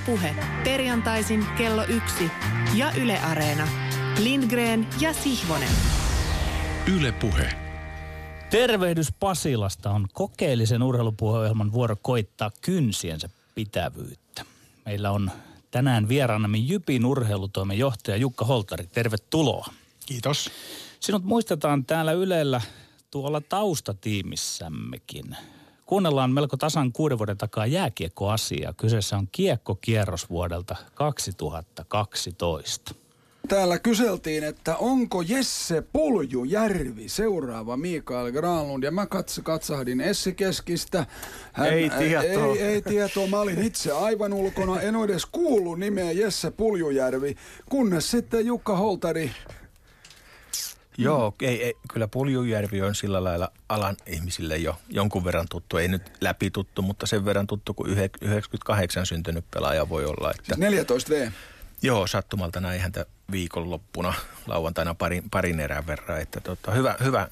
Ylepuhe 0.00 0.34
perjantaisin 0.64 1.46
kello 1.58 1.84
yksi 1.84 2.30
ja 2.74 2.92
Yle 2.92 3.18
Areena. 3.18 3.68
Lindgren 4.22 4.88
ja 5.00 5.12
Sihvonen. 5.12 5.68
Ylepuhe. 6.96 7.52
Tervehdys 8.50 9.12
Pasilasta 9.20 9.90
on 9.90 10.06
kokeellisen 10.12 10.82
urheilupuheohjelman 10.82 11.72
vuoro 11.72 11.96
koittaa 12.02 12.50
kynsiensä 12.60 13.28
pitävyyttä. 13.54 14.44
Meillä 14.86 15.10
on 15.10 15.30
tänään 15.70 16.08
vieraanamme 16.08 16.58
Jypin 16.58 17.04
urheilutoimen 17.04 17.78
johtaja 17.78 18.16
Jukka 18.16 18.44
Holtari. 18.44 18.86
Tervetuloa. 18.86 19.66
Kiitos. 20.06 20.50
Sinut 21.00 21.24
muistetaan 21.24 21.84
täällä 21.84 22.12
Ylellä 22.12 22.60
tuolla 23.10 23.40
taustatiimissämmekin. 23.40 25.36
Kuunnellaan 25.90 26.30
melko 26.30 26.56
tasan 26.56 26.92
kuuden 26.92 27.18
vuoden 27.18 27.36
takaa 27.36 27.66
jääkiekkoasiaa. 27.66 28.72
Kyseessä 28.72 29.16
on 29.16 29.28
kiekkokierros 29.32 30.30
vuodelta 30.30 30.76
2012. 30.94 32.94
Täällä 33.48 33.78
kyseltiin, 33.78 34.44
että 34.44 34.76
onko 34.76 35.22
Jesse 35.22 35.82
Puljujärvi 35.92 37.08
seuraava 37.08 37.76
Mikael 37.76 38.32
Granlund. 38.32 38.84
Ja 38.84 38.90
mä 38.90 39.06
katso, 39.06 39.42
katsahdin 39.42 40.00
Essi 40.00 40.34
Keskistä. 40.34 41.06
Hän, 41.52 41.68
ei 41.68 41.90
tietoa. 41.90 42.54
Ei, 42.54 42.62
ei 42.62 42.82
tietoa. 42.82 43.26
Mä 43.26 43.40
olin 43.40 43.62
itse 43.62 43.92
aivan 43.92 44.32
ulkona. 44.32 44.80
En 44.80 44.96
ole 44.96 45.04
edes 45.04 45.26
kuullut 45.26 45.78
nimeä 45.78 46.12
Jesse 46.12 46.50
Puljujärvi. 46.50 47.36
Kunnes 47.68 48.10
sitten 48.10 48.46
Jukka 48.46 48.76
Holtari 48.76 49.30
Joo, 51.04 51.34
ei, 51.40 51.64
ei, 51.64 51.74
kyllä 51.92 52.08
Puljujärvi 52.08 52.82
on 52.82 52.94
sillä 52.94 53.24
lailla 53.24 53.52
alan 53.68 53.96
ihmisille 54.06 54.56
jo 54.56 54.78
jonkun 54.88 55.24
verran 55.24 55.46
tuttu. 55.50 55.76
Ei 55.76 55.88
nyt 55.88 56.12
läpi 56.20 56.50
tuttu, 56.50 56.82
mutta 56.82 57.06
sen 57.06 57.24
verran 57.24 57.46
tuttu 57.46 57.74
kuin 57.74 57.90
98 57.90 59.06
syntynyt 59.06 59.44
pelaaja 59.50 59.88
voi 59.88 60.04
olla. 60.04 60.30
Että, 60.30 60.54
siis 60.54 61.28
14V? 61.28 61.32
Joo, 61.82 62.06
sattumalta 62.06 62.60
näin 62.60 62.80
häntä 62.80 63.06
viikonloppuna 63.30 64.14
lauantaina 64.46 64.94
parin, 64.94 65.30
parin 65.30 65.60
erän 65.60 65.86
verran. 65.86 66.20
Että 66.20 66.40
tota, 66.40 66.70
hyvä, 66.70 66.96
hyvä 67.04 67.28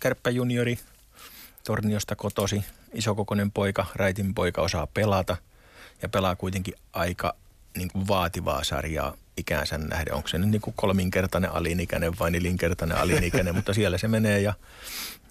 kärppäjuniori, 0.00 0.78
Torniosta 1.64 2.16
kotosi, 2.16 2.64
isokokoinen 2.94 3.50
poika, 3.50 3.86
raitin 3.94 4.34
poika 4.34 4.62
osaa 4.62 4.86
pelata 4.86 5.36
ja 6.02 6.08
pelaa 6.08 6.36
kuitenkin 6.36 6.74
aika 6.92 7.34
niin 7.76 7.88
kuin 7.88 8.08
vaativaa 8.08 8.64
sarjaa 8.64 9.16
ikäänsä 9.36 9.78
nähden. 9.78 10.14
Onko 10.14 10.28
se 10.28 10.38
nyt 10.38 10.50
niin 10.50 10.60
kuin 10.60 10.74
kolminkertainen 10.76 11.52
alinikäinen 11.52 12.18
vai 12.18 12.30
nelinkertainen 12.30 12.98
alinikäinen, 12.98 13.54
mutta 13.56 13.74
siellä 13.74 13.98
se 13.98 14.08
menee 14.08 14.40
ja, 14.40 14.54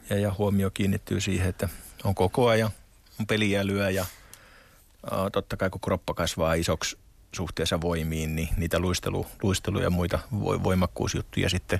ja, 0.09 0.19
ja 0.19 0.33
huomio 0.37 0.71
kiinnittyy 0.71 1.21
siihen, 1.21 1.49
että 1.49 1.69
on 2.03 2.15
koko 2.15 2.47
ajan, 2.47 2.69
on 3.19 3.27
peliälyä 3.27 3.89
ja 3.89 4.05
uh, 5.11 5.31
totta 5.31 5.57
kai 5.57 5.69
kun 5.69 5.81
kroppa 5.81 6.13
kasvaa 6.13 6.53
isoksi 6.53 6.97
suhteessa 7.35 7.81
voimiin, 7.81 8.35
niin 8.35 8.49
niitä 8.57 8.79
luistelu, 8.79 9.25
luistelu 9.43 9.79
ja 9.79 9.89
muita 9.89 10.19
voimakkuusjuttuja 10.63 11.49
sitten 11.49 11.79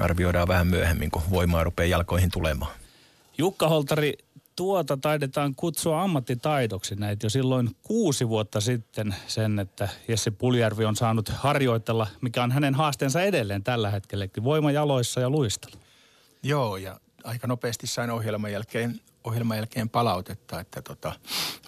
arvioidaan 0.00 0.48
vähän 0.48 0.66
myöhemmin, 0.66 1.10
kun 1.10 1.22
voimaa 1.30 1.64
rupeaa 1.64 1.86
jalkoihin 1.86 2.30
tulemaan. 2.30 2.72
Jukka 3.38 3.68
Holtari, 3.68 4.18
tuota 4.56 4.96
taidetaan 4.96 5.54
kutsua 5.54 6.02
ammattitaidoksi 6.02 6.94
näitä 6.94 7.26
jo 7.26 7.30
silloin 7.30 7.70
kuusi 7.82 8.28
vuotta 8.28 8.60
sitten 8.60 9.14
sen, 9.26 9.58
että 9.58 9.88
Jesse 10.08 10.30
Puljärvi 10.30 10.84
on 10.84 10.96
saanut 10.96 11.28
harjoitella, 11.28 12.06
mikä 12.20 12.42
on 12.42 12.52
hänen 12.52 12.74
haasteensa 12.74 13.22
edelleen 13.22 13.64
tällä 13.64 13.90
hetkellä, 13.90 14.28
voima 14.44 14.70
jaloissa 14.70 15.20
ja 15.20 15.30
luistelu. 15.30 15.74
Joo, 16.42 16.76
ja 16.76 17.00
aika 17.24 17.46
nopeasti 17.46 17.86
sain 17.86 18.10
ohjelman 18.10 18.52
jälkeen, 18.52 19.00
ohjelman 19.24 19.56
jälkeen 19.56 19.88
palautetta, 19.88 20.60
että 20.60 20.82
tota, 20.82 21.12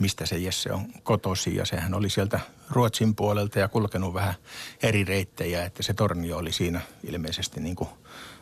mistä 0.01 0.27
se 0.27 0.39
Jesse 0.39 0.73
on 0.73 0.87
kotosi. 1.03 1.57
Ja 1.57 1.65
sehän 1.65 1.95
oli 1.95 2.11
sieltä 2.11 2.41
Ruotsin 2.71 3.15
puolelta 3.15 3.59
ja 3.59 3.69
kulkenut 3.69 4.15
vähän 4.15 4.35
eri 4.83 5.05
reittejä, 5.05 5.65
että 5.65 5.83
se 5.83 5.95
tornio 5.95 6.37
oli 6.37 6.53
siinä 6.53 6.81
ilmeisesti 7.05 7.61
niin 7.61 7.77
kuin– 7.77 7.89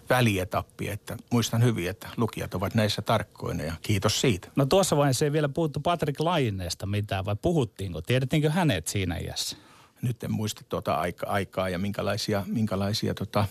välietappi, 0.09 0.89
että 0.89 1.17
muistan 1.31 1.63
hyvin, 1.63 1.91
että 1.91 2.09
lukijat 2.17 2.55
ovat 2.55 2.75
näissä 2.75 3.03
tarkkoina 3.03 3.63
ja 3.63 3.73
kiitos 3.83 4.21
siitä. 4.21 4.49
No 4.57 4.67
tuossa 4.67 4.97
vaiheessa 4.97 5.25
ei 5.25 5.33
vielä 5.33 5.49
puhuttu 5.49 5.81
Patrick 5.81 6.21
Laineesta 6.21 6.87
mitään 6.87 7.25
vai 7.25 7.37
puhuttiinko? 7.43 8.03
Tiedettiinkö 8.03 8.51
hänet 8.51 8.89
siinä 8.89 9.17
iässä? 9.17 9.57
Nyt 10.03 10.25
en 10.25 10.33
muista 10.33 10.63
tuota 10.69 10.95
aika, 10.95 11.27
aikaa 11.27 11.69
ja 11.69 11.79
minkälaisia, 11.79 12.45
minkälaisia 12.47 13.15
tota, 13.15 13.45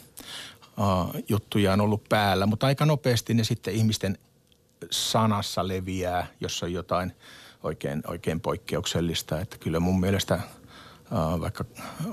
uh, 0.77 1.23
juttuja 1.29 1.73
on 1.73 1.81
ollut 1.81 2.09
päällä, 2.09 2.45
mutta 2.45 2.67
aika 2.67 2.85
nopeasti 2.85 3.33
ne 3.33 3.44
sitten 3.44 3.73
ihmisten 3.73 4.17
sanassa 4.91 5.67
leviää, 5.67 6.27
jos 6.39 6.63
on 6.63 6.73
jotain 6.73 7.11
oikein, 7.63 8.03
oikein 8.07 8.41
poikkeuksellista. 8.41 9.41
Että 9.41 9.57
kyllä 9.57 9.79
mun 9.79 9.99
mielestä 9.99 10.35
uh, 10.35 11.41
vaikka 11.41 11.65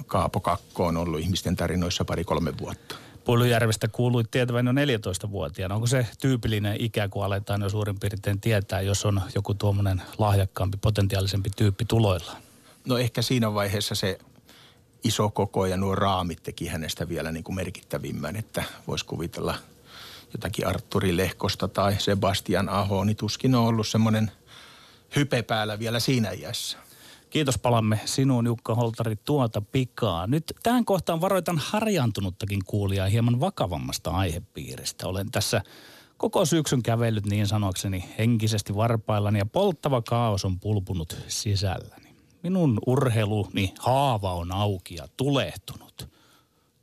Kaapo 0.06 0.40
Kakko 0.40 0.86
on 0.86 0.96
ollut 0.96 1.20
ihmisten 1.20 1.56
tarinoissa 1.56 2.04
pari-kolme 2.04 2.58
vuotta. 2.58 2.94
Puolujärvestä 3.24 3.88
kuului 3.88 4.24
tietävän 4.30 4.66
jo 4.66 4.72
14-vuotiaana. 4.72 5.74
Onko 5.74 5.86
se 5.86 6.06
tyypillinen 6.20 6.76
ikä, 6.78 7.08
kun 7.08 7.24
aletaan 7.24 7.62
jo 7.62 7.68
suurin 7.68 8.00
piirtein 8.00 8.40
tietää, 8.40 8.80
jos 8.80 9.04
on 9.04 9.20
joku 9.34 9.54
tuommoinen 9.54 10.02
lahjakkaampi, 10.18 10.78
potentiaalisempi 10.80 11.50
tyyppi 11.56 11.84
tuloillaan? 11.84 12.42
No 12.86 12.98
ehkä 12.98 13.22
siinä 13.22 13.54
vaiheessa 13.54 13.94
se 13.94 14.18
iso 15.04 15.30
koko 15.30 15.66
ja 15.66 15.76
nuo 15.76 15.94
raamit 15.94 16.42
teki 16.42 16.66
hänestä 16.66 17.08
vielä 17.08 17.32
niin 17.32 17.44
kuin 17.44 17.56
merkittävimmän, 17.56 18.36
että 18.36 18.64
voisi 18.86 19.04
kuvitella 19.04 19.54
jotakin 20.32 20.66
Arturi 20.66 21.16
Lehkosta 21.16 21.68
tai 21.68 21.96
Sebastian 21.98 22.68
Aho, 22.68 23.04
niin 23.04 23.16
tuskin 23.16 23.54
on 23.54 23.64
ollut 23.64 23.88
semmoinen 23.88 24.32
hype 25.16 25.42
päällä 25.42 25.78
vielä 25.78 26.00
siinä 26.00 26.30
iässä. 26.30 26.78
Kiitos 27.32 27.58
palamme 27.58 28.00
sinuun 28.04 28.46
Jukka 28.46 28.74
Holtari 28.74 29.16
tuota 29.16 29.60
pikaa. 29.60 30.26
Nyt 30.26 30.44
tähän 30.62 30.84
kohtaan 30.84 31.20
varoitan 31.20 31.58
harjaantunuttakin 31.58 32.60
kuulijaa 32.64 33.08
hieman 33.08 33.40
vakavammasta 33.40 34.10
aihepiiristä. 34.10 35.06
Olen 35.06 35.30
tässä 35.30 35.62
koko 36.16 36.44
syksyn 36.44 36.82
kävellyt 36.82 37.26
niin 37.26 37.46
sanokseni 37.46 38.04
henkisesti 38.18 38.76
varpaillani 38.76 39.38
ja 39.38 39.46
polttava 39.46 40.02
kaos 40.02 40.44
on 40.44 40.60
pulpunut 40.60 41.16
sisälläni. 41.28 42.14
Minun 42.42 42.78
urheiluni 42.86 43.74
haava 43.78 44.32
on 44.32 44.52
auki 44.52 44.94
ja 44.94 45.08
tulehtunut. 45.16 46.08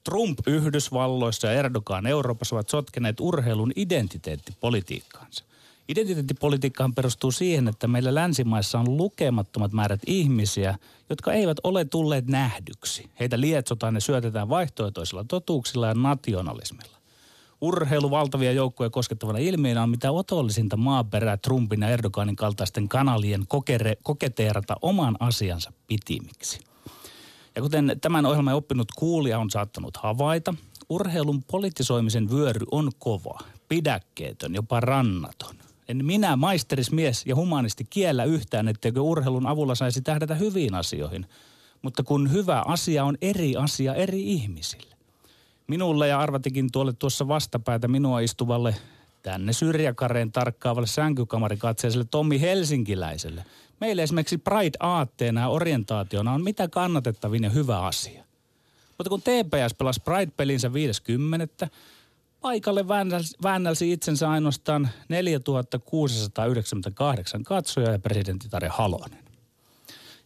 Trump 0.03 0.39
Yhdysvalloissa 0.47 1.47
ja 1.47 1.53
Erdogan 1.53 2.07
Euroopassa 2.07 2.55
ovat 2.55 2.69
sotkeneet 2.69 3.19
urheilun 3.19 3.71
identiteettipolitiikkaansa. 3.75 5.45
Identiteettipolitiikkahan 5.89 6.95
perustuu 6.95 7.31
siihen, 7.31 7.67
että 7.67 7.87
meillä 7.87 8.15
länsimaissa 8.15 8.79
on 8.79 8.97
lukemattomat 8.97 9.73
määrät 9.73 9.99
ihmisiä, 10.05 10.77
jotka 11.09 11.33
eivät 11.33 11.57
ole 11.63 11.85
tulleet 11.85 12.27
nähdyksi. 12.27 13.09
Heitä 13.19 13.39
lietsotaan 13.39 13.95
ja 13.95 14.01
syötetään 14.01 14.49
vaihtoehtoisilla 14.49 15.23
totuuksilla 15.23 15.87
ja 15.87 15.93
nationalismilla. 15.93 16.97
Urheilu 17.61 18.11
valtavia 18.11 18.51
joukkoja 18.51 18.89
koskettavana 18.89 19.39
ilmiönä 19.39 19.83
on 19.83 19.89
mitä 19.89 20.11
otollisinta 20.11 20.77
maaperää 20.77 21.37
Trumpin 21.37 21.81
ja 21.81 21.89
Erdoganin 21.89 22.35
kaltaisten 22.35 22.89
kanalien 22.89 23.47
kokere, 23.47 23.97
koketeerata 24.03 24.75
oman 24.81 25.15
asiansa 25.19 25.73
pitimiksi. 25.87 26.59
Ja 27.55 27.61
kuten 27.61 27.97
tämän 28.01 28.25
ohjelman 28.25 28.53
oppinut 28.53 28.87
kuulija 28.95 29.39
on 29.39 29.49
saattanut 29.49 29.97
havaita, 29.97 30.53
urheilun 30.89 31.43
politisoimisen 31.43 32.29
vyöry 32.29 32.65
on 32.71 32.91
kova, 32.99 33.39
pidäkkeetön, 33.69 34.55
jopa 34.55 34.79
rannaton. 34.79 35.68
En 35.89 36.05
minä, 36.05 36.35
maisterismies 36.35 37.23
ja 37.25 37.35
humanisti, 37.35 37.85
kiellä 37.89 38.23
yhtään, 38.23 38.67
etteikö 38.67 39.01
urheilun 39.01 39.47
avulla 39.47 39.75
saisi 39.75 40.01
tähdätä 40.01 40.35
hyviin 40.35 40.75
asioihin. 40.75 41.25
Mutta 41.81 42.03
kun 42.03 42.31
hyvä 42.31 42.63
asia 42.65 43.03
on 43.03 43.17
eri 43.21 43.55
asia 43.55 43.95
eri 43.95 44.23
ihmisille. 44.23 44.95
Minulle 45.67 46.07
ja 46.07 46.19
arvatikin 46.19 46.71
tuolle 46.71 46.93
tuossa 46.93 47.27
vastapäätä 47.27 47.87
minua 47.87 48.19
istuvalle 48.19 48.75
tänne 49.23 49.53
syrjäkareen 49.53 50.31
tarkkaavalle 50.31 50.87
sänkykamarikatseiselle 50.87 52.05
Tommi 52.11 52.41
Helsinkiläiselle. 52.41 53.45
Meille 53.79 54.03
esimerkiksi 54.03 54.37
Pride-aatteena 54.37 55.41
ja 55.41 55.47
orientaationa 55.47 56.33
on 56.33 56.43
mitä 56.43 56.67
kannatettavin 56.67 57.43
ja 57.43 57.49
hyvä 57.49 57.81
asia. 57.81 58.23
Mutta 58.97 59.09
kun 59.09 59.21
TPS 59.21 59.73
pelasi 59.77 60.01
Pride-pelinsä 60.01 60.73
50 60.73 61.67
paikalle 62.41 62.87
väännälsi 63.43 63.91
itsensä 63.91 64.29
ainoastaan 64.29 64.89
4698 65.09 67.43
katsoja 67.43 67.91
ja 67.91 67.99
presidentti 67.99 68.49
Tarja 68.49 68.71
Halonen. 68.71 69.19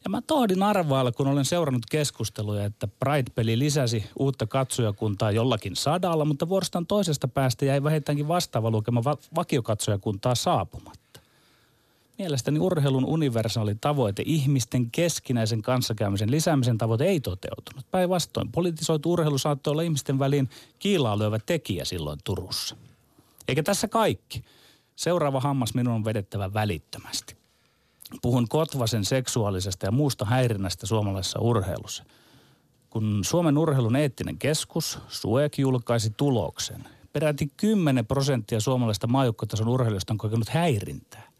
Ja 0.04 0.10
mä 0.10 0.21
tohdin 0.21 0.63
arvailla, 0.63 1.12
kun 1.12 1.27
olen 1.27 1.45
seurannut 1.45 1.86
keskusteluja, 1.92 2.65
että 2.65 2.88
Pride-peli 2.88 3.60
lisäsi 3.60 4.06
uutta 4.19 4.48
katsojakuntaa 4.48 5.31
jollakin 5.31 5.75
sadalla, 5.75 6.25
mutta 6.25 6.50
vuorostaan 6.50 6.88
toisesta 6.88 7.27
päästä 7.27 7.65
jäi 7.65 7.83
vähintäänkin 7.83 8.27
vastaava 8.27 8.71
lukema 8.71 9.04
va- 9.04 9.18
vakiokatsojakuntaa 9.36 10.36
saapumatta. 10.36 11.03
Mielestäni 12.24 12.60
urheilun 12.60 13.06
universaali 13.06 13.75
tavoite, 13.75 14.24
ihmisten 14.25 14.92
keskinäisen 14.92 15.62
kanssakäymisen 15.62 16.31
lisäämisen 16.31 16.78
tavoite 16.78 17.06
ei 17.06 17.20
toteutunut. 17.20 17.86
Päinvastoin, 17.92 18.52
politisoitu 18.52 19.12
urheilu 19.12 19.38
saattoi 19.38 19.72
olla 19.72 19.81
ihmisten 19.81 20.20
väliin 20.20 20.50
kiilaa 20.80 21.20
lyövä 21.20 21.40
tekijä 21.46 21.86
silloin 21.86 22.20
Turussa. 22.24 22.75
Eikä 23.48 23.64
tässä 23.64 23.88
kaikki. 23.88 24.44
Seuraava 24.96 25.40
hammas 25.40 25.74
minun 25.74 25.94
on 25.94 26.06
vedettävä 26.06 26.54
välittömästi. 26.54 27.36
puhun 28.22 28.48
Kotvasen 28.48 29.06
seksuaalisesta 29.06 29.86
ja 29.86 29.92
muusta 29.92 30.25
häirinnästä 30.25 30.86
suomalaisessa 30.86 31.40
urheilussa. 31.40 32.04
Kun 32.90 33.22
Suomen 33.24 33.58
urheilun 33.58 33.96
eettinen 33.96 34.38
keskus, 34.38 35.00
SUEK, 35.08 35.58
julkaisi 35.58 36.10
tuloksen, 36.18 36.88
peräti 37.14 37.52
10 37.58 38.06
prosenttia 38.06 38.60
suomalaisesta 38.60 39.08
maajoukkotason 39.08 39.68
urheilijoista 39.68 40.14
on 40.14 40.18
kokenut 40.18 40.50
häirintää. 40.50 41.33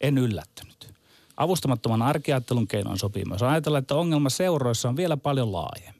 En 0.00 0.18
yllättynyt. 0.18 0.94
Avustamattoman 1.36 2.02
arkiajattelun 2.02 2.68
keinoin 2.68 2.98
sopii 2.98 3.24
myös 3.24 3.42
ajatella, 3.42 3.78
että 3.78 3.94
ongelma 3.94 4.30
seuroissa 4.30 4.88
on 4.88 4.96
vielä 4.96 5.16
paljon 5.16 5.52
laajempi. 5.52 5.96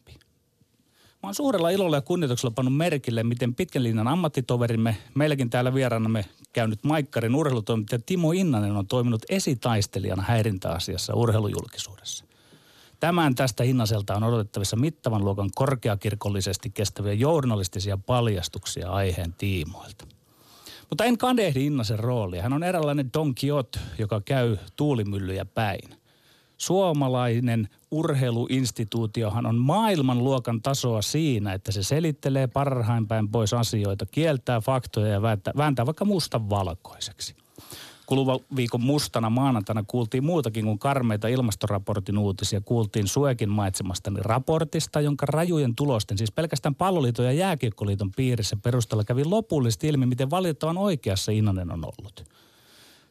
Mä 1.22 1.28
oon 1.28 1.34
suurella 1.34 1.70
ilolla 1.70 1.96
ja 1.96 2.00
kunnioituksella 2.00 2.54
pannut 2.54 2.76
merkille, 2.76 3.22
miten 3.22 3.54
pitkän 3.54 3.82
linjan 3.82 4.08
ammattitoverimme, 4.08 4.96
meilläkin 5.14 5.50
täällä 5.50 5.74
vieraanamme 5.74 6.24
käynyt 6.52 6.84
Maikkarin 6.84 7.34
urheilutoimittaja 7.34 8.00
Timo 8.06 8.32
Innanen 8.32 8.76
on 8.76 8.86
toiminut 8.86 9.22
esitaistelijana 9.28 10.22
häirintäasiassa 10.22 11.14
urheilujulkisuudessa. 11.14 12.24
Tämän 13.00 13.34
tästä 13.34 13.64
Innaselta 13.64 14.14
on 14.14 14.24
odotettavissa 14.24 14.76
mittavan 14.76 15.24
luokan 15.24 15.50
korkeakirkollisesti 15.54 16.70
kestäviä 16.70 17.12
journalistisia 17.12 17.98
paljastuksia 17.98 18.90
aiheen 18.90 19.34
tiimoilta. 19.38 20.15
Mutta 20.90 21.04
en 21.04 21.18
kadehdi 21.18 21.66
Innasen 21.66 21.98
roolia. 21.98 22.42
Hän 22.42 22.52
on 22.52 22.62
eräänlainen 22.62 23.10
Don 23.14 23.34
Quixote, 23.44 23.78
joka 23.98 24.20
käy 24.20 24.56
tuulimyllyjä 24.76 25.44
päin– 25.44 25.94
suomalainen 26.56 27.68
urheiluinstituutiohan 27.90 29.46
on 29.46 29.56
maailmanluokan 29.56 30.62
tasoa 30.62 31.02
siinä, 31.02 31.52
että 31.52 31.72
se 31.72 31.82
selittelee 31.82 32.46
parhain 32.46 33.08
päin 33.08 33.28
pois 33.28 33.54
asioita, 33.54 34.06
kieltää 34.06 34.60
faktoja 34.60 35.12
ja 35.12 35.22
vääntää, 35.22 35.54
vääntää 35.56 35.86
vaikka 35.86 36.04
mustan 36.04 36.50
valkoiseksi. 36.50 37.36
Kuluva 38.06 38.40
viikon 38.56 38.80
mustana 38.80 39.30
maanantaina 39.30 39.84
kuultiin 39.86 40.24
muutakin 40.24 40.64
kuin 40.64 40.78
karmeita 40.78 41.28
ilmastoraportin 41.28 42.18
uutisia. 42.18 42.60
Kuultiin 42.60 43.08
Suekin 43.08 43.50
mainitsemastani 43.50 44.20
raportista, 44.22 45.00
jonka 45.00 45.26
rajujen 45.26 45.74
tulosten, 45.74 46.18
siis 46.18 46.32
pelkästään 46.32 46.74
palloliiton 46.74 47.24
ja 47.24 47.32
jääkiekkoliiton 47.32 48.12
piirissä 48.16 48.56
perusteella 48.62 49.04
kävi 49.04 49.24
lopullisesti 49.24 49.88
ilmi, 49.88 50.06
miten 50.06 50.30
valitettavan 50.30 50.78
oikeassa 50.78 51.32
Innanen 51.32 51.72
on 51.72 51.84
ollut– 51.84 52.24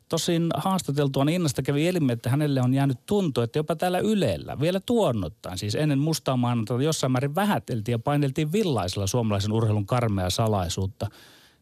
Tosin 0.10 0.50
haastateltuaan 0.56 1.30
Innasta 1.30 1.62
kävi 1.62 1.86
ilmi, 1.86 2.14
että 2.14 2.30
hänelle 2.30 2.62
on 2.62 2.74
jäänyt 2.74 3.00
tuntu, 3.06 3.42
että 3.42 3.60
jopa 3.60 3.76
täällä 3.76 4.00
Ylellä 4.00 4.60
vielä 4.60 4.80
tuonnottaan, 4.80 5.58
siis 5.58 5.76
ennen 5.76 6.00
mustaa 6.00 6.38
maanantaita 6.38 6.84
jossain 6.84 7.12
määrin 7.12 7.36
vähäteltiin 7.36 7.94
ja 7.94 8.00
paineltiin 8.00 8.52
villaisella 8.52 9.08
suomalaisen 9.08 9.52
urheilun 9.52 9.86
karmea 9.86 10.30
salaisuutta. 10.30 11.08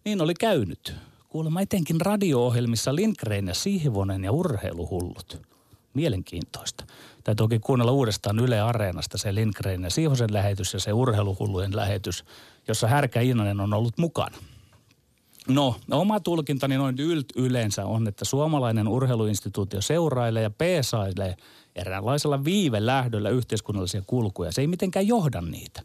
Niin 0.05 0.21
oli 0.21 0.33
käynyt. 0.33 0.95
Kuulemma 1.33 1.61
etenkin 1.61 2.01
radio-ohjelmissa 2.01 2.95
Lindgren 2.95 3.47
ja 3.47 3.53
Sihvonen 3.53 4.23
ja 4.23 4.31
urheiluhullut. 4.31 5.41
Mielenkiintoista. 5.93 6.85
Täytyy 7.23 7.43
toki 7.43 7.59
kuunnella 7.59 7.91
uudestaan 7.91 8.39
Yle 8.39 8.61
Areenasta 8.61 9.17
se 9.17 9.35
Lindgren 9.35 9.83
ja 9.83 9.89
Sihvosen 9.89 10.33
lähetys 10.33 10.73
ja 10.73 10.79
se 10.79 10.93
urheiluhullujen 10.93 11.75
lähetys, 11.75 12.25
jossa 12.67 12.87
Härkä 12.87 13.21
Innanen 13.21 13.59
on 13.59 13.73
ollut 13.73 13.97
mukana. 13.97 14.37
No, 15.47 15.75
oma 15.91 16.19
tulkintani 16.19 16.77
noin 16.77 16.95
ylt 16.99 17.27
yleensä 17.35 17.85
on, 17.85 18.07
että 18.07 18.25
suomalainen 18.25 18.87
urheiluinstituutio 18.87 19.81
seurailee 19.81 20.43
ja 20.43 20.49
peesailee 20.49 21.35
eräänlaisella 21.75 22.43
viivelähdöllä 22.43 23.29
yhteiskunnallisia 23.29 24.01
kulkuja. 24.07 24.51
Se 24.51 24.61
ei 24.61 24.67
mitenkään 24.67 25.07
johda 25.07 25.41
niitä. 25.41 25.81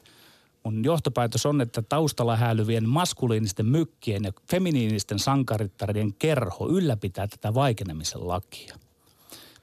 Mun 0.69 0.85
johtopäätös 0.85 1.47
on, 1.47 1.61
että 1.61 1.83
taustalla 1.83 2.37
häilyvien 2.37 2.89
maskuliinisten 2.89 3.67
mykkien 3.67 4.25
ja 4.25 4.33
feminiinisten 4.51 5.19
sankarittarien 5.19 6.15
kerho 6.15 6.69
ylläpitää 6.69 7.27
tätä 7.27 7.55
vaikenemisen 7.55 8.29
lakia. 8.29 8.75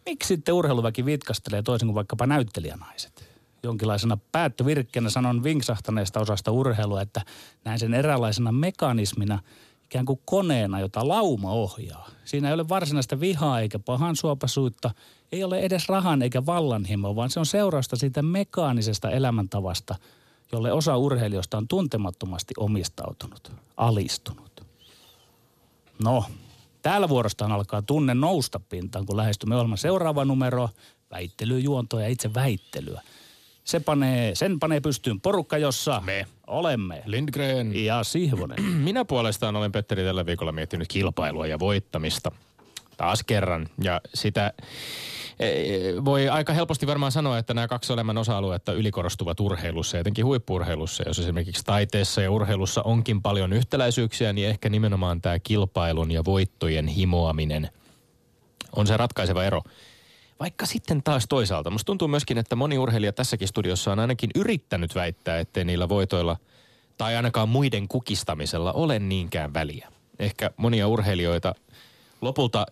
Miksi 0.05 0.27
sitten 0.27 0.53
urheiluväki 0.53 1.05
vitkastelee 1.05 1.61
toisin 1.61 1.87
kuin 1.87 1.95
vaikkapa 1.95 2.25
näyttelijänaiset? 2.27 3.29
Jonkinlaisena 3.63 4.17
päättövirkkeenä 4.31 5.09
sanon 5.09 5.43
vinksahtaneesta 5.43 6.19
osasta 6.19 6.51
urheilua, 6.51 7.01
että 7.01 7.21
näin 7.65 7.79
sen 7.79 7.93
eräänlaisena 7.93 8.51
mekanismina– 8.51 9.39
ikään 9.85 10.05
kuin 10.05 10.21
koneena, 10.25 10.79
jota 10.79 11.07
lauma 11.07 11.51
ohjaa. 11.51 12.09
Siinä 12.25 12.47
ei 12.47 12.53
ole 12.53 12.69
varsinaista 12.69 13.19
vihaa 13.19 13.59
eikä 13.59 13.79
pahan 13.79 14.15
suopasuutta, 14.15 14.91
ei 15.31 15.43
ole 15.43 15.59
edes 15.59 15.89
rahan 15.89 16.21
eikä 16.21 16.45
vallanhimo, 16.45 17.15
vaan 17.15 17.29
se 17.29 17.39
on 17.39 17.45
seurausta 17.45 17.95
siitä 17.95 18.21
mekaanisesta 18.21 19.11
elämäntavasta, 19.11 19.95
jolle 20.51 20.71
osa 20.71 20.97
urheilijoista 20.97 21.57
on 21.57 21.67
tuntemattomasti 21.67 22.53
omistautunut, 22.57 23.51
alistunut. 23.77 24.65
No, 26.03 26.25
täällä 26.81 27.09
vuorostaan 27.09 27.51
alkaa 27.51 27.81
tunne 27.81 28.13
nousta 28.13 28.59
pintaan, 28.59 29.05
kun 29.05 29.17
lähestymme 29.17 29.55
ohjelman 29.55 29.77
seuraava 29.77 30.25
numero, 30.25 30.69
väittelyjuontoa 31.11 32.01
ja 32.01 32.07
itse 32.07 32.33
väittelyä– 32.33 33.01
se 33.65 33.79
panee, 33.79 34.35
sen 34.35 34.59
panee 34.59 34.79
pystyyn 34.79 35.21
porukka, 35.21 35.57
jossa 35.57 36.01
me 36.05 36.25
olemme. 36.47 37.03
Lindgren. 37.05 37.85
Ja 37.85 38.03
Sihvonen. 38.03 38.63
Minä 38.87 39.05
puolestaan 39.05 39.55
olen 39.55 39.71
Petteri 39.71 40.03
tällä 40.03 40.25
viikolla 40.25 40.51
miettinyt 40.51 40.87
kilpailua 40.87 41.47
ja 41.47 41.59
voittamista. 41.59 42.31
Taas 42.97 43.23
kerran. 43.23 43.67
Ja 43.83 44.01
sitä 44.13 44.53
e, 45.39 45.49
voi 46.05 46.29
aika 46.29 46.53
helposti 46.53 46.87
varmaan 46.87 47.11
sanoa, 47.11 47.37
että 47.37 47.53
nämä 47.53 47.67
kaksi 47.67 47.93
elämän 47.93 48.17
osa-aluetta 48.17 48.73
ylikorostuvat 48.73 49.39
urheilussa, 49.39 49.99
etenkin 49.99 50.25
huippurheilussa. 50.25 51.03
Jos 51.07 51.19
esimerkiksi 51.19 51.65
taiteessa 51.65 52.21
ja 52.21 52.31
urheilussa 52.31 52.81
onkin 52.81 53.21
paljon 53.21 53.53
yhtäläisyyksiä, 53.53 54.33
niin 54.33 54.49
ehkä 54.49 54.69
nimenomaan 54.69 55.21
tämä 55.21 55.39
kilpailun 55.39 56.11
ja 56.11 56.25
voittojen 56.25 56.87
himoaminen 56.87 57.69
on 58.75 58.87
se 58.87 58.97
ratkaiseva 58.97 59.43
ero. 59.43 59.61
Vaikka 60.39 60.65
sitten 60.65 61.03
taas 61.03 61.25
toisaalta, 61.29 61.69
musta 61.69 61.85
tuntuu 61.85 62.07
myöskin, 62.07 62.37
että 62.37 62.55
moni 62.55 62.77
urheilija 62.77 63.13
tässäkin 63.13 63.47
studiossa 63.47 63.91
on 63.91 63.99
ainakin 63.99 64.29
yrittänyt 64.35 64.95
väittää, 64.95 65.39
ettei 65.39 65.65
niillä 65.65 65.89
voitoilla 65.89 66.37
tai 66.97 67.15
ainakaan 67.15 67.49
muiden 67.49 67.87
kukistamisella 67.87 68.73
ole 68.73 68.99
niinkään 68.99 69.53
väliä. 69.53 69.91
Ehkä 70.19 70.51
monia 70.57 70.87
urheilijoita 70.87 71.55
lopulta 72.25 72.65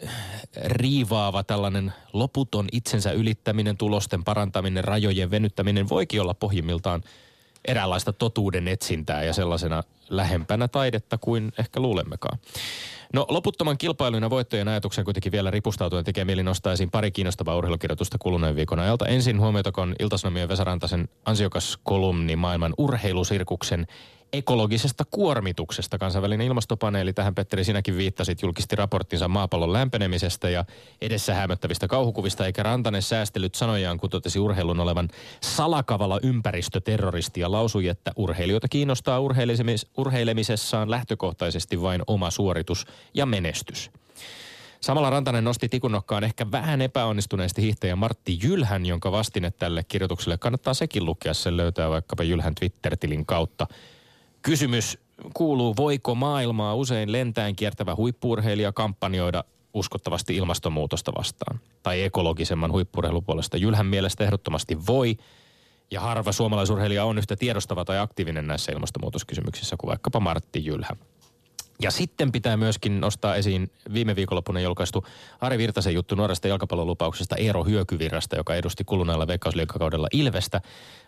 riivaava 0.65 1.43
tällainen 1.43 1.93
loputon 2.13 2.67
itsensä 2.71 3.11
ylittäminen, 3.11 3.77
tulosten 3.77 4.23
parantaminen, 4.23 4.83
rajojen 4.83 5.31
venyttäminen 5.31 5.89
voikin 5.89 6.21
olla 6.21 6.33
pohjimmiltaan 6.33 7.03
eräänlaista 7.67 8.13
totuuden 8.13 8.67
etsintää 8.67 9.23
ja 9.23 9.33
sellaisena 9.33 9.83
lähempänä 10.09 10.67
taidetta 10.67 11.17
kuin 11.17 11.51
ehkä 11.59 11.79
luulemmekaan. 11.79 12.39
No 13.13 13.25
loputtoman 13.29 13.77
kilpailun 13.77 14.23
ja 14.23 14.29
voittojen 14.29 14.67
ajatuksen 14.67 15.05
kuitenkin 15.05 15.31
vielä 15.31 15.51
ripustautuen 15.51 16.05
tekee 16.05 16.25
mieli 16.25 16.43
nostaa 16.43 16.73
esiin 16.73 16.91
pari 16.91 17.11
kiinnostavaa 17.11 17.55
urheilukirjoitusta 17.55 18.17
kuluneen 18.17 18.55
viikon 18.55 18.79
ajalta. 18.79 19.05
Ensin 19.05 19.39
huomioitakoon 19.39 19.95
Iltasanomien 19.99 20.49
Vesarantaisen 20.49 21.09
ansiokas 21.25 21.79
kolumni 21.83 22.35
maailman 22.35 22.73
urheilusirkuksen 22.77 23.87
ekologisesta 24.33 25.03
kuormituksesta. 25.11 25.97
Kansainvälinen 25.97 26.47
ilmastopaneeli, 26.47 27.13
tähän 27.13 27.35
Petteri 27.35 27.63
sinäkin 27.63 27.97
viittasit, 27.97 28.41
julkisti 28.41 28.75
raporttinsa 28.75 29.27
maapallon 29.27 29.73
lämpenemisestä 29.73 30.49
ja 30.49 30.65
edessä 31.01 31.33
hämöttävistä 31.33 31.87
kauhukuvista, 31.87 32.45
eikä 32.45 32.63
Rantanen 32.63 33.01
säästelyt 33.01 33.55
sanojaan, 33.55 33.97
kun 33.97 34.09
totesi 34.09 34.39
urheilun 34.39 34.79
olevan 34.79 35.09
salakavala 35.41 36.19
ympäristöterroristi 36.23 37.39
ja 37.39 37.51
lausui, 37.51 37.87
että 37.87 38.11
urheilijoita 38.15 38.67
kiinnostaa 38.67 39.19
urheilemis- 39.19 39.89
urheilemisessaan 39.97 40.91
lähtökohtaisesti 40.91 41.81
vain 41.81 42.01
oma 42.07 42.31
suoritus 42.31 42.85
ja 43.13 43.25
menestys. 43.25 43.91
Samalla 44.81 45.09
Rantanen 45.09 45.43
nosti 45.43 45.69
tikunnokkaan 45.69 46.23
ehkä 46.23 46.51
vähän 46.51 46.81
epäonnistuneesti 46.81 47.61
hiihtäjä 47.61 47.95
Martti 47.95 48.39
Jylhän, 48.43 48.85
jonka 48.85 49.11
vastine 49.11 49.51
tälle 49.51 49.83
kirjoitukselle 49.83 50.37
kannattaa 50.37 50.73
sekin 50.73 51.05
lukea. 51.05 51.33
Sen 51.33 51.57
löytää 51.57 51.89
vaikkapa 51.89 52.23
Jylhän 52.23 52.55
Twitter-tilin 52.55 53.25
kautta. 53.25 53.67
Kysymys 54.43 54.97
kuuluu, 55.33 55.75
voiko 55.77 56.15
maailmaa 56.15 56.75
usein 56.75 57.11
lentään 57.11 57.55
kiertävä 57.55 57.95
huippuurheilija 57.95 58.71
kampanjoida 58.71 59.43
uskottavasti 59.73 60.35
ilmastonmuutosta 60.35 61.11
vastaan? 61.17 61.59
Tai 61.83 62.01
ekologisemman 62.01 62.71
huippurheilupuolesta? 62.71 63.57
Jylhän 63.57 63.85
mielestä 63.85 64.23
ehdottomasti 64.23 64.77
voi. 64.87 65.17
Ja 65.91 66.01
harva 66.01 66.31
suomalaisurheilija 66.31 67.05
on 67.05 67.17
yhtä 67.17 67.35
tiedostava 67.35 67.85
tai 67.85 67.99
aktiivinen 67.99 68.47
näissä 68.47 68.71
ilmastonmuutoskysymyksissä 68.71 69.75
kuin 69.79 69.89
vaikkapa 69.89 70.19
Martti 70.19 70.65
Jylhä. 70.65 70.95
Ja 71.81 71.91
sitten 71.91 72.31
pitää 72.31 72.57
myöskin 72.57 73.01
nostaa 73.01 73.35
esiin 73.35 73.71
viime 73.93 74.15
viikonloppuna 74.15 74.59
julkaistu 74.59 75.05
Ari 75.41 75.57
Virtasen 75.57 75.93
juttu 75.93 76.15
nuoresta 76.15 76.47
jalkapallolupauksesta 76.47 77.35
Eero 77.35 77.63
Hyökyvirrasta, 77.63 78.35
joka 78.35 78.55
edusti 78.55 78.83
kuluneella 78.83 79.27
veikkausliikakaudella 79.27 80.07
Ilvestä. 80.13 80.61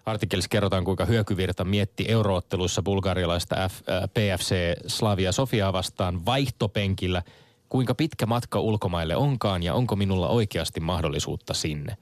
Artikkelissa 0.06 0.50
kerrotaan, 0.50 0.84
kuinka 0.84 1.06
Hyökyvirta 1.06 1.64
mietti 1.64 2.06
eurootteluissa 2.08 2.84
bulgarialaista 2.84 3.70
F, 3.70 3.90
äh, 3.90 4.04
PFC 4.04 4.56
Slavia 4.88 5.32
Sofiaa 5.32 5.74
vastaan 5.74 6.26
vaihtopenkillä, 6.26 7.24
kuinka 7.70 7.96
pitkä 7.96 8.26
matka 8.26 8.60
ulkomaille 8.60 9.16
onkaan 9.16 9.64
ja 9.64 9.74
onko 9.74 9.96
minulla 9.96 10.28
oikeasti 10.28 10.80
mahdollisuutta 10.80 11.54
sinne. 11.54 11.98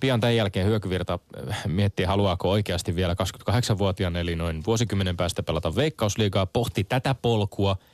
Pian 0.00 0.20
tämän 0.20 0.36
jälkeen 0.36 0.66
Hyökyvirta 0.66 1.18
äh, 1.48 1.62
miettii, 1.66 2.06
haluaako 2.06 2.50
oikeasti 2.50 2.96
vielä 2.96 3.16
28-vuotiaan, 3.50 4.16
eli 4.16 4.36
noin 4.36 4.62
vuosikymmenen 4.66 5.16
päästä 5.16 5.42
pelata 5.42 5.76
veikkausliigaa, 5.76 6.46
pohti 6.46 6.84
tätä 6.84 7.14
polkua– 7.14 7.76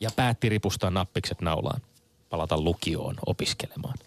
ja 0.00 0.10
päätti 0.16 0.48
ripustaa 0.48 0.90
nappikset 0.90 1.40
naulaan, 1.40 1.80
palata 2.30 2.60
lukioon 2.60 3.14
opiskelemaan. 3.26 3.98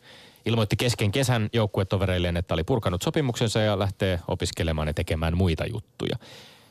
Ilmoitti 0.45 0.75
kesken 0.75 1.11
kesän 1.11 1.49
joukkuetovereilleen, 1.53 2.37
että 2.37 2.53
oli 2.53 2.63
purkanut 2.63 3.01
sopimuksensa 3.01 3.59
ja 3.59 3.79
lähtee 3.79 4.19
opiskelemaan 4.27 4.87
ja 4.87 4.93
tekemään 4.93 5.37
muita 5.37 5.65
juttuja. 5.65 6.15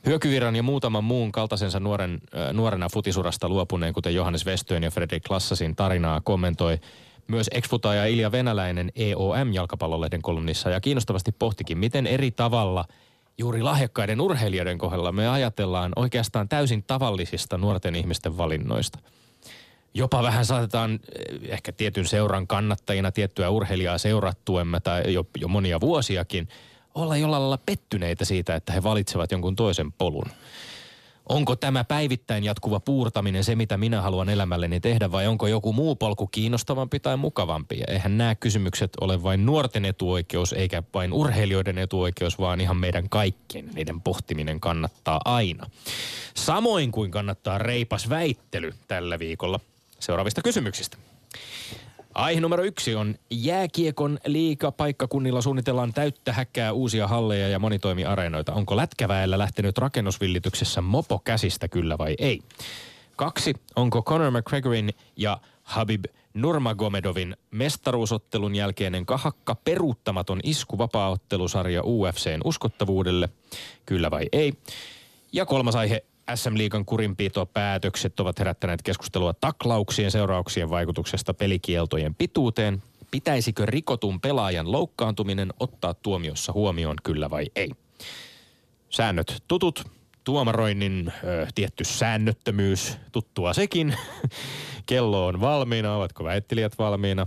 Hyökyvirran 0.06 0.56
ja 0.56 0.62
muutaman 0.62 1.04
muun 1.04 1.32
kaltaisensa 1.32 1.80
nuoren, 1.80 2.20
äh, 2.37 2.52
nuorena 2.52 2.88
futisurasta 2.88 3.48
luopuneen, 3.48 3.94
kuten 3.94 4.14
Johannes 4.14 4.46
Westöön 4.46 4.82
ja 4.82 4.90
Fredrik 4.90 5.22
Klassasin 5.22 5.76
tarinaa 5.76 6.20
kommentoi 6.20 6.78
myös 7.28 7.50
ex 7.52 7.68
Ilja 8.10 8.32
Venäläinen 8.32 8.92
EOM-jalkapallolehden 8.96 10.22
kolumnissa 10.22 10.70
ja 10.70 10.80
kiinnostavasti 10.80 11.32
pohtikin, 11.32 11.78
miten 11.78 12.06
eri 12.06 12.30
tavalla 12.30 12.84
juuri 13.38 13.62
lahjakkaiden 13.62 14.21
urheilijoiden 14.21 14.78
kohdalla 14.78 15.12
me 15.12 15.28
ajatellaan 15.28 15.92
oikeastaan 15.97 16.49
täysin 16.49 16.83
tavallisista 16.83 17.59
nuorten 17.59 17.95
ihmisten 17.95 18.38
valinnoista. 18.38 18.99
Jopa 19.95 20.23
vähän 20.23 20.45
saatetaan 20.45 20.92
eh, 20.92 21.40
ehkä 21.49 21.73
tietyn 21.73 22.07
seuran 22.07 22.47
kannattajina 22.47 23.12
tiettyä 23.12 23.50
urheilijaa 23.50 23.99
seurattuemme 23.99 24.80
tai 24.80 25.12
jo, 25.12 25.26
jo 25.37 25.49
monia 25.49 25.80
vuosiakin 25.80 26.49
olla 26.95 27.16
jollain 27.16 27.42
lailla 27.42 27.59
pettyneitä 27.66 28.25
siitä, 28.25 28.54
että 28.54 28.73
he 28.73 28.83
valitsevat 28.83 29.33
jonkun 29.33 29.57
toisen 29.57 29.92
polun. 29.92 30.26
Onko 31.28 31.56
tämä 31.56 31.85
päivittäin 31.85 32.44
jatkuva 32.44 32.80
puurtaminen 32.80 33.44
se, 33.44 33.56
mitä 33.56 33.76
minä 33.76 34.02
haluan 34.02 34.28
elämälleni 34.28 34.80
tehdä 34.80 35.12
vai 35.12 35.26
onko 35.26 35.47
joku 35.47 35.73
muu 35.73 35.97
polku 35.97 36.26
kiinnostavampi 36.26 37.00
tai 37.00 37.16
mukavampi? 37.16 37.78
Ja 37.78 37.85
eihän 37.88 38.18
nämä 38.18 38.35
kysymykset 38.35 38.90
ole 39.00 39.23
vain 39.23 39.47
nuorten 39.47 39.85
etuoikeus 39.85 40.52
eikä 40.52 40.82
vain 40.94 41.12
urheilijoiden 41.12 41.78
etuoikeus, 41.78 42.38
vaan 42.38 42.61
ihan 42.61 42.76
meidän 42.76 43.08
kaikkien. 43.08 43.70
Niiden 43.75 44.00
pohtiminen 44.00 44.61
kannattaa 44.61 45.20
aina. 45.25 45.66
Samoin 46.35 46.92
kuin 46.92 47.11
kannattaa 47.11 47.58
reipas 47.58 48.08
väittely 48.08 48.75
tällä 48.88 49.18
viikolla 49.18 49.61
seuraavista 50.00 50.42
kysymyksistä. 50.42 50.97
Aihe 52.18 52.40
numero 52.40 52.64
yksi 52.64 52.94
on 52.94 53.14
jääkiekon 53.30 54.18
liika 54.26 54.72
paikkakunnilla 54.72 55.42
suunnitellaan 55.42 55.92
täyttä 55.92 56.32
häkkää 56.32 56.72
uusia 56.72 57.06
halleja 57.06 57.48
ja 57.48 57.58
monitoimiareenoita. 57.58 58.52
Onko 58.52 58.76
lätkäväellä 58.76 59.38
lähtenyt 59.38 59.78
rakennusvillityksessä 59.78 60.80
mopo 60.80 61.18
käsistä 61.18 61.68
kyllä 61.68 61.98
vai 61.98 62.14
ei? 62.18 62.40
Kaksi, 63.16 63.54
onko 63.76 64.02
Conor 64.02 64.30
McGregorin 64.30 64.90
ja 65.16 65.38
Habib 65.62 66.04
Nurmagomedovin 66.34 67.37
mestaruusottelun 67.50 68.54
jälkeinen 68.54 69.06
kahakka 69.06 69.54
peruuttamaton 69.54 70.40
isku 70.42 70.78
vapaaottelusarja 70.78 71.82
UFCn 71.84 72.40
uskottavuudelle? 72.44 73.28
Kyllä 73.87 74.10
vai 74.10 74.28
ei? 74.32 74.52
Ja 75.32 75.46
kolmas 75.46 75.76
aihe, 75.76 76.04
SM-liigan 76.35 76.85
kurinpitopäätökset 76.85 78.20
ovat 78.20 78.38
herättäneet 78.38 78.82
keskustelua 78.82 79.35
taklauksien 79.35 80.11
seurauksien 80.11 80.70
vaikutuksesta 80.70 81.35
pelikieltojen 81.35 82.14
pituuteen. 82.14 82.82
Pitäisikö 83.11 83.66
rikotun 83.66 84.20
pelaajan 84.20 84.73
loukkaantuminen 84.73 85.52
ottaa 85.61 85.94
tuomiossa 85.94 86.52
huomioon, 86.52 86.97
kyllä 87.02 87.30
vai 87.30 87.47
ei? 87.56 87.70
Säännöt 88.90 89.42
tutut, 89.49 89.85
tuomaroinnin 90.25 91.12
ö, 91.25 91.47
tietty 91.54 91.85
säännöttömyys, 91.85 92.97
tuttua 93.12 93.52
sekin. 93.52 93.94
Kello 94.87 95.26
on 95.26 95.40
valmiina, 95.40 95.97
ovatko 95.97 96.25
väittelijät 96.25 96.78
valmiina? 96.78 97.26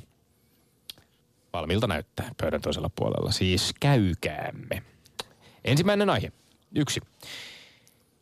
Valmiilta 1.54 1.88
näyttää 1.88 2.32
pöydän 2.42 2.62
toisella 2.62 2.90
puolella, 2.96 3.32
siis 3.32 3.74
käykäämme. 3.80 4.84
Ensimmäinen 5.66 6.10
aihe, 6.10 6.32
yksi. 6.76 7.02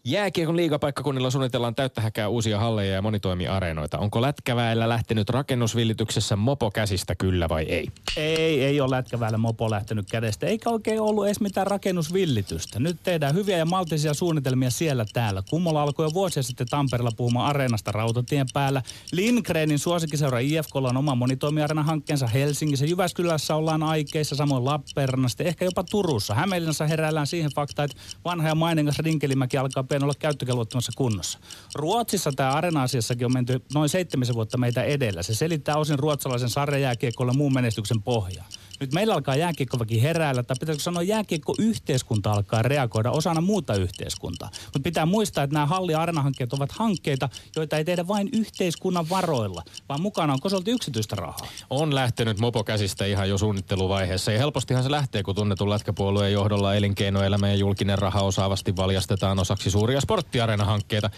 Jääkiekon 0.04 0.56
liigapaikkakunnilla 0.56 1.32
suunnitellaan 1.32 1.76
täyttä 1.76 2.02
häkää 2.02 2.30
uusia 2.30 2.60
halleja 2.60 2.94
ja 2.94 3.02
monitoimiareenoita. 3.02 3.98
Onko 3.98 4.22
lätkäväellä 4.22 4.90
lähtenyt 4.90 5.30
rakennusvillityksessä 5.30 6.36
mopo 6.36 6.72
käsistä 6.72 7.16
kyllä 7.16 7.50
vai 7.50 7.64
ei? 7.64 7.88
Ei, 8.18 8.64
ei 8.64 8.82
ole 8.82 8.96
lätkäväellä 8.96 9.38
mopo 9.38 9.70
lähtenyt 9.70 10.06
kädestä, 10.12 10.48
eikä 10.48 10.70
oikein 10.70 11.02
ollut 11.02 11.26
edes 11.26 11.42
mitään 11.42 11.68
rakennusvillitystä. 11.68 12.80
Nyt 12.80 12.98
tehdään 13.04 13.36
hyviä 13.36 13.58
ja 13.58 13.66
maltisia 13.66 14.14
suunnitelmia 14.14 14.70
siellä 14.70 15.06
täällä. 15.14 15.44
Kummola 15.50 15.82
alkoi 15.82 16.06
jo 16.06 16.14
vuosia 16.14 16.44
sitten 16.44 16.68
Tampereella 16.68 17.12
puhumaan 17.18 17.50
areenasta 17.50 17.92
rautatien 17.92 18.48
päällä. 18.54 18.82
Lindgrenin 19.12 19.80
suosikkiseura 19.80 20.40
IFK 20.40 20.76
on 20.76 20.98
oma 20.98 21.16
monitoimiareena 21.16 21.84
hankkeensa 21.84 22.28
Helsingissä. 22.28 22.86
Jyväskylässä 22.86 23.56
ollaan 23.56 23.84
aikeissa, 23.84 24.36
samoin 24.36 24.66
Lappeenrannassa, 24.66 25.44
ehkä 25.44 25.66
jopa 25.66 25.84
Turussa. 25.84 26.34
Hämeenlinnassa 26.34 26.88
heräillään 26.88 27.28
siihen 27.28 27.52
faktaan, 27.56 27.90
että 27.92 27.98
vanha 28.26 28.48
ja 28.48 28.56
mainingas 28.56 29.00
Rinkelimäki 29.00 29.58
alkaa 29.58 29.89
pian 29.90 30.04
olla 30.04 30.14
käyttökelvottomassa 30.20 30.92
kunnossa. 30.96 31.40
Ruotsissa 31.76 32.32
tämä 32.32 32.52
arena-asiassakin 32.52 33.26
on 33.26 33.34
menty 33.34 33.62
noin 33.74 33.90
seitsemisen 33.90 34.36
vuotta 34.36 34.58
meitä 34.58 34.84
edellä. 34.84 35.24
Se 35.24 35.36
selittää 35.36 35.78
osin 35.78 36.00
ruotsalaisen 36.00 36.50
sarjajääkiekolla 36.50 37.34
muun 37.34 37.54
menestyksen 37.54 38.02
pohjaa. 38.02 38.48
Nyt 38.80 38.94
meillä 38.94 39.14
alkaa 39.14 39.36
jääkiekkoväki 39.36 40.02
heräillä, 40.02 40.44
tai 40.44 40.56
pitäisikö 40.60 40.84
sanoa 40.84 41.04
jääkiekko-yhteiskunta 41.04 42.32
alkaa 42.32 42.62
reagoida 42.62 43.12
osana 43.12 43.42
muuta 43.42 43.76
yhteiskuntaa. 43.76 44.50
Mutta 44.64 44.80
pitää 44.84 45.06
muistaa, 45.06 45.44
että 45.44 45.54
nämä 45.54 45.66
halli- 45.66 45.92
ja 45.92 46.02
arena-hankkeet 46.02 46.54
ovat 46.54 46.72
hankkeita, 46.72 47.30
joita 47.56 47.78
ei 47.78 47.86
tehdä 47.86 48.08
vain 48.08 48.30
yhteiskunnan 48.34 49.10
varoilla, 49.10 49.64
vaan 49.90 50.02
mukana 50.02 50.34
on 50.34 50.40
kosolti 50.40 50.72
yksityistä 50.72 51.16
rahaa. 51.16 51.48
On 51.70 51.96
lähtenyt 51.96 52.40
mopo 52.40 52.64
käsistä 52.64 53.06
ihan 53.06 53.30
jo 53.30 53.38
suunnitteluvaiheessa. 53.38 54.32
Ja 54.32 54.38
helpostihan 54.38 54.84
se 54.84 54.92
lähtee, 54.92 55.24
kun 55.24 55.36
tunnetun 55.36 55.70
lätkäpuolueen 55.70 56.34
johdolla 56.34 56.76
elinkeinoelämä 56.76 57.50
ja 57.50 57.56
julkinen 57.56 58.00
raha 58.00 58.22
osaavasti 58.22 58.76
valjastetaan 58.76 59.40
osaksi 59.40 59.72
suuria 59.72 60.02
sporttiareena-hankkeita. 60.02 61.10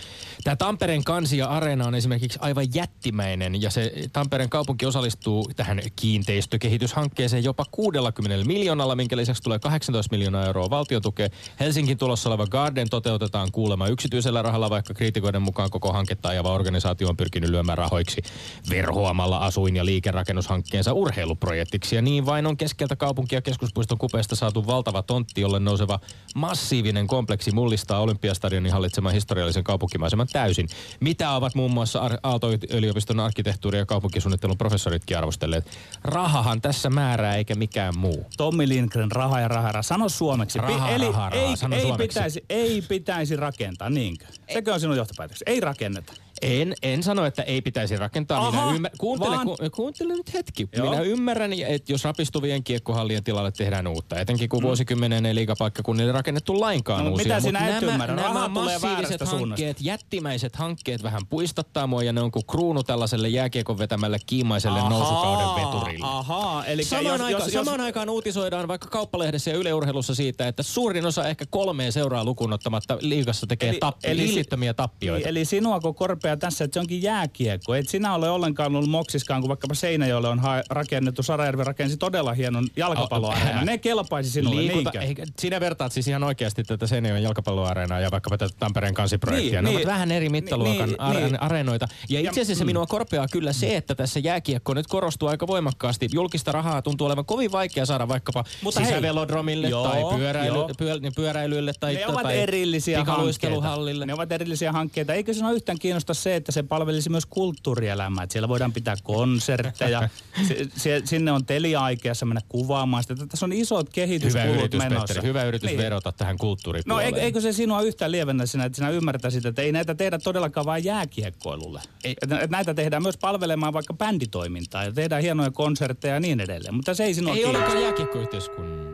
Tämä 0.43 0.55
Tampereen 0.55 1.03
kansi 1.03 1.37
ja 1.37 1.47
areena 1.47 1.87
on 1.87 1.95
esimerkiksi 1.95 2.39
aivan 2.41 2.65
jättimäinen, 2.73 3.61
ja 3.61 3.69
se 3.69 3.93
Tampereen 4.13 4.49
kaupunki 4.49 4.85
osallistuu 4.85 5.51
tähän 5.55 5.81
kiinteistökehityshankkeeseen 5.95 7.43
jopa 7.51 7.65
60 7.71 8.47
miljoonalla, 8.47 8.95
minkä 8.95 9.17
lisäksi 9.17 9.43
tulee 9.43 9.59
18 9.59 10.15
miljoonaa 10.15 10.45
euroa 10.45 10.69
valtiotukea. 10.69 11.29
Helsingin 11.59 11.97
tulossa 11.97 12.29
oleva 12.29 12.47
Garden 12.47 12.89
toteutetaan 12.89 13.51
kuulemma 13.51 13.87
yksityisellä 13.87 14.41
rahalla, 14.41 14.69
vaikka 14.69 14.93
kriitikoiden 14.93 15.41
mukaan 15.41 15.69
koko 15.69 15.93
hanketta 15.93 16.29
ajava 16.29 16.53
organisaatio 16.53 17.09
on 17.09 17.17
pyrkinyt 17.17 17.49
lyömään 17.49 17.77
rahoiksi 17.77 18.21
verhoamalla 18.69 19.37
asuin- 19.37 19.75
ja 19.75 19.85
liikerakennushankkeensa 19.85 20.93
urheiluprojektiksi. 20.93 21.95
Ja 21.95 22.01
niin 22.01 22.25
vain 22.25 22.47
on 22.47 22.57
keskeltä 22.57 22.95
kaupunkia 22.95 23.41
keskuspuiston 23.41 23.97
kupeesta 23.97 24.35
saatu 24.35 24.67
valtava 24.67 25.01
tontti, 25.01 25.41
jolle 25.41 25.59
nouseva 25.59 25.99
massiivinen 26.35 27.07
kompleksi 27.07 27.51
mullistaa 27.51 27.99
Olympiastadionin 27.99 28.71
hallitseman 28.71 29.13
historiallisen 29.13 29.63
kaupunkimaiseman 29.63 30.27
täysin. 30.33 30.67
Mitä 30.99 31.31
ovat 31.31 31.55
muun 31.55 31.71
muassa 31.71 32.09
Aalto-yliopiston 32.23 33.19
arkkitehtuuri- 33.19 33.77
ja 33.77 33.85
kaupunkisuunnittelun 33.85 34.57
professoritkin 34.57 35.17
arvostelleet. 35.17 35.65
Rahahan 36.03 36.61
tässä 36.61 36.89
määrää 36.89 37.37
eikä 37.41 37.55
mikään 37.55 37.97
muu. 37.97 38.25
Tommi 38.37 38.69
Lindgren, 38.69 39.11
raha 39.11 39.39
ja 39.39 39.47
raha, 39.47 39.71
raha. 39.71 39.81
Sano 39.83 40.09
suomeksi. 40.09 40.59
Raha, 40.59 40.89
Eli 40.89 41.05
raha, 41.05 41.29
raha. 41.29 41.43
ei, 41.45 41.57
Sano 41.57 41.75
ei, 41.75 41.81
suomeksi. 41.81 42.07
pitäisi, 42.07 42.45
ei 42.49 42.81
pitäisi 42.81 43.35
rakentaa, 43.35 43.89
niinkö? 43.89 44.25
Sekö 44.53 44.73
on 44.73 44.79
sinun 44.79 44.97
johtopäätöksesi? 44.97 45.43
Ei 45.47 45.59
rakenneta. 45.59 46.13
En, 46.41 46.73
en 46.83 47.03
sano, 47.03 47.25
että 47.25 47.43
ei 47.43 47.61
pitäisi 47.61 47.95
rakentaa. 47.97 48.47
Aha, 48.47 48.61
Minä 48.65 48.75
ymmär... 48.75 48.91
kuuntele, 48.97 49.35
vaan- 49.35 49.47
ku, 49.47 49.57
kuuntele 49.75 50.13
nyt 50.13 50.33
hetki. 50.33 50.69
Joo. 50.77 50.89
Minä 50.89 51.01
ymmärrän, 51.01 51.53
että 51.53 51.91
jos 51.91 52.03
rapistuvien 52.03 52.63
kiekkohallien 52.63 53.23
tilalle 53.23 53.51
tehdään 53.51 53.87
uutta, 53.87 54.19
etenkin 54.19 54.45
Mm. 54.45 54.49
kun 54.49 54.61
vuosikymmenen 54.61 55.25
ei 55.25 55.35
liigapaikkakunnille 55.35 56.11
rakennettu 56.11 56.59
lainkaan 56.59 57.05
No, 57.05 57.11
uusia. 57.11 57.23
mitä 57.23 57.35
Mut 57.35 57.43
sinä 57.43 57.59
et 57.77 57.81
nämä, 57.81 57.91
ymmärrä? 57.93 58.15
Rahaa 58.15 58.33
nämä 58.33 58.47
massiiviset 58.47 59.21
hankkeet, 59.21 59.77
jättimäiset 59.81 60.55
hankkeet 60.55 61.03
vähän 61.03 61.21
puistattaa 61.29 61.87
mua 61.87 62.03
ja 62.03 62.13
ne 62.13 62.21
on 62.21 62.31
kuin 62.31 62.45
kruunu 62.45 62.83
tällaiselle 62.83 63.29
jääkiekon 63.29 63.77
vetämälle 63.77 64.17
kiimaiselle 64.25 64.79
nousukauden 64.79 65.65
veturille. 65.65 66.07
Ahaa, 66.07 66.65
eli 66.65 66.83
Samaan, 66.83 67.05
jos, 67.05 67.11
aikaan, 67.21 67.31
jos, 67.31 67.53
jos, 67.53 67.65
samaan 67.65 67.81
aikaan 67.81 68.09
uutisoidaan 68.09 68.67
vaikka 68.67 68.87
kauppalehdessä 68.87 69.51
ja 69.51 69.57
yleurheilussa 69.57 70.15
siitä, 70.15 70.47
että 70.47 70.63
suurin 70.63 71.05
osa 71.05 71.27
ehkä 71.27 71.45
kolmea 71.49 71.91
seuraa 71.91 72.23
lukunottamatta 72.25 72.97
liigassa 73.01 73.47
tekee 73.47 73.69
Eli- 73.69 73.79
tappi, 73.79 74.07
eli 74.07 74.43
tappioita. 74.75 75.29
Eli 75.29 75.45
sinuako 75.45 75.93
korpea 75.93 76.30
tässä, 76.37 76.63
että 76.65 76.73
se 76.73 76.79
onkin 76.79 77.01
jääkiekko. 77.03 77.75
Et 77.75 77.89
sinä 77.89 78.13
ole 78.15 78.29
ollenkaan 78.29 78.75
ollut 78.75 78.89
moksiskaan, 78.89 79.41
kun 79.41 79.49
vaikkapa 79.49 79.73
Seinäjoelle 79.73 80.27
on 80.27 80.39
ha- 80.39 80.63
rakennettu. 80.69 81.23
Sarajärvi 81.23 81.63
rakensi 81.63 81.97
todella 81.97 82.33
hienon 82.33 82.67
jalkapalloareena. 82.75 83.59
Oh, 83.59 83.65
Ne 83.65 83.77
kelpaisi 83.77 84.29
sinulle, 84.29 84.61
Liikunta, 84.61 84.91
niinkö? 84.99 85.07
eikä, 85.07 85.23
sinä 85.39 85.59
vertaat 85.59 85.91
siis 85.91 86.07
ihan 86.07 86.23
oikeasti 86.23 86.63
tätä 86.63 86.87
Seinäjoen 86.87 87.23
jalkapalloareenaa 87.23 87.99
ja 87.99 88.11
vaikkapa 88.11 88.37
tätä 88.37 88.55
Tampereen 88.59 88.93
kansiprojektia. 88.93 89.51
Niin, 89.61 89.63
ne 89.63 89.69
niin. 89.69 89.77
ovat 89.77 89.87
vähän 89.93 90.11
eri 90.11 90.29
mittaluokan 90.29 90.89
Niin, 90.89 91.01
are- 91.01 91.19
niin. 91.19 91.41
areenoita. 91.41 91.87
Ja 92.09 92.19
Ja- 92.21 92.29
itse 92.29 92.41
asiassa 92.41 92.63
mm. 92.63 92.67
minua 92.67 92.85
korpeaa 92.85 93.25
kyllä 93.31 93.53
se, 93.53 93.75
että 93.77 93.95
tässä 93.95 94.19
jääkiekko 94.19 94.73
nyt 94.73 94.87
korostuu 94.87 95.29
aika 95.29 95.47
voimakkaasti. 95.47 96.09
Julkista 96.13 96.51
rahaa 96.51 96.81
tuntuu 96.81 97.07
olevan 97.07 97.25
kovin 97.25 97.51
vaikea 97.51 97.85
saada 97.85 98.07
vaikkapa 98.07 98.43
Mutta 98.63 98.79
hei. 98.79 98.89
sisävelodromille 98.89 99.69
Joo, 99.69 99.87
tai 99.89 100.01
pyöräily, 100.17 100.57
pyö, 100.77 100.99
pyöräilylle 101.15 101.73
tai, 101.79 101.95
Ne 101.95 102.07
ovat 102.07 102.23
tai 102.23 102.37
erillisiä 102.39 102.97
hankkeita. 102.97 103.11
pikaluisteluhallille. 103.15 104.05
Ne 104.05 104.13
ovat 104.13 104.31
erillisiä 104.31 104.71
hankkeita. 104.71 105.13
Eikö 105.13 105.33
sinua 105.33 105.51
yhtään 105.51 105.79
kiinnosta 105.79 106.13
se, 106.23 106.35
että 106.35 106.51
se 106.51 106.63
palvelisi 106.63 107.09
myös 107.09 107.25
kulttuurielämää? 107.25 108.23
Että 108.23 108.33
siellä 108.33 108.49
voidaan 108.49 108.73
pitää 108.73 108.95
konsertteja. 109.03 110.09
se, 110.47 110.67
se, 110.75 111.01
sinne 111.05 111.31
on 111.31 111.45
teliaikeassa 111.45 112.25
mennä 112.25 112.41
kuvaamaan 112.49 113.03
sitä. 113.03 113.27
Tässä 113.27 113.45
on 113.45 113.53
isot 113.53 113.85
Hyvä 113.87 113.91
kehityskulut 113.93 114.55
yritys, 114.55 114.77
menossa. 114.79 115.07
Petteri. 115.07 115.27
Hyvä 115.27 115.43
yritys 115.43 115.67
Niin. 115.69 115.77
verota 115.77 116.11
tähän 116.11 116.33
No 116.35 116.37
kulttuuripuoleen. 116.37 117.05
eikö, 117.05 117.21
eikö 117.21 117.41
se 117.41 117.53
sinua 117.53 117.81
yhtään 117.81 118.11
lievennä 118.11 118.45
sinä, 118.45 118.65
että 118.65 118.75
sinä 118.75 118.89
ymmärtäisit, 118.89 119.45
että 119.45 119.61
ei 119.61 119.71
näitä 119.71 119.95
tehdä 119.95 120.19
todellakaan 120.19 120.65
vain 120.65 120.83
jääkiekkoilulle. 120.83 121.81
Ei. 122.03 122.15
Että, 122.21 122.35
että 122.39 122.55
näitä 122.57 122.73
tehdään 122.73 123.03
myös 123.03 123.17
palvelemaan 123.17 123.73
vaikka 123.73 123.93
bänditoimintaa 123.93 124.83
ja 124.83 124.91
tehdään 124.91 125.21
hienoja 125.21 125.51
konsertteja 125.51 126.13
ja 126.13 126.19
niin 126.19 126.39
edelleen. 126.39 126.73
Mutta 126.75 126.93
se 126.93 127.03
ei 127.03 127.13
sinua 127.13 127.35
Ei 127.35 127.45
olekaan 127.45 127.81
jääkiekkoyhteiskunnan. 127.81 128.90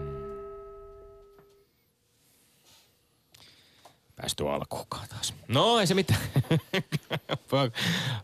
Päästy 4.22 4.50
alkuukaan 4.50 5.08
taas. 5.10 5.34
No 5.48 5.80
ei 5.80 5.88
se 5.88 5.94
mitään. 5.94 6.20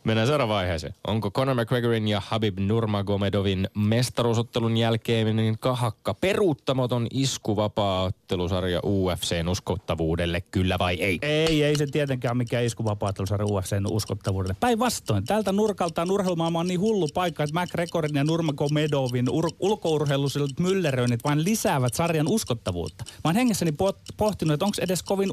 Mennään 0.03 0.27
seuraavaan 0.27 0.57
vaiheeseen. 0.57 0.95
Onko 1.07 1.31
Conor 1.31 1.55
McGregorin 1.55 2.07
ja 2.07 2.21
Habib 2.25 2.59
Nurmagomedovin 2.59 3.67
mestaruusottelun 3.75 4.77
jälkeen 4.77 5.35
niin 5.35 5.59
kahakka 5.59 6.13
peruuttamaton 6.13 7.07
isku 7.11 7.55
vapaa-ottelusarja 7.55 8.79
UFCn 8.85 9.47
uskottavuudelle, 9.49 10.41
kyllä 10.41 10.79
vai 10.79 10.95
ei? 10.95 11.19
Ei, 11.21 11.63
ei 11.63 11.77
se 11.77 11.87
tietenkään 11.87 12.37
mikään 12.37 12.65
iskuvapaattelusarja 12.65 13.45
UFCn 13.45 13.87
uskottavuudelle. 13.91 14.55
Päinvastoin, 14.59 15.25
tältä 15.25 15.51
nurkaltaan 15.51 16.11
urheilumaailma 16.11 16.59
on 16.59 16.67
niin 16.67 16.79
hullu 16.79 17.07
paikka, 17.13 17.43
että 17.43 17.61
McGregorin 17.61 18.15
ja 18.15 18.23
Nurmagomedovin 18.23 19.27
ur- 19.29 19.55
ulkourheiluiset 19.59 20.59
mylleröinnit 20.59 21.23
vain 21.23 21.43
lisäävät 21.43 21.93
sarjan 21.93 22.27
uskottavuutta. 22.27 23.03
Mä 23.07 23.29
oon 23.29 23.35
hengessäni 23.35 23.71
pohtinut, 24.17 24.53
että 24.53 24.65
onko 24.65 24.77
edes 24.81 25.03
kovin 25.03 25.31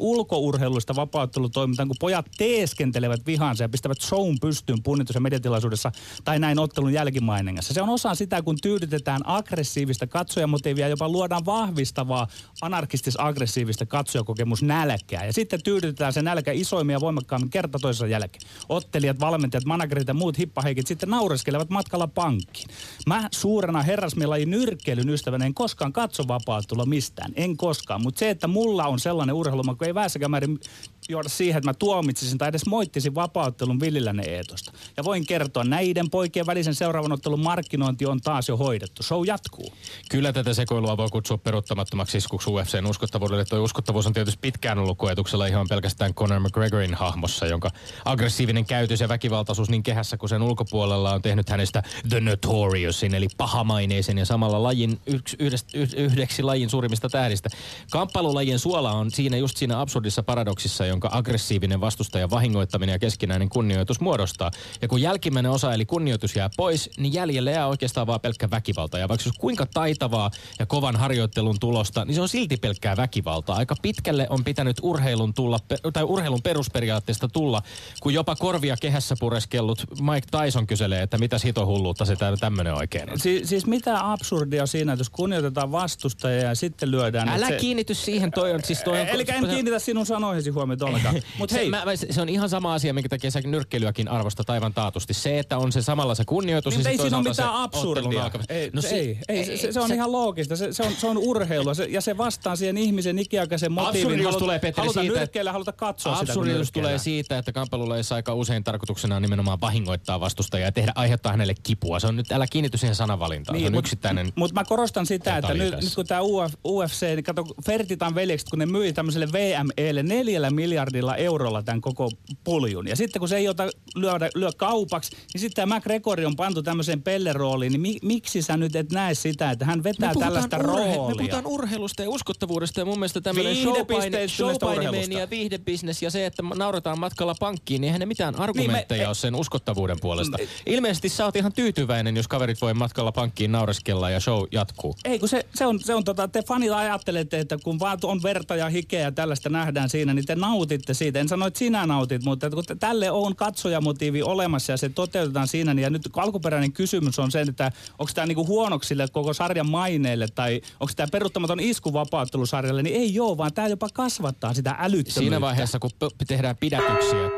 ulkourheiluista 0.50 0.94
vapauttelutoimintaa, 0.94 1.86
kun 1.86 1.96
pojat 2.00 2.26
teeskentelevät 2.38 3.26
vihansa 3.26 3.64
ja 3.64 3.68
pistävät 3.68 4.00
shown 4.00 4.36
pystyyn 4.40 4.82
punnitus- 4.82 5.14
ja 5.14 5.20
mediatilaisuudessa 5.20 5.92
tai 6.24 6.38
näin 6.38 6.58
ottelun 6.58 6.92
jälkimainingassa. 6.92 7.74
Se 7.74 7.82
on 7.82 7.88
osa 7.88 8.14
sitä, 8.14 8.42
kun 8.42 8.56
tyydytetään 8.62 9.20
aggressiivista 9.24 10.06
katsojamotiivia, 10.06 10.88
jopa 10.88 11.08
luodaan 11.08 11.46
vahvistavaa 11.46 12.26
anarkistis-aggressiivista 12.62 13.86
katsojakokemus 13.86 14.62
nälkää. 14.62 15.24
Ja 15.24 15.32
sitten 15.32 15.62
tyydytetään 15.62 16.12
se 16.12 16.22
nälkä 16.22 16.52
isoimmin 16.52 16.92
ja 16.92 17.00
voimakkaammin 17.00 17.50
kerta 17.50 17.78
toisensa 17.78 18.06
jälkeen. 18.06 18.42
Ottelijat, 18.68 19.20
valmentajat, 19.20 19.64
managerit 19.64 20.08
ja 20.08 20.14
muut 20.14 20.38
hippaheikit 20.38 20.86
sitten 20.86 21.08
naureskelevat 21.08 21.70
matkalla 21.70 22.06
pankkiin. 22.06 22.68
Mä 23.06 23.28
suurena 23.32 23.82
herrasmielajin 23.82 24.50
nyrkkeilyn 24.50 25.08
ystävänä 25.08 25.46
en 25.46 25.54
koskaan 25.54 25.92
katso 25.92 26.28
vapaattelua 26.28 26.86
mistään. 26.86 27.32
En 27.36 27.56
koskaan. 27.56 28.02
Mutta 28.02 28.18
se, 28.18 28.30
että 28.30 28.48
mulla 28.48 28.86
on 28.86 28.98
sellainen 28.98 29.34
urheiluma, 29.34 29.74
kun 29.74 29.86
ei 29.86 29.94
vähässäkään 29.94 30.30
määrin 30.40 30.60
johda 31.08 31.28
siihen, 31.28 31.58
että 31.58 31.68
mä 31.70 31.74
tuomitsisin 31.74 32.38
tai 32.38 32.48
edes 32.48 32.66
moittisin 32.66 33.14
vapauttelun 33.14 33.80
villilänne 33.80 34.22
eetosta. 34.22 34.72
Ja 34.96 35.04
voin 35.04 35.26
kertoa, 35.26 35.64
näiden 35.64 36.10
poikien 36.10 36.46
välisen 36.46 36.74
seuraavan 36.74 37.12
ottelun 37.12 37.40
markkinointi 37.40 38.06
on 38.06 38.20
taas 38.20 38.48
jo 38.48 38.56
hoidettu. 38.56 39.02
Show 39.02 39.26
jatkuu. 39.26 39.72
Kyllä 40.10 40.32
tätä 40.32 40.54
sekoilua 40.54 40.96
voi 40.96 41.08
kutsua 41.08 41.38
peruuttamattomaksi 41.38 42.18
iskuksi 42.18 42.50
UFCn 42.50 42.86
uskottavuudelle. 42.86 43.44
Tuo 43.44 43.58
uskottavuus 43.58 44.06
on 44.06 44.12
tietysti 44.12 44.38
pitkään 44.40 44.78
ollut 44.78 44.98
koetuksella 44.98 45.46
ihan 45.46 45.66
pelkästään 45.68 46.14
Conor 46.14 46.40
McGregorin 46.40 46.94
hahmossa, 46.94 47.46
jonka 47.46 47.70
aggressiivinen 48.04 48.66
käytös 48.66 49.00
ja 49.00 49.08
väkivaltaisuus 49.08 49.70
niin 49.70 49.82
kehässä 49.82 50.16
kuin 50.16 50.30
sen 50.30 50.42
ulkopuolella 50.42 51.12
on 51.12 51.22
tehnyt 51.22 51.48
hänestä 51.48 51.82
The 52.08 52.20
Notoriousin, 52.20 53.14
eli 53.14 53.26
pahamaineisen 53.36 54.18
ja 54.18 54.26
samalla 54.26 54.62
lajin 54.62 55.00
yh- 55.06 55.96
yhdeksi 55.96 56.42
lajin 56.42 56.70
suurimmista 56.70 57.08
tähdistä. 57.08 57.48
Kamppailulajien 57.90 58.58
suola 58.58 58.92
on 58.92 59.10
siinä 59.10 59.36
just 59.36 59.56
siinä 59.56 59.80
absurdissa 59.80 60.22
paradoksissa, 60.30 60.86
jonka 60.86 61.08
aggressiivinen 61.12 61.80
vastustajan 61.80 62.30
vahingoittaminen 62.30 62.92
ja 62.92 62.98
keskinäinen 62.98 63.48
kunnioitus 63.48 64.00
muodostaa. 64.00 64.50
Ja 64.82 64.88
kun 64.88 65.00
jälkimmäinen 65.00 65.52
osa 65.52 65.74
eli 65.74 65.86
kunnioitus 65.86 66.36
jää 66.36 66.50
pois, 66.56 66.90
niin 66.98 67.12
jäljelle 67.12 67.50
jää 67.50 67.66
oikeastaan 67.66 68.06
vaan 68.06 68.20
pelkkä 68.20 68.50
väkivalta. 68.50 68.98
Ja 68.98 69.08
vaikka 69.08 69.22
se 69.22 69.28
olisi 69.28 69.40
kuinka 69.40 69.66
taitavaa 69.66 70.30
ja 70.58 70.66
kovan 70.66 70.96
harjoittelun 70.96 71.58
tulosta, 71.60 72.04
niin 72.04 72.14
se 72.14 72.20
on 72.20 72.28
silti 72.28 72.56
pelkkää 72.56 72.96
väkivaltaa. 72.96 73.56
Aika 73.56 73.74
pitkälle 73.82 74.26
on 74.30 74.44
pitänyt 74.44 74.76
urheilun, 74.82 75.34
tulla, 75.34 75.58
tai 75.92 76.04
urheilun 76.04 76.42
perusperiaatteesta 76.42 77.28
tulla, 77.28 77.62
kun 78.00 78.14
jopa 78.14 78.36
korvia 78.36 78.76
kehässä 78.80 79.14
pureskellut 79.20 79.84
Mike 80.00 80.26
Tyson 80.30 80.66
kyselee, 80.66 81.02
että 81.02 81.18
mitä 81.18 81.36
hitohulluutta 81.44 82.04
se 82.04 82.16
tä- 82.16 82.36
tämmöinen 82.40 82.74
oikein 82.74 83.10
on. 83.10 83.20
Si- 83.20 83.42
siis 83.44 83.66
mitä 83.66 84.12
absurdia 84.12 84.66
siinä, 84.66 84.92
että 84.92 85.00
jos 85.00 85.10
kunnioitetaan 85.10 85.72
vastustajia 85.72 86.42
ja 86.42 86.54
sitten 86.54 86.90
lyödään... 86.90 87.28
Älä 87.28 87.48
se... 87.48 87.56
kiinnity 87.56 87.94
siihen, 87.94 88.30
toi 88.30 88.52
on 88.52 88.60
siis 88.64 88.82
toi 88.82 89.00
on... 89.00 89.06
Eli 89.06 89.24
en 89.28 89.48
kiinnitä 89.48 89.78
sinun 89.78 90.06
sanoihisi 90.20 90.50
huomiota 90.50 90.86
ollenkaan. 90.86 91.14
Se, 91.48 91.56
hei, 91.56 91.70
mä, 91.70 91.84
mä- 91.84 91.96
se 92.10 92.20
on 92.20 92.28
ihan 92.28 92.48
sama 92.48 92.74
asia, 92.74 92.94
minkä 92.94 93.08
takia 93.08 93.30
sä 93.30 93.40
nyrkkeilyäkin 93.44 94.08
arvostat 94.08 94.50
aivan 94.50 94.74
taatusti. 94.74 95.14
Se, 95.14 95.38
että 95.38 95.58
on 95.58 95.72
se 95.72 95.82
samalla 95.82 96.14
se 96.14 96.24
kunnioitus 96.24 96.74
niin, 96.76 96.84
ja 96.84 96.90
ei 96.90 96.98
siinä 96.98 97.16
ole 97.16 97.28
mitään 97.28 97.34
se 97.48 97.54
absurdia. 97.62 98.30
Ei, 98.48 98.70
No 98.72 98.82
se, 98.82 98.88
ei, 98.96 99.18
ei, 99.28 99.44
se, 99.44 99.56
se, 99.56 99.72
se 99.72 99.80
on 99.80 99.88
se- 99.88 99.94
ihan 99.94 100.12
loogista. 100.12 100.56
Se, 100.56 100.72
se, 100.72 100.82
on, 100.82 100.92
se 100.92 101.06
on 101.06 101.18
urheilua 101.18 101.74
se, 101.74 101.84
ja 101.84 102.00
se 102.00 102.18
vastaa 102.18 102.56
siihen 102.56 102.78
ihmisen 102.78 103.18
ikiaikaisen 103.18 103.72
motiivin. 103.72 104.06
Absurdius 104.10 104.36
tulee, 104.36 104.58
Petteri, 104.58 104.86
haluta 104.86 105.00
siitä, 105.00 105.18
nyrkkeillä, 105.18 105.52
haluta 105.52 105.72
katsoa 105.72 106.14
sitä, 106.16 106.32
Absurdius 106.32 106.58
nyrkkeillään. 106.58 106.90
tulee 106.90 106.98
siitä, 106.98 107.38
että 107.38 107.52
kamppailulaissa 107.52 108.14
aika 108.14 108.34
usein 108.34 108.64
tarkoituksena 108.64 109.16
on 109.16 109.22
nimenomaan 109.22 109.60
vahingoittaa 109.60 110.20
vastustajaa 110.20 110.66
ja 110.68 110.72
tehdä, 110.72 110.92
aiheuttaa 110.94 111.32
hänelle 111.32 111.54
kipua. 111.62 112.00
Se 112.00 112.06
on 112.06 112.16
nyt, 112.16 112.32
älä 112.32 112.46
kiinnity 112.46 112.78
siihen 112.78 112.94
sanavalintaan. 112.96 113.54
se 113.54 113.58
on 113.58 113.62
Niin, 113.62 113.72
mut- 113.72 113.84
yksittäinen... 113.84 114.32
Mutta 114.36 114.54
mä 114.54 114.64
korostan 114.64 115.06
sitä, 115.06 115.36
että 115.36 115.54
nyt, 115.54 115.74
kun 115.94 116.06
tämä 116.06 116.20
Uf, 116.20 116.52
UFC, 116.66 117.02
niin 117.02 117.24
kato 117.24 117.44
Fertitan 117.66 118.14
veljekset, 118.14 118.48
kun 118.50 118.58
ne 118.58 118.66
myi 118.66 118.92
tämmöiselle 118.92 119.28
VMElle 119.32 120.02
neljällä 120.10 120.50
miljardilla 120.50 121.16
eurolla 121.16 121.62
tämän 121.62 121.80
koko 121.80 122.10
puljun. 122.44 122.88
Ja 122.88 122.96
sitten 122.96 123.20
kun 123.20 123.28
se 123.28 123.36
ei 123.36 123.48
ota 123.48 123.68
lyödä, 123.94 124.30
lyö 124.34 124.50
kaupaksi, 124.56 125.16
niin 125.34 125.40
sitten 125.40 125.62
tämä 125.62 125.76
McGregor 125.76 126.20
on 126.26 126.36
pantu 126.36 126.62
tämmöiseen 126.62 127.02
pellerooliin, 127.02 127.72
niin 127.72 127.80
mi, 127.80 127.96
miksi 128.02 128.42
sä 128.42 128.56
nyt 128.56 128.76
et 128.76 128.92
näe 128.92 129.14
sitä, 129.14 129.50
että 129.50 129.64
hän 129.64 129.84
vetää 129.84 130.14
tällaista 130.14 130.58
roolia? 130.58 131.08
me 131.08 131.14
puhutaan 131.18 131.46
urheilusta 131.46 132.02
ja 132.02 132.10
uskottavuudesta 132.10 132.80
ja 132.80 132.84
mun 132.84 132.98
mielestä 132.98 133.20
tämmöinen 133.20 133.56
showpaine, 133.56 134.24
urheilusta. 134.62 135.18
ja 135.18 135.30
viihdebisnes 135.30 136.02
ja 136.02 136.10
se, 136.10 136.26
että 136.26 136.42
nauretaan 136.54 136.98
matkalla 136.98 137.34
pankkiin, 137.40 137.80
niin 137.80 137.88
eihän 137.88 138.00
ne 138.00 138.06
mitään 138.06 138.36
argumentteja 138.36 139.02
me- 139.02 139.06
ole 139.06 139.14
sen 139.14 139.34
uskottavuuden 139.34 139.96
puolesta. 140.00 140.38
Ilmeisesti 140.66 141.08
sä 141.08 141.24
oot 141.24 141.36
ihan 141.36 141.52
tyytyväinen, 141.52 142.16
jos 142.16 142.28
kaverit 142.28 142.60
voi 142.60 142.74
matkalla 142.74 143.12
pankkiin 143.12 143.52
naureskella 143.52 144.10
ja 144.10 144.20
show 144.20 144.44
jatkuu. 144.52 144.96
Ei, 145.04 145.18
kun 145.18 145.28
se, 145.28 145.46
se 145.54 145.66
on, 145.66 145.80
se 145.80 145.94
on 145.94 146.04
tota, 146.04 146.28
te 146.28 146.42
fanit 146.42 146.70
ajattelette, 146.70 147.40
että 147.40 147.58
kun 147.64 147.80
vaan 147.80 147.98
on 148.02 148.22
verta 148.22 148.56
ja 148.56 148.68
hikeä 148.68 149.00
ja 149.00 149.12
tällaista 149.12 149.48
nähdään 149.48 149.89
siinä, 149.90 150.14
niin 150.14 150.26
te 150.26 150.34
nautitte 150.34 150.94
siitä. 150.94 151.18
En 151.18 151.28
sano, 151.28 151.46
että 151.46 151.58
sinä 151.58 151.86
nautit, 151.86 152.24
mutta 152.24 152.50
kun 152.50 152.64
tälle 152.80 153.10
on 153.10 153.36
katsojamotiivi 153.36 154.22
olemassa 154.22 154.72
ja 154.72 154.76
se 154.76 154.88
toteutetaan 154.88 155.48
siinä, 155.48 155.74
niin 155.74 155.82
ja 155.82 155.90
nyt 155.90 156.08
alkuperäinen 156.16 156.72
kysymys 156.72 157.18
on 157.18 157.30
se, 157.30 157.40
että 157.40 157.72
onko 157.98 158.12
tämä 158.14 158.26
niinku 158.26 158.46
huonoksille 158.46 159.08
koko 159.12 159.32
sarjan 159.32 159.70
maineille 159.70 160.28
tai 160.34 160.60
onko 160.80 160.92
tämä 160.96 161.08
peruuttamaton 161.12 161.60
isku 161.60 161.92
vapauttelusarjalle, 161.92 162.82
niin 162.82 162.96
ei 162.96 163.14
joo, 163.14 163.36
vaan 163.36 163.52
tämä 163.52 163.68
jopa 163.68 163.88
kasvattaa 163.92 164.54
sitä 164.54 164.70
älyttömyyttä. 164.78 165.20
Siinä 165.20 165.40
vaiheessa, 165.40 165.78
kun 165.78 165.90
p- 165.90 166.26
tehdään 166.28 166.56
pidätyksiä. 166.56 167.30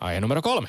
Aihe 0.00 0.20
numero 0.20 0.42
kolme. 0.42 0.68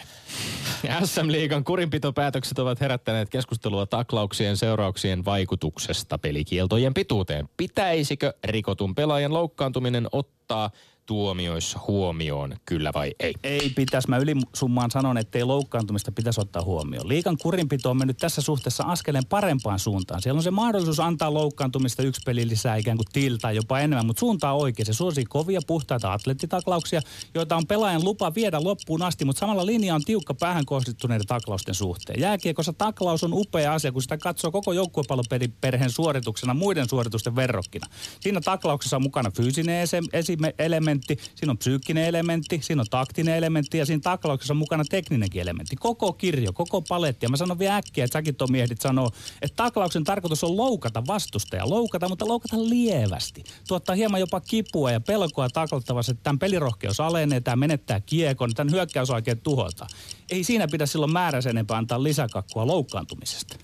SM-liigan 1.03 1.63
kurinpitopäätökset 1.63 2.59
ovat 2.59 2.81
herättäneet 2.81 3.29
keskustelua 3.29 3.85
taklauksien 3.85 4.57
seurauksien 4.57 5.25
vaikutuksesta 5.25 6.17
pelikieltojen 6.17 6.93
pituuteen. 6.93 7.49
Pitäisikö 7.57 8.33
rikotun 8.43 8.95
pelaajan 8.95 9.33
loukkaantuminen 9.33 10.07
ottaa 10.11 10.69
tuomioissa 11.05 11.79
huomioon, 11.87 12.55
kyllä 12.65 12.91
vai 12.93 13.11
ei? 13.19 13.33
Ei 13.43 13.69
pitäisi. 13.75 14.09
Mä 14.09 14.17
ylisummaan 14.17 14.91
sanon, 14.91 15.17
että 15.17 15.37
ei 15.37 15.43
loukkaantumista 15.43 16.11
pitäisi 16.11 16.41
ottaa 16.41 16.61
huomioon. 16.61 17.07
Liikan 17.07 17.37
kurinpito 17.41 17.89
on 17.89 17.97
mennyt 17.97 18.17
tässä 18.17 18.41
suhteessa 18.41 18.83
askeleen 18.83 19.25
parempaan 19.25 19.79
suuntaan. 19.79 20.21
Siellä 20.21 20.37
on 20.39 20.43
se 20.43 20.51
mahdollisuus 20.51 20.99
antaa 20.99 21.33
loukkaantumista 21.33 22.03
yksi 22.03 22.21
peli 22.25 22.47
lisää 22.47 22.75
ikään 22.75 22.97
kuin 22.97 23.07
tiltaa 23.13 23.51
jopa 23.51 23.79
enemmän, 23.79 24.05
mutta 24.05 24.19
suuntaa 24.19 24.53
oikein. 24.53 24.85
Se 24.85 24.93
suosii 24.93 25.25
kovia 25.25 25.59
puhtaita 25.67 26.13
atlettitaklauksia, 26.13 27.01
joita 27.33 27.55
on 27.55 27.67
pelaajan 27.67 28.03
lupa 28.03 28.35
viedä 28.35 28.63
loppuun 28.63 29.01
asti, 29.01 29.25
mutta 29.25 29.39
samalla 29.39 29.65
linja 29.65 29.95
on 29.95 30.03
tiukka 30.03 30.33
päähän 30.33 30.65
kohdittuneiden 30.65 31.27
taklausten 31.27 31.75
suhteen. 31.75 32.19
Jääkiekossa 32.19 32.73
taklaus 32.73 33.23
on 33.23 33.33
upea 33.33 33.73
asia, 33.73 33.91
kun 33.91 34.01
sitä 34.01 34.17
katsoo 34.17 34.51
koko 34.51 34.73
joukkuepalloperheen 34.73 35.89
suorituksena 35.89 36.53
muiden 36.53 36.89
suoritusten 36.89 37.35
verrokkina. 37.35 37.87
Siinä 38.19 38.41
taklauksessa 38.41 38.95
on 38.95 39.01
mukana 39.01 39.31
fyysinen 39.31 39.87
esime- 40.13 40.53
elementti, 40.95 41.31
siinä 41.35 41.51
on 41.51 41.57
psyykkinen 41.57 42.05
elementti, 42.05 42.59
siinä 42.61 42.81
on 42.81 42.85
taktinen 42.89 43.35
elementti 43.35 43.77
ja 43.77 43.85
siinä 43.85 44.01
taklauksessa 44.01 44.53
on 44.53 44.57
mukana 44.57 44.83
tekninenkin 44.89 45.41
elementti. 45.41 45.75
Koko 45.75 46.13
kirjo, 46.13 46.53
koko 46.53 46.81
paletti. 46.81 47.25
Ja 47.25 47.29
mä 47.29 47.37
sanon 47.37 47.59
vielä 47.59 47.75
äkkiä, 47.75 48.05
että 48.05 48.13
säkin 48.13 48.35
Tomi 48.35 48.61
ehdit 48.61 48.81
sanoo, 48.81 49.11
että 49.41 49.55
taklauksen 49.55 50.03
tarkoitus 50.03 50.43
on 50.43 50.57
loukata 50.57 51.03
vastustaja. 51.07 51.69
Loukata, 51.69 52.09
mutta 52.09 52.27
loukata 52.27 52.57
lievästi. 52.69 53.43
Tuottaa 53.67 53.95
hieman 53.95 54.19
jopa 54.19 54.39
kipua 54.39 54.91
ja 54.91 54.99
pelkoa 54.99 55.49
taklattavassa, 55.49 56.11
että 56.11 56.23
tämän 56.23 56.39
pelirohkeus 56.39 56.99
alenee, 56.99 57.41
tämä 57.41 57.55
menettää 57.55 57.99
kiekon, 57.99 58.53
tämän 58.53 58.73
hyökkäys 58.73 59.09
oikein 59.09 59.39
tuhota. 59.39 59.87
Ei 60.29 60.43
siinä 60.43 60.67
pidä 60.67 60.85
silloin 60.85 61.13
määräisen 61.13 61.49
enempää 61.49 61.77
antaa 61.77 62.03
lisäkakkua 62.03 62.67
loukkaantumisesta. 62.67 63.55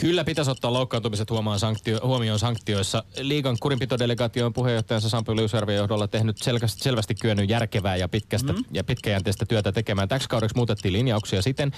Kyllä 0.00 0.24
pitäisi 0.24 0.50
ottaa 0.50 0.72
loukkaantumiset 0.72 1.28
sanktio, 1.56 2.00
huomioon 2.04 2.38
sanktioissa. 2.38 3.04
Liigan 3.20 3.56
kurinpitodelegaation 3.60 4.52
puheenjohtajansa 4.52 5.08
Sampo 5.08 5.36
Liusjärven 5.36 5.76
johdolla 5.76 6.08
tehnyt 6.08 6.38
selkä, 6.38 6.66
selvästi, 6.78 7.14
kyennyt 7.14 7.50
järkevää 7.50 7.96
ja, 7.96 8.08
pitkästä, 8.08 8.52
mm. 8.52 8.64
ja 8.72 8.84
pitkäjänteistä 8.84 9.46
työtä 9.46 9.72
tekemään. 9.72 10.08
Täksi 10.08 10.28
kaudeksi 10.28 10.56
muutettiin 10.56 10.92
linjauksia 10.92 11.42
siten, 11.42 11.72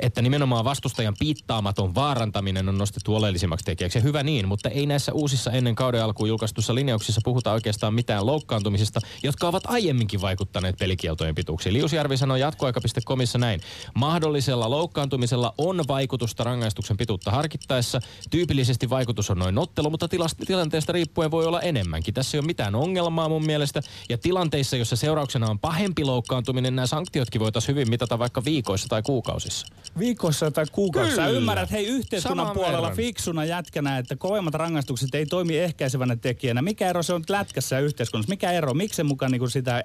että 0.00 0.22
nimenomaan 0.22 0.64
vastustajan 0.64 1.14
piittaamaton 1.18 1.94
vaarantaminen 1.94 2.68
on 2.68 2.78
nostettu 2.78 3.16
oleellisimmaksi 3.16 3.64
tekijäksi. 3.64 3.98
Ja 3.98 4.02
hyvä 4.02 4.22
niin, 4.22 4.48
mutta 4.48 4.68
ei 4.68 4.86
näissä 4.86 5.12
uusissa 5.12 5.50
ennen 5.50 5.74
kauden 5.74 6.04
alkuun 6.04 6.28
julkaistussa 6.28 6.74
linjauksissa 6.74 7.20
puhuta 7.24 7.52
oikeastaan 7.52 7.94
mitään 7.94 8.26
loukkaantumisista, 8.26 9.00
jotka 9.22 9.48
ovat 9.48 9.62
aiemminkin 9.66 10.20
vaikuttaneet 10.20 10.76
pelikieltojen 10.78 11.34
pituuksiin. 11.34 11.72
Liusjärvi 11.72 12.16
sanoi 12.16 12.40
jatkoaika.comissa 12.40 13.38
näin. 13.38 13.60
Mahdollisella 13.94 14.70
loukkaantumisella 14.70 15.54
on 15.58 15.84
vaikutusta 15.88 16.44
rangaistuksen 16.44 16.96
pituutta 16.96 17.30
harkittaessa. 17.30 18.00
Tyypillisesti 18.30 18.90
vaikutus 18.90 19.30
on 19.30 19.38
noin 19.38 19.58
ottelu, 19.58 19.90
mutta 19.90 20.06
tilast- 20.06 20.46
tilanteesta 20.46 20.92
riippuen 20.92 21.30
voi 21.30 21.46
olla 21.46 21.60
enemmänkin. 21.60 22.14
Tässä 22.14 22.36
ei 22.36 22.38
ole 22.38 22.46
mitään 22.46 22.74
ongelmaa 22.74 23.28
mun 23.28 23.46
mielestä. 23.46 23.82
Ja 24.08 24.18
tilanteissa, 24.38 24.76
jossa 24.76 24.96
seurauksena 24.96 25.46
on 25.50 25.58
pahempi 25.58 26.04
loukkaantuminen, 26.04 26.76
nämä 26.76 26.86
sanktiotkin 26.86 27.40
voitaisiin 27.40 27.74
hyvin 27.74 27.90
mitata 27.90 28.18
vaikka 28.18 28.44
viikoissa 28.44 28.88
tai 28.88 29.02
kuukausissa. 29.02 29.66
Viikossa 29.98 30.50
tai 30.50 30.64
kuukausissa. 30.72 31.16
Sä 31.16 31.26
Kyllä. 31.26 31.38
ymmärrät, 31.38 31.70
hei 31.70 31.86
yhteiskunnan 31.86 32.46
Saman 32.46 32.56
puolella 32.56 32.82
verran. 32.82 32.96
fiksuna 32.96 33.44
jätkänä, 33.44 33.98
että 33.98 34.16
kovemmat 34.16 34.54
rangaistukset 34.54 35.14
ei 35.14 35.26
toimi 35.26 35.58
ehkäisevänä 35.58 36.16
tekijänä. 36.16 36.62
Mikä 36.62 36.88
ero 36.88 37.02
se 37.02 37.12
on 37.12 37.24
lätkässä 37.28 37.76
ja 37.76 37.80
yhteiskunnassa? 37.80 38.30
Mikä 38.30 38.52
ero? 38.52 38.74
Miksi 38.74 38.96
se 38.96 39.02
mukaan 39.02 39.32
niin 39.32 39.50
sitä 39.50 39.84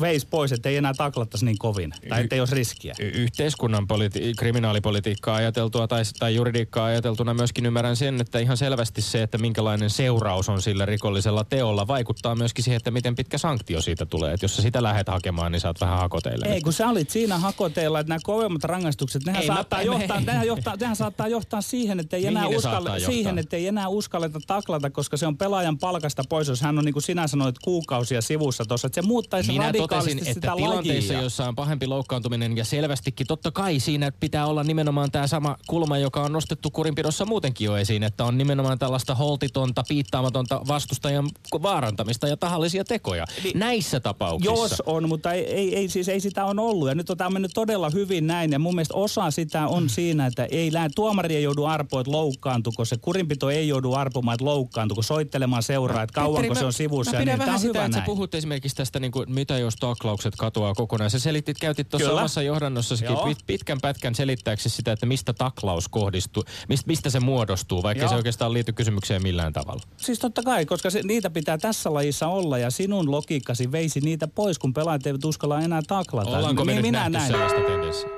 veisi 0.00 0.26
pois, 0.26 0.52
että 0.52 0.68
ei 0.68 0.76
enää 0.76 0.94
taklattaisi 0.94 1.44
niin 1.44 1.58
kovin? 1.58 1.94
Tai 2.08 2.22
ettei 2.22 2.40
olisi 2.40 2.54
riskiä? 2.54 2.94
Y- 2.98 3.08
yhteiskunnan 3.08 3.86
politi- 3.86 4.34
kriminaalipolitiikkaa 4.38 5.36
ajateltua 5.36 5.88
tai, 5.88 6.02
tai 6.18 6.34
juridiikkaa 6.34 6.84
ajateltuna 6.84 7.34
myöskin 7.34 7.66
ymmärrän 7.66 7.96
sen, 7.96 8.20
että 8.20 8.38
ihan 8.38 8.56
selvästi 8.56 9.02
se, 9.02 9.22
että 9.22 9.38
minkälainen 9.38 9.90
seuraus 9.90 10.48
on 10.48 10.62
sillä 10.62 10.86
rikollisella 10.86 11.44
teolla, 11.44 11.86
vaikuttaa 11.86 12.34
myöskin 12.34 12.64
siihen, 12.64 12.76
että 12.76 12.90
miten 12.90 13.14
pitkä 13.14 13.38
sanktio 13.38 13.73
siitä 13.80 14.06
tulee. 14.06 14.32
Että 14.34 14.44
jos 14.44 14.56
sä 14.56 14.62
sitä 14.62 14.82
lähdet 14.82 15.08
hakemaan, 15.08 15.52
niin 15.52 15.60
saat 15.60 15.80
vähän 15.80 15.98
hakoteille. 15.98 16.46
Ei, 16.46 16.60
kun 16.60 16.72
sä 16.72 16.88
olit 16.88 17.10
siinä 17.10 17.38
hakoteilla, 17.38 18.00
että 18.00 18.08
nämä 18.08 18.18
kovemmat 18.22 18.64
rangaistukset, 18.64 19.24
nehän, 19.24 19.42
Ei, 19.42 19.46
saattaa, 19.46 19.78
me- 19.78 19.84
johtaa, 19.84 20.20
nehän, 20.26 20.46
johtaa, 20.46 20.76
nehän 20.80 20.96
saattaa 20.96 21.28
johtaa 21.28 21.60
siihen, 21.60 22.00
että 22.00 22.16
ei 22.16 22.26
enää, 22.26 22.46
uskalle, 22.46 23.00
siihen, 23.00 23.38
että 23.38 23.56
ei 23.56 23.66
enää 23.66 23.88
uskalleta 23.88 24.38
taklata, 24.46 24.90
koska 24.90 25.16
se 25.16 25.26
on 25.26 25.38
pelaajan 25.38 25.78
palkasta 25.78 26.22
pois, 26.28 26.48
jos 26.48 26.60
hän 26.60 26.78
on 26.78 26.84
niin 26.84 26.92
kuin 26.92 27.02
sinä 27.02 27.26
sanoit 27.26 27.58
kuukausia 27.58 28.22
sivussa 28.22 28.64
tuossa, 28.64 28.86
että 28.86 29.02
se 29.02 29.06
muuttaisi 29.06 29.52
Minä 29.52 29.64
radikaalisti 29.64 30.10
totesin, 30.10 30.34
sitä 30.34 30.52
että 30.52 30.56
tilanteissa, 30.56 31.12
lajia. 31.12 31.22
joissa 31.22 31.48
on 31.48 31.54
pahempi 31.54 31.86
loukkaantuminen 31.86 32.56
ja 32.56 32.64
selvästikin 32.64 33.26
totta 33.26 33.50
kai 33.50 33.80
siinä 33.80 34.12
pitää 34.12 34.46
olla 34.46 34.64
nimenomaan 34.64 35.10
tämä 35.10 35.26
sama 35.26 35.56
kulma, 35.66 35.98
joka 35.98 36.22
on 36.22 36.32
nostettu 36.32 36.70
kurinpidossa 36.70 37.24
muutenkin 37.26 37.64
jo 37.64 37.76
esiin, 37.76 38.02
että 38.02 38.24
on 38.24 38.38
nimenomaan 38.38 38.78
tällaista 38.78 39.14
holtitonta, 39.14 39.82
piittaamatonta 39.88 40.60
vastustajan 40.68 41.28
vaarantamista 41.62 42.28
ja 42.28 42.36
tahallisia 42.36 42.84
tekoja. 42.84 43.24
Näissä 43.64 44.00
tapauksissa. 44.00 44.54
Jos 44.54 44.82
on, 44.86 45.08
mutta 45.08 45.32
ei, 45.32 45.44
ei, 45.44 45.76
ei, 45.76 45.88
siis 45.88 46.08
ei 46.08 46.20
sitä 46.20 46.44
on 46.44 46.58
ollut. 46.58 46.88
Ja 46.88 46.94
nyt 46.94 47.10
on 47.10 47.16
tämä 47.16 47.30
mennyt 47.30 47.50
todella 47.54 47.90
hyvin 47.90 48.26
näin. 48.26 48.52
Ja 48.52 48.58
mun 48.58 48.74
mielestä 48.74 48.94
osa 48.94 49.30
sitä 49.30 49.66
on 49.66 49.88
siinä, 49.88 50.26
että 50.26 50.44
ei 50.44 50.72
lää, 50.72 50.88
tuomari 50.94 51.36
ei 51.36 51.42
joudu 51.42 51.64
arpoa, 51.64 52.00
että 52.00 52.12
loukkaantuko. 52.12 52.84
Se 52.84 52.96
kurinpito 52.96 53.50
ei 53.50 53.68
joudu 53.68 53.92
arpomaan, 53.92 54.34
että 54.34 54.44
loukkaantuko. 54.44 55.02
Soittelemaan 55.02 55.62
seuraa, 55.62 56.02
että 56.02 56.14
kauanko 56.14 56.40
Petteri, 56.40 56.58
se 56.58 56.64
on 56.64 56.72
sivussa. 56.72 57.12
Mä 57.12 57.16
ja 57.16 57.20
pidän 57.20 57.38
niin. 57.38 57.46
Vähän 57.46 57.60
sitä, 57.60 57.68
hyvä 57.78 57.84
että 57.84 57.98
sä 57.98 58.04
puhut 58.04 58.34
esimerkiksi 58.34 58.76
tästä, 58.76 59.00
niin 59.00 59.12
kuin, 59.12 59.32
mitä 59.32 59.58
jos 59.58 59.76
taklaukset 59.76 60.34
katoaa 60.36 60.74
kokonaan. 60.74 61.10
Sä 61.10 61.18
selitit, 61.18 61.58
käytit 61.58 61.88
tuossa 61.88 62.12
omassa 62.12 62.42
johdannossasikin 62.42 63.12
Joo. 63.12 63.24
pit, 63.24 63.38
pitkän 63.46 63.78
pätkän 63.82 64.14
selittääksesi 64.14 64.76
sitä, 64.76 64.92
että 64.92 65.06
mistä 65.06 65.32
taklaus 65.32 65.88
kohdistuu, 65.88 66.44
mistä, 66.68 66.86
mistä 66.86 67.10
se 67.10 67.20
muodostuu, 67.20 67.82
vaikka 67.82 68.04
Joo. 68.04 68.08
se 68.08 68.14
oikeastaan 68.14 68.52
liity 68.52 68.72
kysymykseen 68.72 69.22
millään 69.22 69.52
tavalla. 69.52 69.82
Siis 69.96 70.18
totta 70.18 70.42
kai, 70.42 70.66
koska 70.66 70.90
se, 70.90 71.00
niitä 71.02 71.30
pitää 71.30 71.58
tässä 71.58 71.94
lajissa 71.94 72.28
olla 72.28 72.58
ja 72.58 72.70
sinun 72.70 73.10
logiikkasi 73.44 73.72
veisi 73.72 74.00
niitä 74.00 74.28
pois, 74.28 74.58
kun 74.58 74.74
pelaajat 74.74 75.06
eivät 75.06 75.24
uskalla 75.24 75.60
enää 75.60 75.80
taklata. 75.86 76.30
Ollaanko 76.30 76.64
me 76.64 76.72
Mi- 76.72 76.74
nyt 76.76 76.82
minä 76.82 76.98
nähty 76.98 77.12
näin. 77.12 77.26
sellaista 77.26 77.60
tendenssiä? 77.60 78.08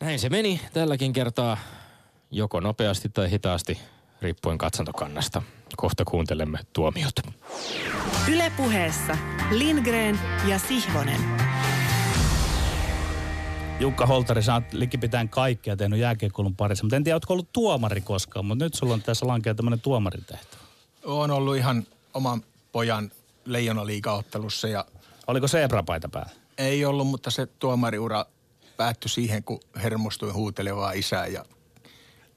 Näin 0.00 0.18
se 0.18 0.28
meni 0.28 0.60
tälläkin 0.72 1.12
kertaa, 1.12 1.56
joko 2.30 2.60
nopeasti 2.60 3.08
tai 3.08 3.30
hitaasti, 3.30 3.78
riippuen 4.22 4.58
katsantokannasta. 4.58 5.42
Kohta 5.76 6.04
kuuntelemme 6.04 6.58
tuomiot. 6.72 7.12
Ylepuheessa 8.28 9.16
Lindgren 9.50 10.20
ja 10.48 10.58
Sihvonen. 10.58 11.20
Jukka 13.80 14.06
Holtari, 14.06 14.42
sä 14.42 14.54
oot 14.54 14.72
likipitään 14.72 15.28
kaikkea 15.28 15.76
tehnyt 15.76 15.98
jääkiekkoilun 15.98 16.56
parissa, 16.56 16.84
mutta 16.84 16.96
en 16.96 17.04
tiedä, 17.04 17.16
ootko 17.16 17.32
ollut 17.32 17.52
tuomari 17.52 18.00
koskaan, 18.00 18.44
mutta 18.44 18.64
nyt 18.64 18.74
sulla 18.74 18.94
on 18.94 19.02
tässä 19.02 19.26
lankea 19.26 19.54
tämmöinen 19.54 19.80
tuomaritehtävä. 19.80 20.51
On 21.04 21.30
ollut 21.30 21.56
ihan 21.56 21.86
oman 22.14 22.42
pojan 22.72 23.12
leijonaliigaottelussa 23.44 24.68
ja 24.68 24.84
Oliko 25.26 25.48
sebrapaita 25.48 26.08
päällä? 26.08 26.30
ei 26.58 26.84
ollut, 26.84 27.06
mutta 27.06 27.30
se 27.30 27.46
tuomariura 27.46 28.26
päättyi 28.76 29.08
siihen, 29.08 29.44
kun 29.44 29.60
hermostuin 29.82 30.34
huutelevaa 30.34 30.92
isää 30.92 31.26
ja 31.26 31.44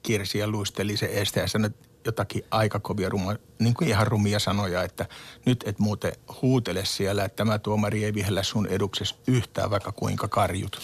kiersi 0.02 0.38
ja 0.38 0.48
luisteli 0.48 0.96
se 0.96 1.10
este 1.12 1.40
ja 1.40 1.48
sanoi 1.48 1.70
jotakin 2.04 2.44
aika 2.50 2.78
kovia, 2.80 3.08
ruma, 3.08 3.36
niin 3.58 3.74
kuin 3.74 3.88
ihan 3.88 4.06
rumia 4.06 4.38
sanoja, 4.38 4.82
että 4.82 5.06
nyt 5.44 5.64
et 5.66 5.78
muuten 5.78 6.12
huutele 6.42 6.84
siellä, 6.84 7.24
että 7.24 7.36
tämä 7.36 7.58
tuomari 7.58 8.04
ei 8.04 8.14
vihellä 8.14 8.42
sun 8.42 8.66
eduksesi 8.66 9.14
yhtään, 9.26 9.70
vaikka 9.70 9.92
kuinka 9.92 10.28
karjut. 10.28 10.80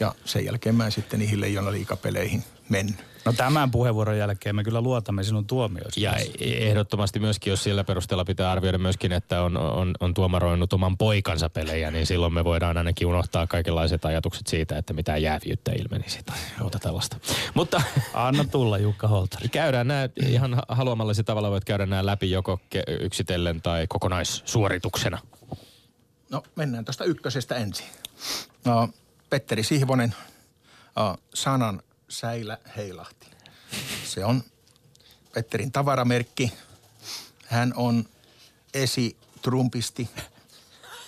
Ja 0.00 0.14
sen 0.24 0.44
jälkeen 0.44 0.74
mä 0.74 0.84
en 0.84 0.92
sitten 0.92 1.18
niihin 1.18 1.40
leijonaliikapeleihin 1.40 2.44
mennyt. 2.72 2.96
No 3.24 3.32
tämän 3.32 3.70
puheenvuoron 3.70 4.18
jälkeen 4.18 4.56
me 4.56 4.64
kyllä 4.64 4.80
luotamme 4.80 5.24
sinun 5.24 5.46
tuomioisi. 5.46 6.02
Ja 6.02 6.14
ehdottomasti 6.40 7.18
myöskin, 7.18 7.50
jos 7.50 7.64
sillä 7.64 7.84
perusteella 7.84 8.24
pitää 8.24 8.50
arvioida 8.50 8.78
myöskin, 8.78 9.12
että 9.12 9.42
on, 9.42 9.56
on, 9.56 9.94
on 10.00 10.14
tuomaroinut 10.14 10.72
oman 10.72 10.98
poikansa 10.98 11.50
pelejä, 11.50 11.90
niin 11.90 12.06
silloin 12.06 12.34
me 12.34 12.44
voidaan 12.44 12.76
ainakin 12.76 13.06
unohtaa 13.06 13.46
kaikenlaiset 13.46 14.04
ajatukset 14.04 14.46
siitä, 14.46 14.78
että 14.78 14.92
mitään 14.92 15.22
jääviyttä 15.22 15.72
ilmenisi 15.72 16.20
tai 16.26 16.36
muuta 16.60 16.78
tällaista. 16.78 17.16
Mutta 17.54 17.82
Anna 18.14 18.44
tulla 18.44 18.78
Jukka 18.78 19.08
Holtari. 19.08 19.48
käydään 19.48 19.88
nämä 19.88 20.08
ihan 20.26 20.62
haluamallasi 20.68 21.24
tavalla 21.24 21.50
voit 21.50 21.64
käydä 21.64 21.86
nämä 21.86 22.06
läpi 22.06 22.30
joko 22.30 22.60
yksitellen 23.00 23.62
tai 23.62 23.86
kokonaissuorituksena. 23.88 25.18
No 26.30 26.42
mennään 26.56 26.84
tuosta 26.84 27.04
ykkösestä 27.04 27.56
ensin. 27.56 27.86
No, 28.64 28.88
Petteri 29.30 29.62
Sihvonen, 29.62 30.14
sanan 31.34 31.82
säilä 32.12 32.58
heilahti. 32.76 33.26
Se 34.04 34.24
on 34.24 34.42
Petterin 35.34 35.72
tavaramerkki. 35.72 36.52
Hän 37.46 37.72
on 37.76 38.04
esitrumpisti, 38.74 40.10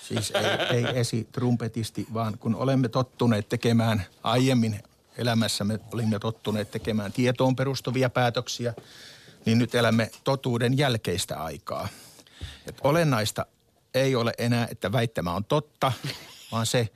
siis 0.07 0.31
ei, 0.31 0.77
ei 0.77 0.99
esitrumpetisti, 0.99 2.07
vaan 2.13 2.37
kun 2.37 2.55
olemme 2.55 2.89
tottuneet 2.89 3.49
tekemään 3.49 4.05
aiemmin 4.23 4.83
elämässämme, 5.17 5.79
olimme 5.93 6.19
tottuneet 6.19 6.71
tekemään 6.71 7.11
tietoon 7.11 7.55
perustuvia 7.55 8.09
päätöksiä, 8.09 8.73
niin 9.45 9.57
nyt 9.57 9.75
elämme 9.75 10.11
totuuden 10.23 10.77
jälkeistä 10.77 11.43
aikaa. 11.43 11.87
Et 12.67 12.77
olennaista 12.83 13.45
ei 13.93 14.15
ole 14.15 14.33
enää, 14.37 14.67
että 14.71 14.91
väittämä 14.91 15.33
on 15.33 15.45
totta, 15.45 15.91
vaan 16.51 16.65
se, 16.65 16.89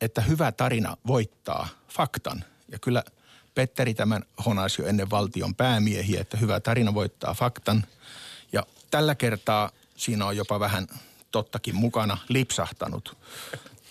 että 0.00 0.20
hyvä 0.20 0.52
tarina 0.52 0.96
voittaa 1.06 1.68
faktan. 1.88 2.44
Ja 2.72 2.78
kyllä 2.78 3.02
Petteri 3.54 3.94
tämän 3.94 4.24
honasi 4.46 4.82
jo 4.82 4.88
ennen 4.88 5.10
valtion 5.10 5.54
päämiehiä, 5.54 6.20
että 6.20 6.36
hyvä 6.36 6.60
tarina 6.60 6.94
voittaa 6.94 7.34
faktan. 7.34 7.84
Ja 8.52 8.66
tällä 8.90 9.14
kertaa 9.14 9.70
siinä 9.96 10.26
on 10.26 10.36
jopa 10.36 10.60
vähän 10.60 10.86
tottakin 11.30 11.76
mukana 11.76 12.18
lipsahtanut. 12.28 13.16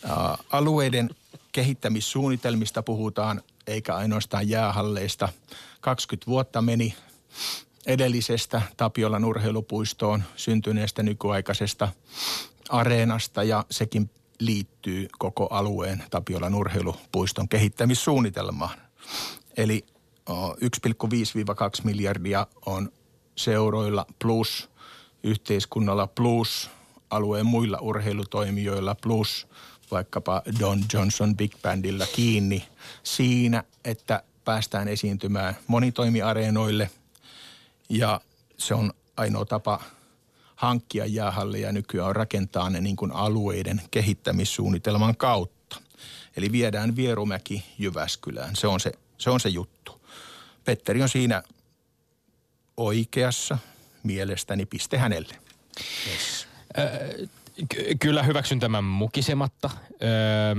Ää, 0.04 0.38
alueiden 0.52 1.10
kehittämissuunnitelmista 1.52 2.84
puhutaan, 2.84 3.42
eikä 3.68 3.96
ainoastaan 3.96 4.50
jäähalleista. 4.50 5.30
20 5.82 6.28
vuotta 6.28 6.62
meni 6.62 6.96
edellisestä 7.86 8.62
Tapiolan 8.78 9.26
urheilupuistoon 9.26 10.24
syntyneestä 10.36 11.04
nykyaikaisesta 11.04 11.88
areenasta 12.70 13.44
ja 13.44 13.66
sekin 13.72 14.10
liittyy 14.40 15.08
koko 15.20 15.48
alueen 15.52 16.04
Tapiolan 16.10 16.56
urheilupuiston 16.56 17.50
kehittämissuunnitelmaan. 17.50 18.78
Eli 19.58 19.86
o, 20.30 20.54
1,5-2 20.54 20.58
miljardia 21.84 22.48
on 22.66 22.92
seuroilla 23.36 24.06
plus, 24.22 24.70
yhteiskunnalla 25.24 26.08
plus, 26.08 26.70
alueen 27.10 27.46
muilla 27.46 27.78
urheilutoimijoilla 27.82 28.96
plus, 28.96 29.48
vaikkapa 29.92 30.42
Don 30.60 30.84
Johnson 30.94 31.38
Big 31.38 31.52
Bandilla 31.62 32.06
kiinni 32.16 32.68
siinä, 33.04 33.64
että 33.86 34.24
päästään 34.46 34.88
esiintymään 34.88 35.58
monitoimiareenoille– 35.68 36.90
ja 37.90 38.22
se 38.58 38.74
on 38.74 38.94
ainoa 39.18 39.46
tapa 39.46 39.82
hankkia 40.58 41.06
jäähalleja 41.06 41.72
nykyään 41.72 42.16
rakentaa 42.16 42.70
ne 42.70 42.82
niin 42.82 42.96
kuin 42.96 43.12
alueiden 43.12 43.82
kehittämissuunnitelman 43.92 45.18
kautta. 45.18 45.82
Eli 46.38 46.52
viedään 46.52 46.96
Vierumäki 46.96 47.66
Jyväskylään. 47.80 48.56
Se 48.56 48.68
on 48.68 48.80
se, 48.80 48.92
se 49.18 49.30
on 49.30 49.40
se 49.40 49.50
juttu. 49.50 50.02
Petteri 50.66 51.02
on 51.02 51.10
siinä 51.10 51.44
oikeassa. 52.78 53.58
mielestäni 54.04 54.66
piste 54.66 54.98
hänelle. 54.98 55.36
Ky- 57.70 57.96
kyllä 58.00 58.24
hyväksyn 58.24 58.60
tämän 58.60 58.84
mukisematta. 58.84 59.70
Öö, 60.04 60.56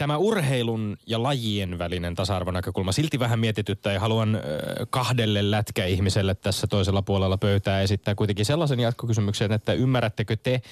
tämä 0.00 0.16
urheilun 0.16 0.96
ja 1.06 1.22
lajien 1.22 1.78
välinen 1.78 2.14
tasa-arvonäkökulma 2.14 2.92
silti 2.92 3.18
vähän 3.18 3.38
mietityttää 3.38 3.92
ja 3.92 4.00
haluan 4.00 4.40
kahdelle 4.90 5.50
lätkäihmiselle 5.50 6.34
tässä 6.34 6.66
toisella 6.66 7.02
puolella 7.02 7.36
pöytää 7.38 7.80
esittää 7.80 8.14
kuitenkin 8.14 8.46
sellaisen 8.46 8.80
jatkokysymyksen, 8.80 9.52
että 9.52 9.72
ymmärrättekö 9.72 10.36
te 10.36 10.62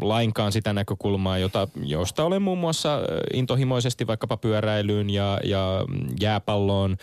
lainkaan 0.00 0.52
sitä 0.52 0.72
näkökulmaa, 0.72 1.38
jota, 1.38 1.68
josta 1.84 2.24
olen 2.24 2.42
muun 2.42 2.58
muassa 2.58 2.98
intohimoisesti 3.32 4.06
vaikkapa 4.06 4.36
pyöräilyyn 4.36 5.10
ja, 5.10 5.40
ja 5.44 5.84
jääpalloon 6.20 6.96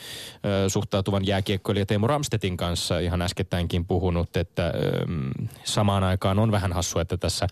suhtautuvan 0.67 1.27
jääkiekkoilija 1.27 1.86
Teemu 1.86 2.08
Ramstetin 2.08 2.58
kanssa 2.58 2.99
ihan 2.99 3.21
äskettäinkin 3.21 3.86
puhunut, 3.86 4.38
että 4.38 4.73
samaan 5.63 6.03
aikaan 6.03 6.39
on 6.39 6.51
vähän 6.51 6.73
hassu, 6.73 6.99
että 6.99 7.17
tässä 7.17 7.47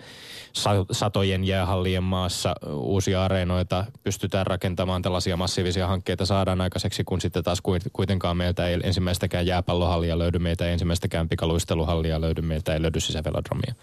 sa- 0.53 0.86
satojen 0.91 1.43
jäähallien 1.43 2.03
maassa 2.03 2.56
uusia 2.73 3.25
areenoita 3.25 3.86
pystytään 4.03 4.47
rakentamaan 4.47 5.01
tällaisia 5.01 5.38
massiivisia 5.38 5.88
hankkeita 5.88 6.25
saadaan 6.25 6.62
aikaiseksi, 6.62 7.03
kun 7.03 7.21
sitten 7.21 7.43
taas 7.43 7.60
kuit- 7.62 7.89
kuitenkaan 7.93 8.38
meiltä 8.38 8.67
ei 8.67 8.80
ensimmäistäkään 8.84 9.45
jääpallohallia 9.45 10.19
löydy, 10.19 10.39
meitä 10.39 10.65
ei 10.65 10.73
ensimmäistäkään 10.73 11.30
pikaluisteluhallia 11.30 12.21
löydy, 12.21 12.41
meiltä 12.41 12.73
ei 12.73 12.82
löydy 12.82 12.99
sisävelodromia. 12.99 13.73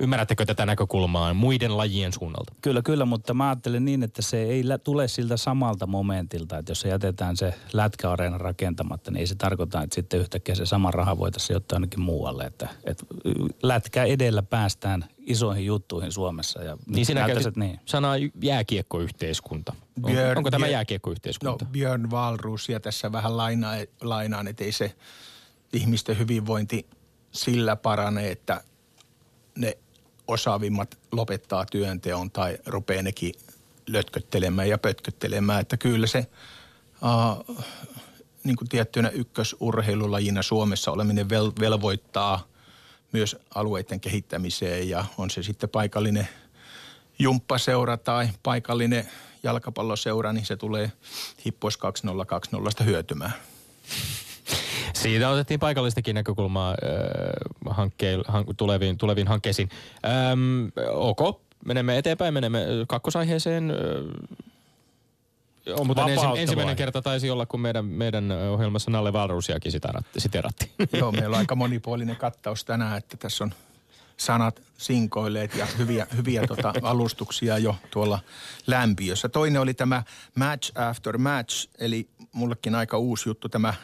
Ymmärrättekö 0.00 0.46
tätä 0.46 0.66
näkökulmaa 0.66 1.34
muiden 1.34 1.76
lajien 1.76 2.12
suunnalta? 2.12 2.52
Kyllä, 2.60 2.82
kyllä, 2.82 3.04
mutta 3.04 3.34
mä 3.34 3.48
ajattelen 3.48 3.84
niin, 3.84 4.02
että 4.02 4.22
se 4.22 4.42
ei 4.42 4.68
lä- 4.68 4.78
tule 4.78 5.08
siltä 5.08 5.36
samalta 5.36 5.86
momentilta, 5.86 6.58
että 6.58 6.70
jos 6.70 6.80
se 6.80 6.88
jätetään 6.88 7.36
se 7.36 7.54
lätkäareena 7.72 8.38
rakentamatta, 8.38 9.10
niin 9.10 9.20
ei 9.20 9.26
se 9.26 9.34
tarkoita, 9.34 9.82
että 9.82 9.94
sitten 9.94 10.20
yhtäkkiä 10.20 10.54
se 10.54 10.66
sama 10.66 10.90
raha 10.90 11.18
voitaisiin 11.18 11.54
jotta 11.54 11.74
jonnekin 11.74 12.00
muualle. 12.00 12.44
Että, 12.44 12.68
että 12.84 13.06
lätkä 13.62 14.04
edellä 14.04 14.42
päästään 14.42 15.04
isoihin 15.18 15.66
juttuihin 15.66 16.12
Suomessa. 16.12 16.62
Ja 16.62 16.76
Niin 16.86 17.06
sinä 17.06 17.26
käytit 17.26 17.56
niin. 17.56 17.80
sanaa 17.84 18.14
jääkiekkoyhteiskunta. 18.42 19.74
On, 20.02 20.10
Björn- 20.12 20.36
onko 20.36 20.50
tämä 20.50 20.66
Björn- 20.66 20.70
jääkiekkoyhteiskunta? 20.70 21.64
No 21.64 21.70
Björn 21.70 22.10
Wahlroosia 22.10 22.80
tässä 22.80 23.12
vähän 23.12 23.36
lainaa, 23.36 23.74
lainaan, 24.00 24.48
että 24.48 24.64
ei 24.64 24.72
se 24.72 24.94
ihmisten 25.72 26.18
hyvinvointi 26.18 26.86
sillä 27.30 27.76
parane, 27.76 28.30
että 28.30 28.60
ne 29.58 29.78
osaavimmat 30.28 30.98
lopettaa 31.12 31.66
työnteon 31.66 32.30
tai 32.30 32.58
rupeaa 32.66 33.02
nekin 33.02 33.34
lötköttelemään 33.86 34.68
ja 34.68 34.78
pötköttelemään. 34.78 35.60
Että 35.60 35.76
kyllä 35.76 36.06
se 36.06 36.26
uh, 37.48 37.56
niin 38.44 38.56
kuin 38.56 38.68
tiettynä 38.68 39.08
ykkösurheilulajina 39.08 40.42
Suomessa 40.42 40.90
oleminen 40.90 41.26
vel- 41.26 41.60
velvoittaa 41.60 42.46
myös 43.12 43.36
alueiden 43.54 44.00
kehittämiseen 44.00 44.88
ja 44.88 45.04
on 45.18 45.30
se 45.30 45.42
sitten 45.42 45.68
paikallinen 45.68 46.28
jumppaseura 47.18 47.96
tai 47.96 48.28
paikallinen 48.42 49.08
jalkapalloseura, 49.42 50.32
niin 50.32 50.46
se 50.46 50.56
tulee 50.56 50.92
Hippos 51.44 51.76
2020 51.76 52.84
hyötymään. 52.84 53.32
Siitä 55.02 55.30
otettiin 55.30 55.60
paikallistakin 55.60 56.14
näkökulmaa 56.14 56.70
äh, 56.70 56.76
hankkeen, 57.76 58.22
han, 58.28 58.44
tuleviin, 58.56 58.98
tuleviin 58.98 59.28
hankkeisiin. 59.28 59.68
Ähm, 60.04 60.66
ok, 60.92 61.40
menemme 61.64 61.98
eteenpäin, 61.98 62.34
menemme 62.34 62.66
kakkosaiheeseen. 62.88 63.70
Äh, 63.70 63.76
on 65.78 65.86
muuten 65.86 66.08
ensi, 66.08 66.26
ensimmäinen 66.36 66.76
kerta 66.76 67.02
taisi 67.02 67.30
olla, 67.30 67.46
kun 67.46 67.60
meidän, 67.60 67.84
meidän 67.84 68.32
ohjelmassa 68.32 68.90
Nalle 68.90 69.12
Valrusiakin 69.12 69.72
siteeratti- 69.72 70.18
siteerattiin. 70.20 70.70
Joo, 71.00 71.12
meillä 71.12 71.34
on 71.34 71.38
aika 71.38 71.54
monipuolinen 71.54 72.16
kattaus 72.16 72.64
tänään, 72.64 72.98
että 72.98 73.16
tässä 73.16 73.44
on 73.44 73.54
sanat 74.16 74.62
sinkoilleet 74.78 75.54
ja 75.54 75.66
hyviä, 75.78 76.06
hyviä 76.16 76.46
tota 76.46 76.72
alustuksia 76.82 77.58
jo 77.58 77.76
tuolla 77.90 78.18
lämpiössä. 78.66 79.28
Toinen 79.28 79.60
oli 79.60 79.74
tämä 79.74 80.02
match 80.34 80.72
after 80.74 81.18
match, 81.18 81.68
eli 81.78 82.08
mullekin 82.36 82.74
aika 82.74 82.98
uusi 82.98 83.28
juttu 83.28 83.48
tämä 83.48 83.74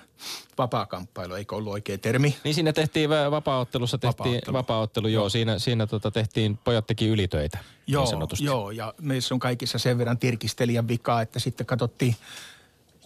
vapaakamppailu, 0.59 1.35
eikö 1.35 1.57
ollut 1.57 1.73
oikea 1.73 1.99
termi? 1.99 2.37
Niin 2.45 2.55
siinä 2.55 2.73
tehtiin 2.73 3.11
vapaaottelussa, 3.11 3.99
tehtiin 3.99 4.19
Vapaaottelu. 4.25 4.53
vapaaottelu, 4.57 5.09
joo, 5.09 5.29
siinä, 5.29 5.59
siinä 5.59 5.87
tota 5.87 6.11
tehtiin, 6.11 6.59
pojat 6.65 6.87
teki 6.87 7.07
ylitöitä 7.09 7.59
Joo, 7.87 8.03
niin 8.03 8.11
sanotusti. 8.11 8.45
joo, 8.45 8.71
ja 8.71 8.95
meissä 9.01 9.35
on 9.35 9.39
kaikissa 9.41 9.79
sen 9.79 9.99
verran 9.99 10.19
tirkistelijän 10.19 10.89
vikaa, 10.89 11.23
että 11.23 11.39
sitten 11.39 11.67
katsottiin 11.67 12.17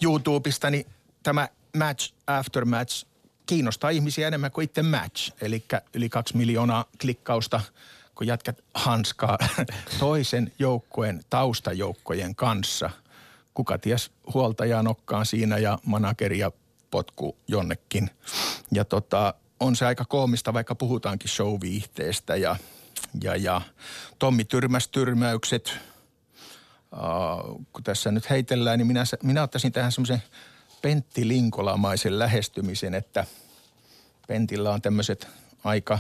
YouTubesta, 0.03 0.71
niin 0.71 0.87
tämä 1.23 1.49
match 1.77 2.13
after 2.27 2.65
match 2.65 3.07
kiinnostaa 3.47 3.91
ihmisiä 3.91 4.29
enemmän 4.29 4.51
kuin 4.51 4.65
itse 4.65 4.83
match. 4.83 5.33
Eli 5.41 5.65
yli 5.95 6.09
kaksi 6.09 6.37
miljoonaa 6.37 6.85
klikkausta, 7.01 7.61
kun 8.15 8.27
jätkät 8.27 8.65
hanskaa 8.75 9.39
toisen 10.01 10.53
joukkueen 10.59 11.21
taustajoukkojen 11.31 12.35
kanssa. 12.35 12.91
Kuka 13.57 13.79
ties 13.79 14.11
huoltajaa 14.35 14.83
nokkaan 14.83 15.27
siinä 15.27 15.59
ja 15.59 15.79
manageria 15.85 16.53
potku 16.91 17.37
jonnekin. 17.49 18.11
Ja 18.73 18.85
tota, 18.85 19.35
on 19.61 19.77
se 19.77 19.87
aika 19.87 20.05
koomista, 20.05 20.53
vaikka 20.53 20.75
puhutaankin 20.75 21.31
show-viihteestä 21.31 22.37
ja, 22.37 22.57
ja, 23.23 23.37
ja 23.37 23.61
Tommi 24.19 24.45
tyrmäs 24.45 24.89
tyrmäykset. 24.89 25.79
Uh, 26.93 27.67
kun 27.73 27.85
tässä 27.85 28.11
nyt 28.11 28.31
heitellään, 28.31 28.79
niin 28.79 28.87
minä, 28.87 29.05
minä 29.23 29.43
ottaisin 29.43 29.73
tähän 29.73 29.93
semmoisen 29.93 30.23
Pentti 30.83 31.29
Linkolamaisen 31.29 32.19
lähestymisen, 32.19 32.95
että 32.95 33.25
Pentillä 34.29 34.71
on 34.71 34.83
tämmöiset 34.83 35.29
aika 35.65 35.99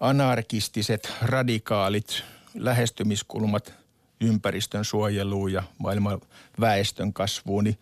anarkistiset, 0.00 1.12
radikaalit 1.22 2.22
lähestymiskulmat 2.54 3.79
ympäristön 4.20 4.84
suojeluun 4.84 5.52
ja 5.52 5.62
maailman 5.78 6.20
väestön 6.60 7.12
kasvuun, 7.12 7.64
niin 7.64 7.78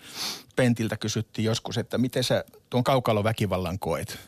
Pentiltä 0.57 0.97
kysyttiin 0.97 1.45
joskus, 1.47 1.79
että 1.79 1.99
miten 1.99 2.25
sä 2.25 2.45
tuon 2.71 2.85
kaukaloväkivallan 2.85 3.79
koet. 3.79 4.19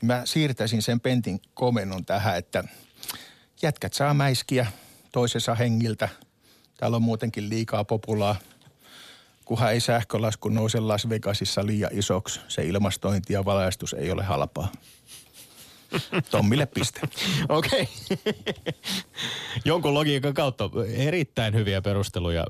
Niin 0.00 0.06
mä 0.06 0.22
siirtäisin 0.24 0.82
sen 0.82 1.00
Pentin 1.00 1.40
komennon 1.54 2.04
tähän, 2.04 2.36
että 2.36 2.64
jätkät 3.62 3.92
saa 3.92 4.14
mäiskiä 4.14 4.66
toisensa 5.12 5.54
hengiltä. 5.54 6.08
Täällä 6.76 6.96
on 6.96 7.02
muutenkin 7.02 7.48
liikaa 7.48 7.84
populaa. 7.84 8.36
Kunhan 9.44 9.72
ei 9.72 9.80
sähkölasku 9.80 10.48
nouse 10.48 10.80
Las 10.80 11.08
Vegasissa 11.08 11.66
liian 11.66 11.90
isoksi, 11.94 12.40
se 12.48 12.66
ilmastointi 12.66 13.32
ja 13.32 13.44
valaistus 13.44 13.94
ei 13.94 14.10
ole 14.10 14.24
halpaa. 14.24 14.72
Tommille 16.30 16.66
piste. 16.66 17.00
Okei. 17.48 17.88
Jonkun 19.64 19.94
logiikan 19.94 20.34
kautta 20.34 20.70
erittäin 20.94 21.54
hyviä 21.54 21.82
perusteluja 21.82 22.46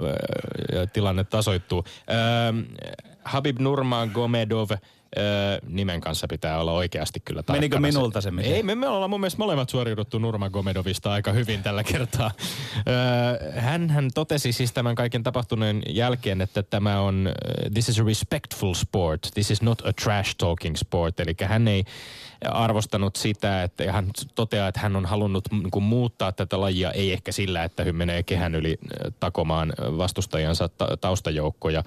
ja 0.72 0.86
tilanne 0.86 1.24
tasoittuu. 1.24 1.84
Ähm, 2.10 2.58
Habib 3.24 3.58
Nurmagomedov 3.58 4.70
ö, 5.18 5.20
nimen 5.68 6.00
kanssa 6.00 6.26
pitää 6.28 6.60
olla 6.60 6.72
oikeasti 6.72 7.20
kyllä 7.20 7.42
tarkkana. 7.42 7.56
Menikö 7.56 7.80
minulta 7.80 8.20
se 8.20 8.30
miten? 8.30 8.52
Ei, 8.52 8.62
me, 8.62 8.74
me 8.74 8.88
ollaan 8.88 9.10
mun 9.10 9.20
mielestä 9.20 9.38
molemmat 9.38 9.68
suoriuduttu 9.68 10.18
Nurmagomedovista 10.18 11.12
aika 11.12 11.32
hyvin 11.32 11.62
tällä 11.62 11.84
kertaa. 11.84 12.30
hän, 13.56 13.90
hän 13.90 14.10
totesi 14.14 14.52
siis 14.52 14.72
tämän 14.72 14.94
kaiken 14.94 15.22
tapahtuneen 15.22 15.82
jälkeen, 15.88 16.40
että 16.40 16.62
tämä 16.62 17.00
on, 17.00 17.28
this 17.74 17.88
is 17.88 18.00
a 18.00 18.04
respectful 18.04 18.74
sport, 18.74 19.20
this 19.34 19.50
is 19.50 19.62
not 19.62 19.86
a 19.86 19.92
trash 19.92 20.34
talking 20.36 20.76
sport. 20.76 21.20
Eli 21.20 21.34
hän 21.44 21.68
ei 21.68 21.84
arvostanut 22.50 23.16
sitä, 23.16 23.62
että 23.62 23.92
hän 23.92 24.10
toteaa, 24.34 24.68
että 24.68 24.80
hän 24.80 24.96
on 24.96 25.06
halunnut 25.06 25.44
niin 25.52 25.82
muuttaa 25.82 26.32
tätä 26.32 26.60
lajia, 26.60 26.90
ei 26.92 27.12
ehkä 27.12 27.32
sillä, 27.32 27.64
että 27.64 27.84
hän 27.84 27.96
menee 27.96 28.22
kehän 28.22 28.54
yli 28.54 28.78
takomaan 29.20 29.72
vastustajansa 29.78 30.68
ta- 30.68 30.96
taustajoukkoja. 30.96 31.82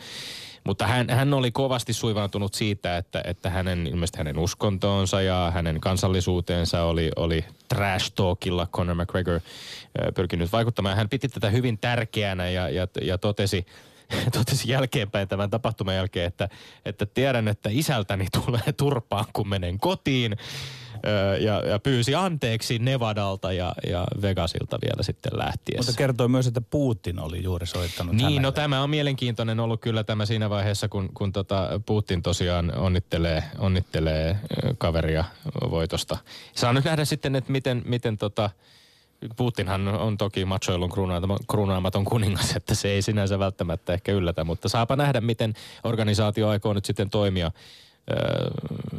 Mutta 0.69 0.87
hän, 0.87 1.09
hän 1.09 1.33
oli 1.33 1.51
kovasti 1.51 1.93
suivaantunut 1.93 2.53
siitä, 2.53 2.97
että, 2.97 3.21
että 3.25 3.49
hänen, 3.49 3.87
ilmeisesti 3.87 4.17
hänen 4.17 4.39
uskontoonsa 4.39 5.21
ja 5.21 5.51
hänen 5.55 5.81
kansallisuuteensa 5.81 6.83
oli, 6.83 7.11
oli 7.15 7.45
trash 7.67 8.11
talkilla 8.15 8.67
Conor 8.67 8.95
McGregor 8.95 9.39
pyrkinyt 10.15 10.51
vaikuttamaan. 10.51 10.97
Hän 10.97 11.09
piti 11.09 11.29
tätä 11.29 11.49
hyvin 11.49 11.77
tärkeänä 11.77 12.49
ja, 12.49 12.69
ja, 12.69 12.87
ja 13.01 13.17
totesi, 13.17 13.65
totesi 14.37 14.71
jälkeenpäin 14.71 15.27
tämän 15.27 15.49
tapahtuman 15.49 15.95
jälkeen, 15.95 16.27
että, 16.27 16.49
että 16.85 17.05
tiedän, 17.05 17.47
että 17.47 17.69
isältäni 17.71 18.27
tulee 18.31 18.73
turpaan, 18.77 19.25
kun 19.33 19.49
menen 19.49 19.79
kotiin. 19.79 20.37
Ja, 21.39 21.69
ja 21.69 21.79
pyysi 21.79 22.15
anteeksi 22.15 22.79
Nevadalta 22.79 23.53
ja, 23.53 23.73
ja 23.89 24.05
Vegasilta 24.21 24.77
vielä 24.81 25.03
sitten 25.03 25.31
lähtiessä. 25.37 25.91
Mutta 25.91 25.97
kertoi 25.97 26.27
myös, 26.29 26.47
että 26.47 26.61
Putin 26.61 27.19
oli 27.19 27.43
juuri 27.43 27.65
soittanut 27.65 28.15
Niin, 28.15 28.23
hänelle. 28.23 28.41
no 28.41 28.51
tämä 28.51 28.83
on 28.83 28.89
mielenkiintoinen 28.89 29.59
ollut 29.59 29.81
kyllä 29.81 30.03
tämä 30.03 30.25
siinä 30.25 30.49
vaiheessa, 30.49 30.89
kun, 30.89 31.09
kun 31.13 31.31
tota 31.31 31.81
Putin 31.85 32.21
tosiaan 32.21 32.77
onnittelee, 32.77 33.43
onnittelee 33.57 34.37
kaveria 34.77 35.23
voitosta. 35.69 36.17
Saa 36.55 36.73
nyt 36.73 36.83
nähdä 36.85 37.05
sitten, 37.05 37.35
että 37.35 37.51
miten, 37.51 37.81
miten 37.85 38.17
tota, 38.17 38.49
Putinhan 39.35 39.87
on 39.87 40.17
toki 40.17 40.45
machoilun 40.45 40.89
kruunaamaton 41.47 42.05
kuningas, 42.05 42.55
että 42.55 42.75
se 42.75 42.87
ei 42.87 43.01
sinänsä 43.01 43.39
välttämättä 43.39 43.93
ehkä 43.93 44.11
yllätä, 44.11 44.43
mutta 44.43 44.69
saapa 44.69 44.95
nähdä, 44.95 45.21
miten 45.21 45.53
organisaatio 45.83 46.49
aikoo 46.49 46.73
nyt 46.73 46.85
sitten 46.85 47.09
toimia 47.09 47.51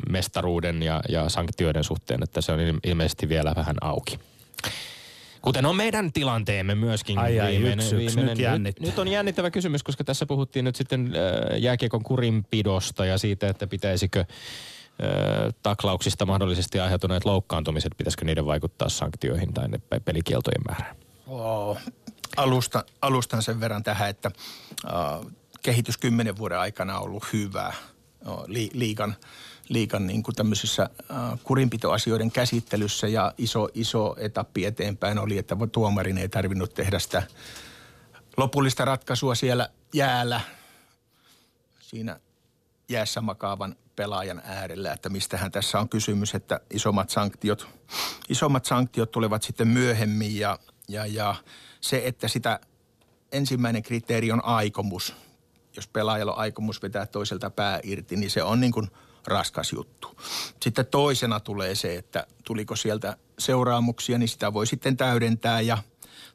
mestaruuden 0.08 0.82
ja, 0.82 1.00
ja 1.08 1.28
sanktioiden 1.28 1.84
suhteen, 1.84 2.22
että 2.22 2.40
se 2.40 2.52
on 2.52 2.58
ilmeisesti 2.84 3.28
vielä 3.28 3.52
vähän 3.56 3.76
auki. 3.80 4.18
Kuten 5.42 5.66
on 5.66 5.76
meidän 5.76 6.12
tilanteemme 6.12 6.74
myöskin. 6.74 7.18
Ai, 7.18 7.40
ai, 7.40 7.52
viimeinen, 7.52 7.86
yksi, 7.86 8.04
yksi, 8.04 8.16
viimeinen. 8.16 8.62
Nyt, 8.62 8.80
nyt 8.80 8.98
on 8.98 9.08
jännittävä 9.08 9.50
kysymys, 9.50 9.82
koska 9.82 10.04
tässä 10.04 10.26
puhuttiin 10.26 10.64
nyt 10.64 10.76
sitten 10.76 11.12
äh, 11.52 11.60
jääkiekon 11.60 12.02
kurinpidosta 12.02 13.06
ja 13.06 13.18
siitä, 13.18 13.48
että 13.48 13.66
pitäisikö 13.66 14.20
äh, 14.20 14.26
taklauksista 15.62 16.26
mahdollisesti 16.26 16.80
aiheutuneet 16.80 17.24
loukkaantumiset, 17.24 17.92
pitäisikö 17.96 18.24
niiden 18.24 18.46
vaikuttaa 18.46 18.88
sanktioihin 18.88 19.54
tai 19.54 19.68
pelikieltojen 20.04 20.62
määrään? 20.68 20.96
Oh, 21.26 21.78
alusta, 22.36 22.84
alustan 23.02 23.42
sen 23.42 23.60
verran 23.60 23.82
tähän, 23.82 24.10
että 24.10 24.30
uh, 24.84 25.30
kehitys 25.62 25.98
kymmenen 25.98 26.38
vuoden 26.38 26.58
aikana 26.58 26.98
on 26.98 27.04
ollut 27.04 27.24
hyvä. 27.32 27.72
Li, 28.46 28.70
liikan 28.72 29.16
liikan 29.68 30.06
niin 30.06 30.22
kuin 30.22 30.34
tämmöisessä 30.34 30.90
kurinpitoasioiden 31.44 32.30
käsittelyssä 32.30 33.08
ja 33.08 33.34
iso, 33.38 33.68
iso 33.74 34.16
etappi 34.18 34.64
eteenpäin 34.64 35.18
oli, 35.18 35.38
että 35.38 35.56
tuomarin 35.72 36.18
ei 36.18 36.28
tarvinnut 36.28 36.74
tehdä 36.74 36.98
sitä 36.98 37.22
lopullista 38.36 38.84
ratkaisua 38.84 39.34
siellä 39.34 39.68
jäällä 39.94 40.40
siinä 41.80 42.20
jäässä 42.88 43.20
makaavan 43.20 43.76
pelaajan 43.96 44.42
äärellä, 44.44 44.92
että 44.92 45.08
mistähän 45.08 45.52
tässä 45.52 45.80
on 45.80 45.88
kysymys, 45.88 46.34
että 46.34 46.60
isommat 46.70 47.10
sanktiot, 47.10 47.68
isommat 48.28 48.64
sanktiot 48.64 49.10
tulevat 49.10 49.42
sitten 49.42 49.68
myöhemmin 49.68 50.38
ja, 50.38 50.58
ja, 50.88 51.06
ja 51.06 51.34
se, 51.80 52.02
että 52.04 52.28
sitä 52.28 52.60
ensimmäinen 53.32 53.82
kriteeri 53.82 54.32
on 54.32 54.44
aikomus. 54.44 55.14
Jos 55.76 55.88
pelaajalla 55.88 56.32
on 56.32 56.38
aikomus 56.38 56.82
vetää 56.82 57.06
toiselta 57.06 57.50
pää 57.50 57.80
irti, 57.82 58.16
niin 58.16 58.30
se 58.30 58.42
on 58.42 58.60
niin 58.60 58.72
kuin– 58.72 58.90
raskas 59.26 59.72
juttu. 59.72 60.16
Sitten 60.62 60.86
toisena 60.86 61.40
tulee 61.40 61.74
se, 61.74 61.96
että 61.96 62.26
tuliko 62.44 62.76
sieltä 62.76 63.16
seuraamuksia, 63.38 64.18
niin 64.18 64.28
sitä 64.28 64.52
voi 64.52 64.66
sitten 64.66 64.96
täydentää 64.96 65.60
ja 65.60 65.78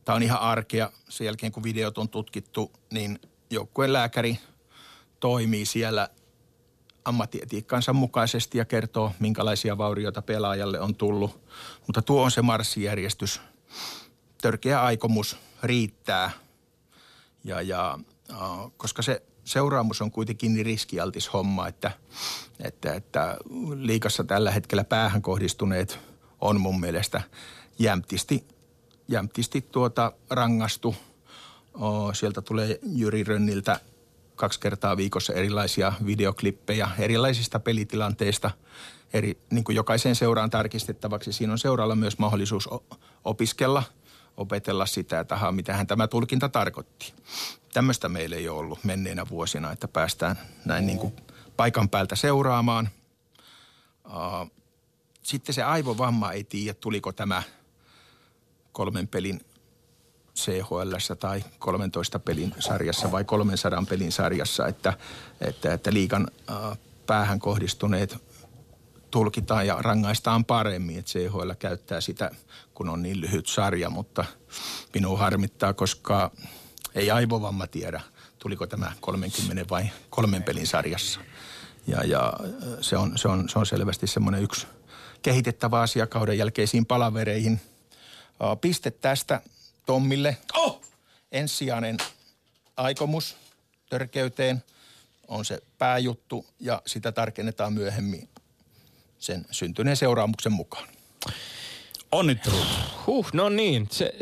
tämä 0.05 0.15
on 0.15 0.23
ihan 0.23 0.39
arkea. 0.39 0.91
Sen 1.09 1.25
jälkeen 1.25 1.51
kun 1.51 1.63
videot 1.63 1.97
on 1.97 2.09
tutkittu, 2.09 2.71
niin 2.91 3.19
joukkueen 3.49 3.93
lääkäri 3.93 4.39
toimii 5.19 5.65
siellä 5.65 6.09
ammattietiikkansa 7.05 7.93
mukaisesti 7.93 8.57
ja 8.57 8.65
kertoo, 8.65 9.11
minkälaisia 9.19 9.77
vaurioita 9.77 10.21
pelaajalle 10.21 10.79
on 10.79 10.95
tullut. 10.95 11.41
Mutta 11.87 12.01
tuo 12.01 12.23
on 12.23 12.31
se 12.31 12.41
marssijärjestys. 12.41 13.41
Törkeä 14.41 14.83
aikomus 14.83 15.37
riittää. 15.63 16.31
Ja, 17.43 17.61
ja 17.61 17.99
koska 18.77 19.01
se 19.01 19.21
seuraamus 19.43 20.01
on 20.01 20.11
kuitenkin 20.11 20.53
niin 20.53 20.65
riskialtis 20.65 21.33
homma, 21.33 21.67
että, 21.67 21.91
että, 22.59 22.93
että 22.93 23.37
liikassa 23.75 24.23
tällä 24.23 24.51
hetkellä 24.51 24.83
päähän 24.83 25.21
kohdistuneet 25.21 25.99
on 26.41 26.61
mun 26.61 26.79
mielestä 26.79 27.21
jämptisti, 27.79 28.47
jämptisti 29.07 29.61
tuota 29.61 30.11
rangastu. 30.29 30.95
O, 31.81 32.13
sieltä 32.13 32.41
tulee 32.41 32.79
Jyri 32.83 33.23
Rönniltä 33.23 33.79
kaksi 34.35 34.59
kertaa 34.59 34.97
viikossa 34.97 35.33
erilaisia 35.33 35.93
videoklippejä 36.05 36.89
erilaisista 36.99 37.59
pelitilanteista 37.59 38.51
eri, 39.13 39.37
niin 39.51 39.63
kuin 39.63 39.75
jokaiseen 39.75 40.15
seuraan 40.15 40.49
tarkistettavaksi. 40.49 41.33
Siinä 41.33 41.53
on 41.53 41.59
seuralla 41.59 41.95
myös 41.95 42.17
mahdollisuus 42.17 42.69
opiskella– 43.23 43.83
opetella 44.37 44.85
sitä, 44.85 45.19
että 45.19 45.35
aha, 45.35 45.51
mitähän 45.51 45.87
tämä 45.87 46.07
tulkinta 46.07 46.49
tarkoitti. 46.49 47.13
Tämmöistä 47.73 48.09
meillä 48.09 48.35
ei 48.35 48.49
ole 48.49 48.59
ollut 48.59 48.83
menneinä 48.83 49.29
vuosina, 49.29 49.71
että 49.71 49.87
päästään 49.87 50.35
näin 50.65 50.87
niin 50.87 50.97
kuin 50.97 51.13
paikan 51.57 51.89
päältä 51.89 52.15
seuraamaan. 52.15 52.89
Sitten 55.23 55.55
se 55.55 55.63
aivovamma 55.63 56.31
ei 56.31 56.43
tiedä, 56.43 56.73
tuliko 56.73 57.11
tämä 57.11 57.43
kolmen 58.71 59.07
pelin 59.07 59.41
CHL 60.35 61.15
tai 61.19 61.43
13 61.59 62.19
pelin 62.19 62.53
sarjassa 62.59 63.11
vai 63.11 63.23
300 63.23 63.83
pelin 63.89 64.11
sarjassa, 64.11 64.67
että, 64.67 64.93
että, 65.41 65.73
että 65.73 65.93
liikan 65.93 66.27
päähän 67.05 67.39
kohdistuneet 67.39 68.17
tulkitaan 69.11 69.67
ja 69.67 69.77
rangaistaan 69.79 70.45
paremmin, 70.45 70.99
että 70.99 71.11
CHL 71.11 71.51
käyttää 71.59 72.01
sitä, 72.01 72.31
kun 72.75 72.89
on 72.89 73.01
niin 73.01 73.21
lyhyt 73.21 73.47
sarja, 73.47 73.89
mutta 73.89 74.25
minua 74.93 75.17
harmittaa, 75.17 75.73
koska 75.73 76.31
ei 76.95 77.11
aivovamma 77.11 77.67
tiedä, 77.67 78.01
tuliko 78.39 78.67
tämä 78.67 78.91
30 78.99 79.65
vai 79.69 79.89
kolmen 80.09 80.43
pelin 80.43 80.67
sarjassa. 80.67 81.19
Ja, 81.87 82.03
ja 82.03 82.33
se, 82.81 82.97
on, 82.97 83.17
se, 83.17 83.27
on, 83.27 83.49
se 83.49 83.59
on 83.59 83.65
selvästi 83.65 84.07
semmoinen 84.07 84.43
yksi 84.43 84.67
kehitettävä 85.21 85.79
asia 85.81 86.07
kauden 86.07 86.37
jälkeisiin 86.37 86.85
palavereihin. 86.85 87.61
Piste 88.61 88.91
tästä 88.91 89.41
Tommille. 89.85 90.37
Oh! 90.53 90.81
Ensisijainen 91.31 91.97
aikomus 92.77 93.37
törkeyteen 93.89 94.63
on 95.27 95.45
se 95.45 95.61
pääjuttu 95.77 96.45
ja 96.59 96.81
sitä 96.85 97.11
tarkennetaan 97.11 97.73
myöhemmin 97.73 98.29
sen 99.19 99.45
syntyneen 99.51 99.97
seuraamuksen 99.97 100.51
mukaan. 100.51 100.87
Onnittelut. 102.15 102.67
Huh, 103.07 103.27
no 103.33 103.49
niin. 103.49 103.87
Se, 103.91 104.13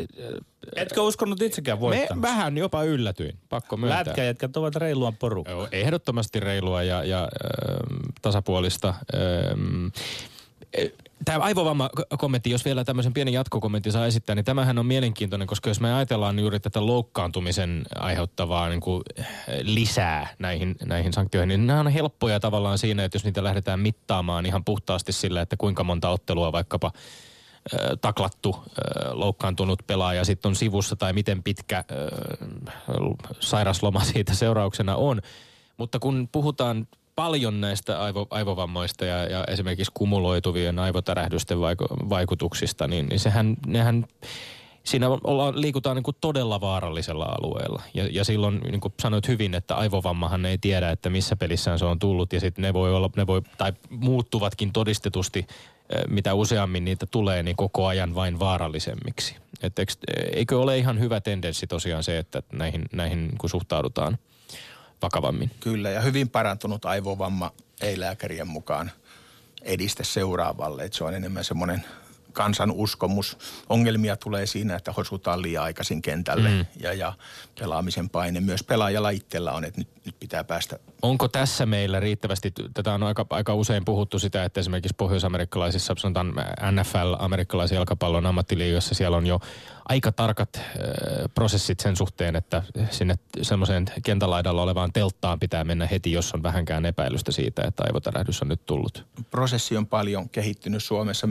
Etkö 0.76 1.02
uskonut 1.02 1.42
itsekään 1.42 1.80
voittamista? 1.80 2.14
Me 2.14 2.22
vähän 2.22 2.58
jopa 2.58 2.82
yllätyin, 2.82 3.38
pakko 3.48 3.76
myöntää. 3.76 3.98
Lätkäjätkät 4.06 4.56
ovat 4.56 4.76
reilua 4.76 5.12
porukkaa. 5.12 5.54
Joo, 5.54 5.68
ehdottomasti 5.72 6.40
reilua 6.40 6.82
ja, 6.82 7.04
ja 7.04 7.22
äh, 7.22 7.28
tasapuolista. 8.22 8.88
Äh, 8.88 10.84
Tämä 11.24 11.44
aivovamma-kommentti, 11.44 12.50
jos 12.50 12.64
vielä 12.64 12.84
tämmöisen 12.84 13.12
pienen 13.12 13.34
jatkokommentin 13.34 13.92
saa 13.92 14.06
esittää, 14.06 14.34
niin 14.34 14.44
tämähän 14.44 14.78
on 14.78 14.86
mielenkiintoinen, 14.86 15.46
koska 15.46 15.70
jos 15.70 15.80
me 15.80 15.94
ajatellaan 15.94 16.38
juuri 16.38 16.60
tätä 16.60 16.86
loukkaantumisen 16.86 17.82
aiheuttavaa 17.94 18.68
niin 18.68 18.80
kuin 18.80 19.02
lisää 19.62 20.34
näihin, 20.38 20.76
näihin 20.84 21.12
sanktioihin, 21.12 21.48
niin 21.48 21.66
nämä 21.66 21.80
on 21.80 21.88
helppoja 21.88 22.40
tavallaan 22.40 22.78
siinä, 22.78 23.04
että 23.04 23.16
jos 23.16 23.24
niitä 23.24 23.44
lähdetään 23.44 23.80
mittaamaan 23.80 24.46
ihan 24.46 24.64
puhtaasti 24.64 25.12
sillä, 25.12 25.40
että 25.40 25.56
kuinka 25.56 25.84
monta 25.84 26.08
ottelua 26.08 26.52
vaikkapa 26.52 26.92
taklattu, 28.00 28.64
loukkaantunut 29.10 29.82
pelaaja 29.86 30.24
sitten 30.24 30.48
on 30.48 30.56
sivussa 30.56 30.96
tai 30.96 31.12
miten 31.12 31.42
pitkä 31.42 31.84
sairasloma 33.40 34.04
siitä 34.12 34.34
seurauksena 34.34 34.96
on. 34.96 35.20
Mutta 35.76 35.98
kun 35.98 36.28
puhutaan 36.32 36.86
paljon 37.16 37.60
näistä 37.60 38.02
aivo, 38.02 38.26
aivovammoista 38.30 39.04
ja, 39.04 39.24
ja 39.24 39.44
esimerkiksi 39.48 39.92
kumuloituvien 39.94 40.78
aivotärähdysten 40.78 41.60
vaiku, 41.60 41.84
vaikutuksista, 41.90 42.88
niin, 42.88 43.06
niin 43.06 43.20
sehän, 43.20 43.56
nehän, 43.66 44.06
siinä 44.84 45.08
ollaan, 45.08 45.60
liikutaan 45.60 45.96
niin 45.96 46.02
kuin 46.04 46.16
todella 46.20 46.60
vaarallisella 46.60 47.24
alueella. 47.24 47.82
Ja, 47.94 48.08
ja 48.10 48.24
silloin, 48.24 48.60
niin 48.60 48.80
kuin 48.80 48.94
sanoit 49.00 49.28
hyvin, 49.28 49.54
että 49.54 49.76
aivovammahan 49.76 50.46
ei 50.46 50.58
tiedä, 50.58 50.90
että 50.90 51.10
missä 51.10 51.36
pelissään 51.36 51.78
se 51.78 51.84
on 51.84 51.98
tullut 51.98 52.32
ja 52.32 52.40
sitten 52.40 52.62
ne 52.62 52.72
voi 52.72 52.94
olla, 52.94 53.10
ne 53.16 53.26
voi, 53.26 53.42
tai 53.58 53.72
muuttuvatkin 53.90 54.72
todistetusti, 54.72 55.46
mitä 56.08 56.34
useammin 56.34 56.84
niitä 56.84 57.06
tulee, 57.10 57.42
niin 57.42 57.56
koko 57.56 57.86
ajan 57.86 58.14
vain 58.14 58.38
vaarallisemmiksi. 58.38 59.36
Et 59.62 59.72
eikö 60.32 60.60
ole 60.60 60.78
ihan 60.78 61.00
hyvä 61.00 61.20
tendenssi 61.20 61.66
tosiaan 61.66 62.04
se, 62.04 62.18
että 62.18 62.42
näihin, 62.52 62.84
näihin 62.92 63.32
kun 63.38 63.50
suhtaudutaan– 63.50 64.18
vakavammin. 65.04 65.50
Kyllä, 65.60 65.90
ja 65.90 66.00
hyvin 66.00 66.28
parantunut 66.28 66.84
aivovamma 66.84 67.52
ei 67.80 68.00
lääkärien 68.00 68.48
mukaan 68.48 68.90
edistä 69.62 70.04
seuraavalle. 70.04 70.84
Että 70.84 70.98
se 70.98 71.04
on 71.04 71.14
enemmän 71.14 71.44
semmoinen 71.44 71.84
kansan 72.34 72.70
uskomus. 72.70 73.38
Ongelmia 73.68 74.16
tulee 74.16 74.46
siinä, 74.46 74.76
että 74.76 74.92
hosutaan 74.92 75.42
liian 75.42 75.64
aikaisin 75.64 76.02
kentälle 76.02 76.48
mm. 76.48 76.66
ja, 76.80 76.92
ja 76.92 77.12
pelaamisen 77.60 78.08
paine 78.08 78.40
myös 78.40 78.62
pelaajalla 78.62 79.10
itsellä 79.10 79.52
on, 79.52 79.64
että 79.64 79.80
nyt, 79.80 79.88
nyt 80.06 80.16
pitää 80.20 80.44
päästä. 80.44 80.78
Onko 81.02 81.28
tässä 81.28 81.66
meillä 81.66 82.00
riittävästi, 82.00 82.52
tätä 82.74 82.94
on 82.94 83.02
aika, 83.02 83.26
aika 83.30 83.54
usein 83.54 83.84
puhuttu 83.84 84.18
sitä, 84.18 84.44
että 84.44 84.60
esimerkiksi 84.60 84.94
pohjoisamerikkalaisissa, 84.96 85.94
sanotaan 85.98 86.34
NFL, 86.80 87.14
amerikkalaisen 87.18 87.76
jalkapallon 87.76 88.26
ammattiliigoissa, 88.26 88.94
siellä 88.94 89.16
on 89.16 89.26
jo 89.26 89.40
aika 89.88 90.12
tarkat 90.12 90.56
äh, 90.56 90.64
prosessit 91.34 91.80
sen 91.80 91.96
suhteen, 91.96 92.36
että 92.36 92.62
sinne 92.90 93.14
semmoiseen 93.42 93.84
kentälaidalla 94.04 94.62
olevaan 94.62 94.92
telttaan 94.92 95.40
pitää 95.40 95.64
mennä 95.64 95.86
heti, 95.86 96.12
jos 96.12 96.34
on 96.34 96.42
vähänkään 96.42 96.86
epäilystä 96.86 97.32
siitä, 97.32 97.62
että 97.62 97.82
aivotärähdys 97.86 98.42
on 98.42 98.48
nyt 98.48 98.66
tullut. 98.66 99.06
Prosessi 99.30 99.76
on 99.76 99.86
paljon 99.86 100.28
kehittynyt 100.28 100.84
Suomessa. 100.84 101.28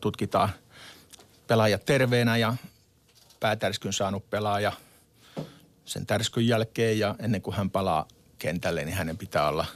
Tutkitaan 0.00 0.48
pelaajat 1.46 1.84
terveenä 1.84 2.36
ja 2.36 2.54
päätärskyn 3.40 3.92
saanut 3.92 4.30
pelaaja 4.30 4.72
sen 5.84 6.06
tärskyn 6.06 6.46
jälkeen 6.46 6.98
ja 6.98 7.14
ennen 7.18 7.42
kuin 7.42 7.56
hän 7.56 7.70
palaa 7.70 8.08
kentälle, 8.38 8.84
niin 8.84 8.96
hänen 8.96 9.18
pitää 9.18 9.48
olla 9.48 9.66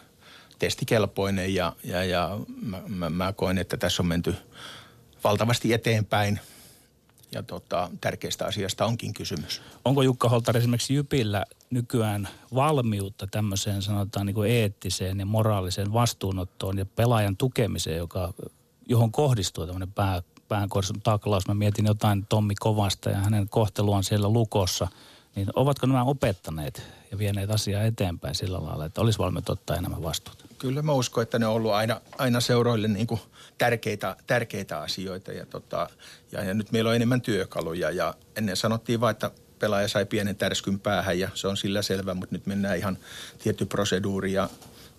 testikelpoinen 0.59 1.55
ja, 1.55 1.72
ja, 1.85 2.05
ja 2.05 2.39
mä, 2.62 2.83
mä, 2.89 3.11
mä 3.11 3.33
koen, 3.33 3.59
että 3.59 3.76
tässä 3.76 4.03
on 4.03 4.07
menty 4.07 4.35
valtavasti 5.24 5.72
eteenpäin– 5.72 6.41
ja 7.33 7.43
tota, 7.43 7.91
tärkeästä 8.01 8.47
asiasta 8.47 8.87
onkin 8.87 9.14
kysymys. 9.14 9.62
Onko 9.85 10.03
Jukka 10.03 10.28
Holtari 10.28 10.59
esimerkiksi 10.59 10.95
Jypillä 10.95 11.45
nykyään 11.70 12.28
valmiutta 12.55 13.26
tämmöiseen 13.26 13.83
sanotaan 13.83 14.26
niin 14.26 14.35
kuin 14.35 14.51
eettiseen 14.51 15.18
ja 15.20 15.26
moraaliseen 15.26 15.93
vastuunottoon 15.93 16.78
ja 16.78 16.87
pelaajan 16.87 17.37
tukemiseen, 17.37 17.99
joka, 17.99 18.33
johon 18.89 19.12
kohdistuu 19.12 19.66
tämmöinen 19.66 19.93
pää, 19.93 20.22
päänkorsun 20.49 21.01
taklaus. 21.01 21.49
Mä 21.49 21.55
mietin 21.55 21.87
jotain 21.87 22.26
Tommi 22.28 22.55
Kovasta 22.55 23.11
ja 23.11 23.16
hänen 23.16 23.49
kohteluaan 23.49 24.05
siellä 24.05 24.28
lukossa. 24.28 24.89
Niin 25.37 25.49
ovatko 25.55 25.87
nämä 25.87 26.05
opettaneet 26.05 26.83
ja 27.11 27.18
vieneet 27.18 27.51
asiaa 27.51 27.83
eteenpäin 27.83 28.35
sillä 28.35 28.62
lailla, 28.62 28.85
että 28.85 29.01
olisi 29.01 29.18
valmiit 29.18 29.51
ottaa 29.51 29.76
enemmän 29.76 30.03
vastuuta? 30.03 30.45
Kyllä 30.59 30.83
mä 30.83 30.93
uskon, 30.93 31.22
että 31.22 31.39
ne 31.39 31.47
on 31.47 31.55
ollut 31.55 31.72
aina, 31.72 32.01
aina 32.18 32.41
seuroille 32.41 32.89
niin 32.89 33.07
kuin 33.07 33.20
tärkeitä, 33.59 34.16
tärkeitä 34.26 34.81
asioita 34.81 35.33
ja, 35.33 35.47
tota, 35.47 35.91
ja, 36.33 36.45
ja 36.45 36.55
nyt 36.55 36.72
meillä 36.72 36.91
on 36.91 36.97
enemmän 36.97 37.20
työkaluja 37.20 37.91
ja 37.91 38.14
ennen 38.37 38.57
sanottiin 38.57 39.01
vain, 39.01 39.12
että 39.12 39.31
pelaaja 39.59 39.89
sai 39.89 40.07
pienen 40.07 40.37
tärskyn 40.37 40.81
päähän 40.81 41.18
ja 41.18 41.28
se 41.35 41.49
on 41.49 41.57
sillä 41.57 41.83
selvä, 41.83 42.14
mutta 42.14 42.35
nyt 42.35 42.47
mennään 42.47 42.78
ihan 42.78 42.99
tietty 43.39 43.66
proseduuri 43.66 44.33
ja 44.33 44.49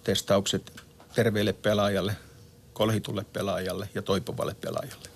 testaukset 0.04 0.82
terveelle 1.16 1.54
pelaajalle, 1.54 2.16
kolhitulle 2.74 3.26
pelaajalle 3.34 3.90
ja 3.96 4.02
toipuvalle 4.02 4.56
pelaajalle. 4.62 5.10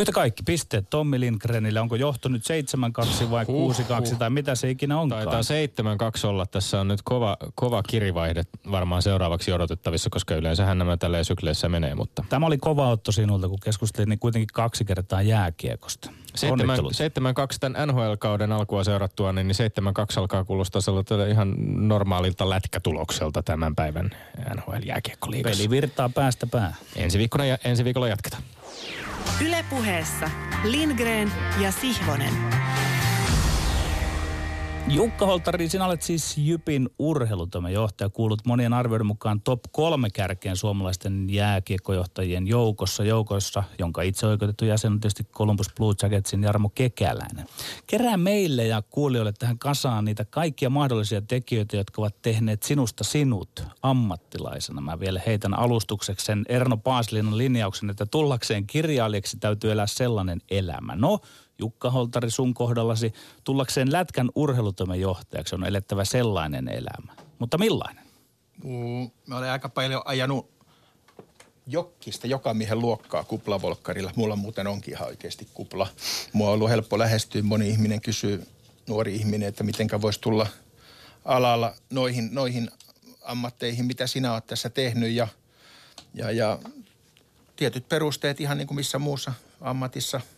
Yhtä 0.00 0.12
kaikki 0.12 0.42
pisteet 0.42 0.90
Tommi 0.90 1.20
Lindgrenille. 1.20 1.80
Onko 1.80 1.96
johto 1.96 2.28
nyt 2.28 2.42
7-2 3.24 3.30
vai 3.30 3.44
6-2 3.44 4.16
tai 4.18 4.30
mitä 4.30 4.54
se 4.54 4.70
ikinä 4.70 5.00
onkaan? 5.00 5.24
Taitaa 5.24 5.40
7-2 6.22 6.26
olla. 6.26 6.46
Tässä 6.46 6.80
on 6.80 6.88
nyt 6.88 7.02
kova, 7.04 7.36
kova 7.54 7.82
kirivaihde 7.82 8.42
varmaan 8.70 9.02
seuraavaksi 9.02 9.52
odotettavissa, 9.52 10.10
koska 10.10 10.34
yleensähän 10.34 10.78
nämä 10.78 10.96
tällä 10.96 11.24
sykleissä 11.24 11.68
menee. 11.68 11.94
Mutta. 11.94 12.24
Tämä 12.28 12.46
oli 12.46 12.58
kova 12.58 12.90
otto 12.90 13.12
sinulta, 13.12 13.48
kun 13.48 13.58
keskustelin 13.64 14.08
niin 14.08 14.18
kuitenkin 14.18 14.48
kaksi 14.52 14.84
kertaa 14.84 15.22
jääkiekosta. 15.22 16.10
7-2 16.10 16.40
tämän 17.60 17.88
NHL-kauden 17.88 18.52
alkua 18.52 18.84
seurattua, 18.84 19.32
niin 19.32 19.50
7-2 19.50 20.20
alkaa 20.20 20.44
kuulostaa 20.44 20.80
sellaiselta 20.80 21.26
ihan 21.26 21.54
normaalilta 21.88 22.50
lätkätulokselta 22.50 23.42
tämän 23.42 23.74
päivän 23.74 24.10
NHL-jääkiekkoliigassa. 24.54 25.58
Peli 25.58 25.70
virtaa 25.70 26.08
päästä 26.08 26.46
päähän. 26.46 26.76
Ensi, 26.96 27.28
ensi 27.64 27.84
viikolla 27.84 28.08
jatketaan. 28.08 28.42
Ylepuheessa 29.40 30.30
Lindgren 30.64 31.32
ja 31.60 31.72
Sihvonen. 31.72 32.32
Jukka 34.88 35.26
Holtari, 35.26 35.68
sinä 35.68 35.86
olet 35.86 36.02
siis 36.02 36.38
Jypin 36.38 36.88
urheilutoimen 36.98 37.72
johtaja. 37.72 38.08
Kuulut 38.08 38.46
monien 38.46 38.72
arvioiden 38.72 39.06
mukaan 39.06 39.40
top 39.40 39.60
kolme 39.72 40.10
kärkeen 40.10 40.56
suomalaisten 40.56 41.30
jääkiekkojohtajien 41.30 42.46
joukossa. 42.46 43.04
Joukossa, 43.04 43.64
jonka 43.78 44.02
itse 44.02 44.26
oikeutettu 44.26 44.64
jäsen 44.64 44.92
on 44.92 45.00
tietysti 45.00 45.24
Columbus 45.24 45.66
Blue 45.76 45.94
Jacketsin 46.02 46.42
Jarmo 46.42 46.68
Kekäläinen. 46.68 47.46
Kerää 47.86 48.16
meille 48.16 48.66
ja 48.66 48.82
kuulijoille 48.82 49.32
tähän 49.32 49.58
kasaan 49.58 50.04
niitä 50.04 50.24
kaikkia 50.24 50.70
mahdollisia 50.70 51.22
tekijöitä, 51.22 51.76
jotka 51.76 52.02
ovat 52.02 52.22
tehneet 52.22 52.62
sinusta 52.62 53.04
sinut 53.04 53.62
ammattilaisena. 53.82 54.80
Mä 54.80 55.00
vielä 55.00 55.20
heitän 55.26 55.58
alustukseksi 55.58 56.26
sen 56.26 56.44
Erno 56.48 56.76
Paaslinan 56.76 57.38
linjauksen, 57.38 57.90
että 57.90 58.06
tullakseen 58.06 58.66
kirjailijaksi 58.66 59.36
täytyy 59.36 59.72
elää 59.72 59.86
sellainen 59.86 60.40
elämä. 60.50 60.96
No, 60.96 61.20
Jukka 61.58 61.90
Holtari 61.90 62.30
sun 62.30 62.54
kohdallasi, 62.54 63.12
tullakseen 63.44 63.92
Lätkän 63.92 64.30
urheilutoimen 64.34 65.00
johtajaksi 65.00 65.54
on 65.54 65.64
elettävä 65.64 66.04
sellainen 66.04 66.68
elämä. 66.68 67.12
Mutta 67.38 67.58
millainen? 67.58 68.04
Mm, 68.64 69.10
mä 69.26 69.38
olen 69.38 69.50
aika 69.50 69.68
paljon 69.68 70.02
ajanut 70.04 70.50
jokkista 71.66 72.26
joka 72.26 72.54
miehen 72.54 72.78
luokkaa 72.78 73.24
kuplavolkkarilla. 73.24 74.12
Mulla 74.16 74.36
muuten 74.36 74.66
onkin 74.66 74.94
ihan 74.94 75.08
oikeasti 75.08 75.48
kupla. 75.54 75.88
Mua 76.32 76.48
on 76.48 76.54
ollut 76.54 76.70
helppo 76.70 76.98
lähestyä. 76.98 77.42
Moni 77.42 77.68
ihminen 77.68 78.00
kysyy, 78.00 78.46
nuori 78.86 79.14
ihminen, 79.14 79.48
että 79.48 79.64
mitenkä 79.64 80.00
voisi 80.00 80.20
tulla 80.20 80.46
alalla 81.24 81.74
noihin, 81.90 82.28
noihin 82.32 82.70
ammatteihin, 83.22 83.84
mitä 83.84 84.06
sinä 84.06 84.32
olet 84.32 84.46
tässä 84.46 84.70
tehnyt. 84.70 85.10
Ja, 85.10 85.28
ja, 86.14 86.30
ja 86.30 86.58
tietyt 87.56 87.88
perusteet 87.88 88.40
ihan 88.40 88.58
niin 88.58 88.66
kuin 88.66 88.76
missä 88.76 88.98
muussa 88.98 89.32
ammatissa– 89.60 90.20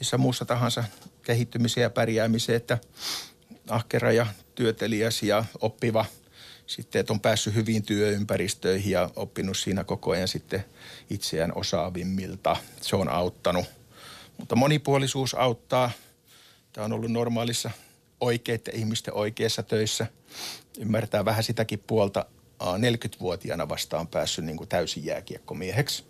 missä 0.00 0.18
muussa 0.18 0.44
tahansa 0.44 0.84
kehittymiseen 1.22 1.82
ja 1.82 1.90
pärjäämiseen, 1.90 2.56
että 2.56 2.78
ahkera 3.68 4.12
ja 4.12 4.26
työtelijäs 4.54 5.22
ja 5.22 5.44
oppiva 5.60 6.04
sitten, 6.66 7.00
että 7.00 7.12
on 7.12 7.20
päässyt 7.20 7.54
hyviin 7.54 7.82
työympäristöihin 7.82 8.92
ja 8.92 9.10
oppinut 9.16 9.56
siinä 9.56 9.84
koko 9.84 10.10
ajan 10.10 10.28
sitten 10.28 10.64
itseään 11.10 11.52
osaavimmilta. 11.54 12.56
Se 12.80 12.96
on 12.96 13.08
auttanut. 13.08 13.64
Mutta 14.38 14.56
monipuolisuus 14.56 15.34
auttaa. 15.34 15.90
Tämä 16.72 16.84
on 16.84 16.92
ollut 16.92 17.10
normaalissa 17.10 17.70
oikeiden 18.20 18.76
ihmisten 18.76 19.14
oikeissa 19.14 19.62
töissä. 19.62 20.06
Ymmärtää 20.78 21.24
vähän 21.24 21.44
sitäkin 21.44 21.82
puolta. 21.86 22.26
40-vuotiaana 22.62 23.68
vastaan 23.68 24.06
päässyt 24.06 24.44
niin 24.44 24.56
kuin 24.56 24.68
täysin 24.68 25.04
jääkiekkomieheksi. 25.04 26.04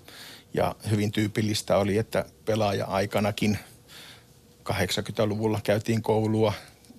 Ja 0.55 0.75
hyvin 0.91 1.13
tyypillistä 1.13 1.77
oli, 1.77 1.99
että 1.99 2.25
pelaaja-aikanakin– 2.45 3.59
80-luvulla 4.73 5.61
käytiin 5.65 6.03
koulua, 6.03 6.53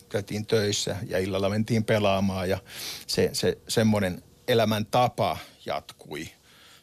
käytiin 0.10 0.46
töissä 0.46 0.96
ja 1.08 1.20
illalla 1.20 1.50
mentiin 1.50 1.84
pelaamaan 1.84 2.50
ja 2.50 2.60
se, 3.08 3.30
se 3.34 3.58
semmoinen 3.68 4.24
elämäntapa 4.48 5.38
jatkui. 5.66 6.30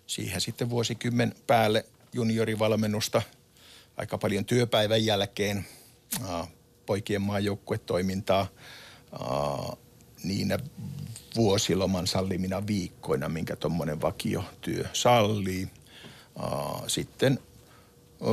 Siihen 0.07 0.41
sitten 0.41 0.71
vuosikymmen 0.71 1.35
päälle 1.47 1.85
juniorivalmennusta 2.13 3.23
aika 3.97 4.19
paljon 4.19 4.45
työpäivän 4.45 5.05
jälkeen, 5.05 5.67
poikien 6.87 7.23
maajoukkuetoimintaa 7.23 8.47
niinä 10.25 10.59
vuosiloman 11.37 12.07
sallimina 12.07 12.67
viikkoina, 12.67 13.29
minkä 13.29 13.57
tuommoinen 13.57 14.01
vakiotyö 14.01 14.85
sallii. 14.93 15.69
Sitten 16.87 17.39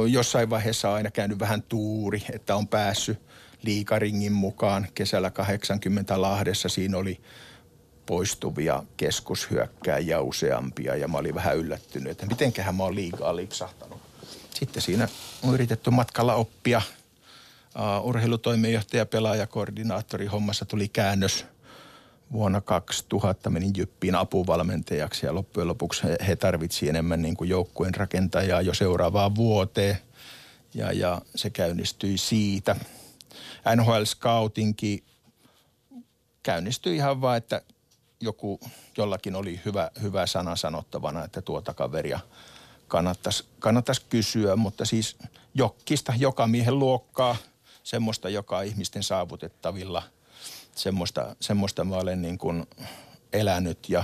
jossain 0.10 0.50
vaiheessa 0.50 0.94
aina 0.94 1.12
käynyt 1.12 1.40
vähän 1.40 1.64
tuuri, 1.64 2.24
että 2.34 2.56
on 2.56 2.68
päässyt 2.68 3.20
liikaringin 3.62 4.34
mukaan 4.34 4.88
kesällä 4.96 5.32
80 5.32 6.22
Lahdessa. 6.22 6.70
Siinä 6.70 6.98
oli 6.98 7.22
poistuvia 8.06 8.84
keskushyökkääjiä 8.98 10.22
useampia 10.22 10.96
ja 10.96 11.08
mä 11.08 11.18
olin 11.18 11.36
vähän 11.36 11.58
yllättynyt, 11.58 12.12
että 12.12 12.26
mitenköhän 12.26 12.76
mä 12.76 12.84
oon 12.84 12.96
liikaa 12.96 13.36
lipsahtanut. 13.36 14.02
Sitten 14.54 14.82
siinä 14.82 15.08
on 15.44 15.54
yritetty 15.54 15.90
matkalla 15.90 16.36
oppia. 16.36 16.82
Uh, 17.76 18.08
urheilutoimenjohtaja, 18.08 19.06
pelaaja, 19.06 19.48
koordinaattori 19.48 20.26
hommassa 20.26 20.66
tuli 20.66 20.88
käännös– 20.88 21.46
vuonna 22.36 22.62
2000 22.62 23.50
menin 23.50 23.74
Jyppiin 23.78 24.16
apuvalmentajaksi 24.16 25.26
ja 25.26 25.36
loppujen 25.36 25.68
lopuksi 25.68 26.04
he, 26.04 26.18
he 26.28 26.36
tarvitsi 26.36 26.90
enemmän 26.90 27.22
niin 27.22 27.38
kuin 27.38 27.50
joukkueen 27.50 27.96
rakentajaa 27.96 28.62
jo 28.62 28.74
seuraavaan 28.74 29.36
vuoteen 29.36 29.98
ja, 30.74 30.92
ja 30.92 31.22
se 31.36 31.50
käynnistyi 31.50 32.18
siitä. 32.18 32.76
NHL 33.76 34.04
Scoutingkin 34.04 35.04
käynnistyi 36.44 36.96
ihan 36.96 37.22
vaan, 37.22 37.38
että 37.38 37.62
joku, 38.22 38.60
jollakin 38.98 39.36
oli 39.36 39.62
hyvä, 39.66 39.92
hyvä 40.02 40.26
sana 40.26 40.56
sanottavana, 40.56 41.24
että 41.24 41.42
tuota 41.42 41.74
kaveria 41.74 42.20
kannattaisi, 42.88 43.46
kannattaisi 43.60 44.02
kysyä, 44.10 44.56
mutta 44.56 44.86
siis 44.86 45.18
jokkista, 45.54 46.14
joka 46.18 46.48
miehen 46.48 46.80
luokkaa, 46.80 47.36
semmoista, 47.84 48.30
joka 48.30 48.58
on 48.58 48.66
ihmisten 48.66 49.04
saavutettavilla– 49.04 50.04
semmoista, 50.76 51.36
semmoista 51.40 51.84
mä 51.84 51.96
olen 51.96 52.22
niin 52.22 52.38
kuin 52.38 52.68
elänyt 53.34 53.90
ja 53.90 54.04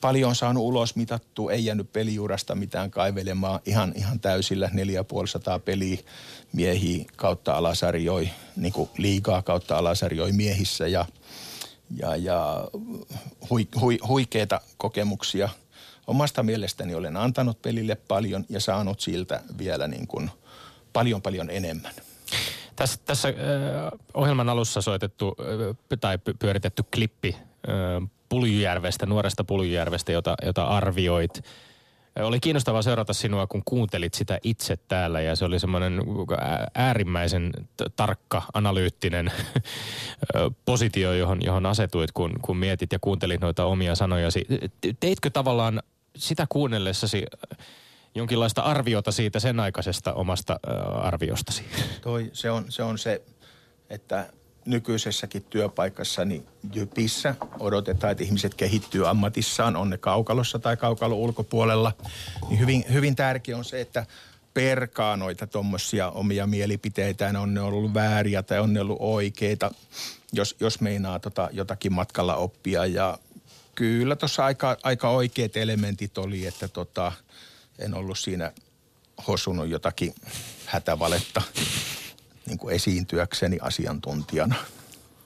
paljon 0.00 0.28
on 0.28 0.36
saanut 0.36 0.62
ulos 0.62 0.96
mitattu, 0.96 1.48
ei 1.48 1.64
jäänyt 1.64 1.92
peliurasta 1.92 2.54
mitään 2.54 2.90
kaivelemaan 2.90 3.60
ihan, 3.66 3.92
ihan 3.96 4.20
täysillä 4.20 4.70
4500 4.72 5.58
peliä 5.58 5.98
miehiä 6.52 7.04
kautta 7.16 7.56
alasarjoi, 7.56 8.30
niin 8.56 8.72
kuin 8.72 8.90
liikaa 8.98 9.42
kautta 9.42 9.78
alasarjoi 9.78 10.32
miehissä 10.32 10.86
ja, 10.86 11.06
ja, 11.96 12.16
ja 12.16 12.68
hui, 13.50 13.68
hui, 13.80 13.98
huikeita 14.08 14.60
kokemuksia. 14.76 15.48
Omasta 16.06 16.42
mielestäni 16.42 16.94
olen 16.94 17.16
antanut 17.16 17.62
pelille 17.62 17.94
paljon 17.94 18.44
ja 18.48 18.60
saanut 18.60 19.00
siltä 19.00 19.42
vielä 19.58 19.88
niin 19.88 20.06
kuin 20.06 20.30
paljon 20.92 21.22
paljon 21.22 21.50
enemmän. 21.50 21.92
Tässä, 22.76 23.00
tässä 23.04 23.28
äh, 23.28 23.34
ohjelman 24.14 24.48
alussa 24.48 24.80
soitettu 24.80 25.36
äh, 25.40 25.98
tai 26.00 26.18
pyöritetty 26.38 26.82
klippi 26.94 27.36
äh, 27.36 28.08
Puljujärvestä, 28.28 29.06
nuoresta 29.06 29.44
Puljujärvestä, 29.44 30.12
jota, 30.12 30.34
jota 30.46 30.64
arvioit. 30.64 31.44
Oli 32.22 32.40
kiinnostavaa 32.40 32.82
seurata 32.82 33.12
sinua, 33.12 33.46
kun 33.46 33.62
kuuntelit 33.64 34.14
sitä 34.14 34.38
itse 34.42 34.76
täällä 34.76 35.20
ja 35.20 35.36
se 35.36 35.44
oli 35.44 35.58
semmoinen 35.58 36.02
äärimmäisen 36.74 37.52
tarkka, 37.96 38.42
analyyttinen 38.52 39.32
positio, 40.66 41.12
johon, 41.12 41.44
johon 41.44 41.66
asetuit, 41.66 42.12
kun, 42.12 42.32
kun 42.42 42.56
mietit 42.56 42.92
ja 42.92 42.98
kuuntelit 43.00 43.40
noita 43.40 43.64
omia 43.64 43.94
sanojasi. 43.94 44.46
Teitkö 45.00 45.30
tavallaan 45.30 45.82
sitä 46.16 46.46
kuunnellessasi 46.48 47.24
jonkinlaista 48.14 48.62
arviota 48.62 49.12
siitä 49.12 49.40
sen 49.40 49.60
aikaisesta 49.60 50.12
omasta 50.12 50.60
arviostasi? 51.02 51.64
Toi, 52.00 52.30
se, 52.32 52.50
on, 52.50 52.64
se 52.68 52.82
on 52.82 52.98
se, 52.98 53.22
että 53.90 54.28
nykyisessäkin 54.66 55.42
työpaikassani 55.42 56.42
Jypissä 56.74 57.34
odotetaan, 57.58 58.12
että 58.12 58.24
ihmiset 58.24 58.54
kehittyy 58.54 59.08
ammatissaan, 59.08 59.76
on 59.76 59.90
ne 59.90 59.98
kaukalossa 59.98 60.58
tai 60.58 60.76
kaukalon 60.76 61.18
ulkopuolella. 61.18 61.92
Niin 62.48 62.60
hyvin, 62.60 62.84
hyvin 62.92 63.16
tärkeä 63.16 63.56
on 63.56 63.64
se, 63.64 63.80
että 63.80 64.06
perkaa 64.54 65.16
noita 65.16 65.46
tuommoisia 65.46 66.10
omia 66.10 66.46
mielipiteitä, 66.46 67.32
on 67.40 67.54
ne 67.54 67.60
ollut 67.60 67.94
vääriä 67.94 68.42
tai 68.42 68.58
on 68.58 68.72
ne 68.72 68.80
ollut 68.80 68.98
oikeita, 69.00 69.70
jos, 70.32 70.56
jos 70.60 70.80
meinaa 70.80 71.18
tota 71.18 71.48
jotakin 71.52 71.92
matkalla 71.92 72.36
oppia. 72.36 72.86
Ja 72.86 73.18
kyllä 73.74 74.16
tuossa 74.16 74.44
aika, 74.44 74.76
aika 74.82 75.10
oikeat 75.10 75.56
elementit 75.56 76.18
oli, 76.18 76.46
että 76.46 76.68
tota, 76.68 77.12
en 77.78 77.94
ollut 77.94 78.18
siinä 78.18 78.52
hosunut 79.26 79.68
jotakin 79.68 80.14
hätävaletta 80.66 81.42
niin 82.46 82.58
kuin 82.58 82.74
esiintyäkseni 82.74 83.58
asiantuntijana. 83.62 84.54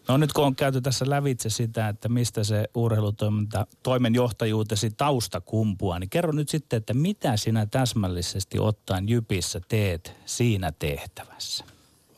No 0.09 0.17
nyt 0.17 0.33
kun 0.33 0.45
on 0.45 0.57
käyty 0.57 0.81
tässä 0.81 1.11
lävitse 1.11 1.51
sitä, 1.51 1.89
että 1.89 2.09
mistä 2.09 2.45
se 2.45 2.65
urheilutoiminta, 2.75 3.67
toimenjohtajuutesi 3.83 4.91
tausta 4.91 5.41
kumpuaa, 5.41 5.99
niin 5.99 6.11
kerro 6.11 6.33
nyt 6.33 6.49
sitten, 6.49 6.77
että 6.77 6.95
mitä 6.95 7.37
sinä 7.37 7.67
täsmällisesti 7.67 8.59
ottaen 8.59 9.09
Jypissä 9.09 9.61
teet 9.69 10.13
siinä 10.27 10.73
tehtävässä? 10.79 11.65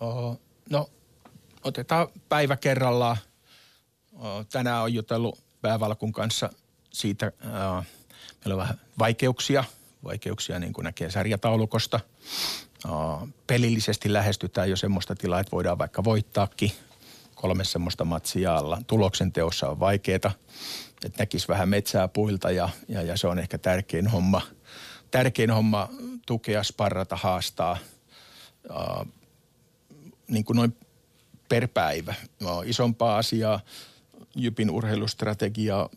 Oh, 0.01 0.41
no, 0.71 0.91
otetaan 1.65 2.09
päivä 2.29 2.57
kerrallaan. 2.57 3.17
Oh, 4.13 4.47
tänään 4.53 4.83
on 4.83 4.95
jutellut 4.95 5.39
päävalkun 5.61 6.13
kanssa 6.13 6.51
siitä, 6.91 7.33
uh, 7.45 7.85
meillä 8.45 8.55
on 8.55 8.59
vähän 8.59 8.81
vaikeuksia, 8.99 9.65
vaikeuksia 10.05 10.59
niin 10.59 10.73
kuin 10.73 10.85
näkee 10.85 11.11
sarjataulukosta. 11.11 12.01
Pelillisesti 13.47 14.13
lähestytään 14.13 14.71
jo 14.71 14.77
semmoista 14.77 15.15
tilaa, 15.15 15.41
että 15.41 15.53
voidaan 15.53 15.79
vaikka 15.79 16.05
voittaakin– 16.05 16.73
kolme 17.41 17.65
semmoista 17.65 18.05
matsia 18.05 18.57
alla. 18.57 18.83
Tuloksen 18.87 19.33
teossa 19.33 19.69
on 19.69 19.81
vaikeaa, 19.81 20.17
että 20.17 20.33
näkisi 21.19 21.49
vähän 21.49 21.69
metsää 21.69 22.09
puilta 22.09 22.51
ja, 22.51 22.69
ja, 22.89 23.03
ja 23.03 23.17
se 23.17 23.27
on 23.27 23.39
ehkä 23.39 23.59
tärkein 23.59 24.09
homma. 24.09 24.43
Tärkein 25.11 25.51
homma 25.51 25.89
tukea, 26.27 26.63
sparrata, 26.63 27.17
haastaa 27.17 27.79
uh, 28.71 29.07
niin 30.29 30.45
kuin 30.45 30.57
noin 30.57 30.77
per 31.49 31.69
päivä. 31.69 32.15
No, 32.41 32.63
isompaa 32.67 33.19
asiaa, 33.19 33.61
Jypin 34.37 34.71
urheilustrategia 34.71 35.89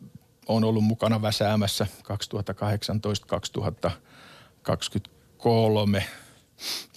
on 0.48 0.64
ollut 0.64 0.84
mukana 0.84 1.22
väsäämässä 1.22 1.88
2018-2023. 2.04 2.08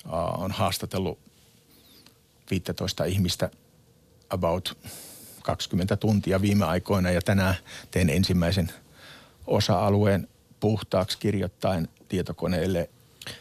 Uh, 0.07 0.43
on 0.43 0.51
haastatellut 0.51 1.19
15 2.51 3.05
ihmistä– 3.05 3.51
about 4.31 4.79
20 5.43 5.97
tuntia 5.97 6.43
viime 6.43 6.65
aikoina 6.65 7.11
ja 7.11 7.23
tänään 7.23 7.55
teen 7.91 8.11
ensimmäisen 8.11 8.73
osa-alueen 9.47 10.29
puhtaaksi 10.61 11.19
kirjoittain 11.19 11.89
tietokoneelle 12.09 12.91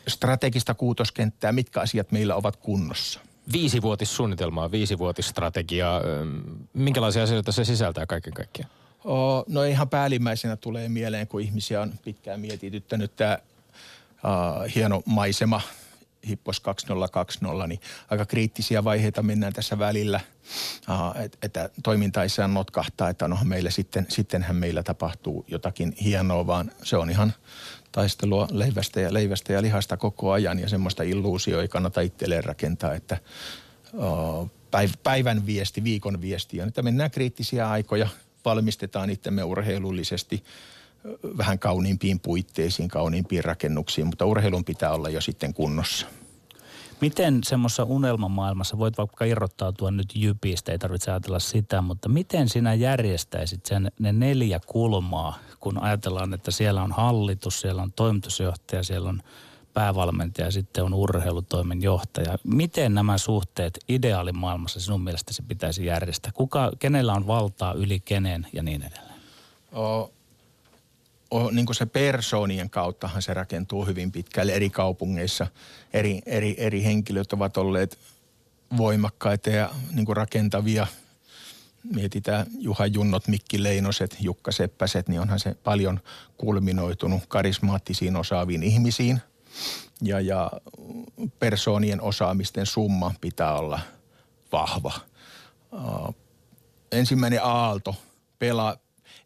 strategista 0.07 0.73
kuutoskenttää, 0.73 1.51
mitkä 1.51 1.81
asiat 1.81 2.11
meillä 2.11 2.35
ovat 2.35 2.55
kunnossa. 2.55 3.19
Viisivuotissuunnitelmaa, 3.51 4.71
viisivuotisstrategiaa. 4.71 6.01
Minkälaisia 6.73 7.23
asioita 7.23 7.51
se 7.51 7.65
sisältää 7.65 8.05
kaiken 8.05 8.33
kaikkiaan? 8.33 8.71
Oh, 9.05 9.45
no 9.47 9.63
ihan 9.63 9.89
päällimmäisenä 9.89 10.55
tulee 10.55 10.89
mieleen, 10.89 11.27
kun 11.27 11.41
ihmisiä 11.41 11.81
on 11.81 11.93
pitkään 12.03 12.39
mietityttänyt 12.39 13.15
tämä 13.15 13.37
uh, 14.23 14.75
hieno 14.75 15.03
maisema– 15.05 15.61
Hippos 16.27 16.59
2020, 16.59 17.67
niin 17.67 17.79
aika 18.09 18.25
kriittisiä 18.25 18.83
vaiheita 18.83 19.23
mennään 19.23 19.53
tässä 19.53 19.79
välillä, 19.79 20.19
että 21.41 21.69
toiminta 21.83 22.23
ei 22.23 22.29
saa 22.29 22.47
notkahtaa, 22.47 23.09
että 23.09 23.27
no 23.27 23.37
meillä 23.43 23.69
sitten, 23.69 24.05
sittenhän 24.09 24.55
meillä 24.55 24.83
tapahtuu 24.83 25.45
jotakin 25.47 25.95
hienoa, 26.03 26.47
vaan 26.47 26.71
se 26.83 26.97
on 26.97 27.09
ihan 27.09 27.33
taistelua 27.91 28.47
leivästä 28.51 29.01
ja 29.01 29.13
leivästä 29.13 29.53
ja 29.53 29.61
lihasta 29.61 29.97
koko 29.97 30.31
ajan 30.31 30.59
ja 30.59 30.69
semmoista 30.69 31.03
illuusio 31.03 31.61
ei 31.61 31.67
kannata 31.67 32.01
itselleen 32.01 32.43
rakentaa, 32.43 32.93
että 32.93 33.17
päivän 35.03 35.45
viesti, 35.45 35.83
viikon 35.83 36.21
viesti 36.21 36.57
ja 36.57 36.65
nyt 36.65 36.75
mennään 36.81 37.11
kriittisiä 37.11 37.69
aikoja, 37.69 38.07
valmistetaan 38.45 39.09
itsemme 39.09 39.43
urheilullisesti– 39.43 40.43
vähän 41.37 41.59
kauniimpiin 41.59 42.19
puitteisiin, 42.19 42.89
kauniimpiin 42.89 43.43
rakennuksiin, 43.43 44.07
mutta 44.07 44.25
urheilun 44.25 44.65
pitää 44.65 44.91
olla 44.91 45.09
jo 45.09 45.21
sitten 45.21 45.53
kunnossa. 45.53 46.07
Miten 47.01 47.39
semmoisessa 47.43 47.83
unelmamaailmassa, 47.83 48.77
voit 48.77 48.97
vaikka 48.97 49.25
irrottautua 49.25 49.91
nyt 49.91 50.15
jypistä, 50.15 50.71
ei 50.71 50.79
tarvitse 50.79 51.11
ajatella 51.11 51.39
sitä, 51.39 51.81
mutta 51.81 52.09
miten 52.09 52.49
sinä 52.49 52.73
järjestäisit 52.73 53.65
sen, 53.65 53.91
ne 53.99 54.13
neljä 54.13 54.59
kulmaa, 54.67 55.39
kun 55.59 55.81
ajatellaan, 55.81 56.33
että 56.33 56.51
siellä 56.51 56.83
on 56.83 56.91
hallitus, 56.91 57.61
siellä 57.61 57.81
on 57.81 57.93
toimitusjohtaja, 57.93 58.83
siellä 58.83 59.09
on 59.09 59.21
päävalmentaja 59.75 60.47
ja 60.47 60.51
sitten 60.51 60.83
on 60.83 60.93
urheilutoimen 60.93 61.81
johtaja. 61.81 62.37
Miten 62.43 62.93
nämä 62.93 63.17
suhteet 63.17 63.79
ideaalimaailmassa 63.89 64.79
sinun 64.79 65.01
mielestäsi 65.01 65.43
pitäisi 65.47 65.85
järjestää? 65.85 66.31
Kuka, 66.31 66.71
kenellä 66.79 67.13
on 67.13 67.27
valtaa 67.27 67.73
yli 67.73 67.99
kenen 67.99 68.47
ja 68.53 68.63
niin 68.63 68.83
edelleen? 68.83 69.19
Oh, 69.71 70.11
niin 71.51 71.65
kuin 71.65 71.75
se 71.75 71.85
persoonien 71.85 72.69
kauttahan 72.69 73.21
se 73.21 73.33
rakentuu 73.33 73.85
hyvin 73.85 74.11
pitkälle 74.11 74.53
eri 74.53 74.69
kaupungeissa. 74.69 75.47
Eri, 75.93 76.21
eri, 76.25 76.55
eri 76.57 76.83
henkilöt 76.83 77.33
ovat 77.33 77.57
olleet 77.57 77.99
voimakkaita 78.77 79.49
ja 79.49 79.69
niin 79.91 80.05
kuin 80.05 80.17
rakentavia. 80.17 80.87
Mietitään 81.93 82.47
Juha 82.59 82.85
Junnot, 82.85 83.27
Mikki 83.27 83.63
Leinoset, 83.63 84.17
Jukka 84.19 84.51
Seppäset, 84.51 85.07
niin 85.07 85.21
onhan 85.21 85.39
se 85.39 85.55
paljon 85.63 85.99
kulminoitunut 86.37 87.23
karismaattisiin 87.27 88.15
osaaviin 88.15 88.63
ihmisiin. 88.63 89.21
Ja, 90.01 90.19
ja 90.19 90.51
persoonien 91.39 92.01
osaamisten 92.01 92.65
summa 92.65 93.13
pitää 93.21 93.57
olla 93.57 93.79
vahva. 94.51 94.91
Ensimmäinen 96.91 97.43
aalto 97.43 97.95
pelaa 98.39 98.77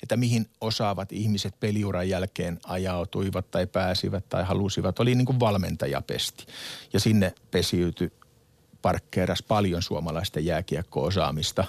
että 0.04 0.18
mihin 0.18 0.50
osaavat 0.62 1.12
ihmiset 1.12 1.60
peliuran 1.60 2.10
jälkeen 2.10 2.60
ajautuivat 2.64 3.52
tai 3.52 3.68
pääsivät 3.68 4.30
tai 4.30 4.44
halusivat, 4.44 5.00
oli 5.00 5.16
niin 5.16 5.26
kuin 5.26 5.40
valmentajapesti. 5.40 6.46
Ja 6.94 7.00
sinne 7.00 7.34
pesiytyi 7.52 8.12
parkkeeras 8.82 9.44
paljon 9.44 9.82
suomalaisten 9.82 10.46
jääkiekko-osaamista. 10.46 11.66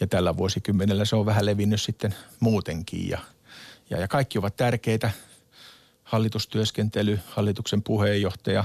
Ja 0.00 0.06
tällä 0.06 0.36
vuosikymmenellä 0.36 1.04
se 1.04 1.16
on 1.16 1.26
vähän 1.26 1.46
levinnyt 1.46 1.80
sitten 1.80 2.14
muutenkin. 2.40 3.08
Ja, 3.08 3.18
ja, 3.90 4.00
ja 4.00 4.08
kaikki 4.08 4.38
ovat 4.38 4.56
tärkeitä. 4.56 5.10
Hallitustyöskentely, 6.08 7.20
hallituksen 7.26 7.82
puheenjohtaja, 7.82 8.64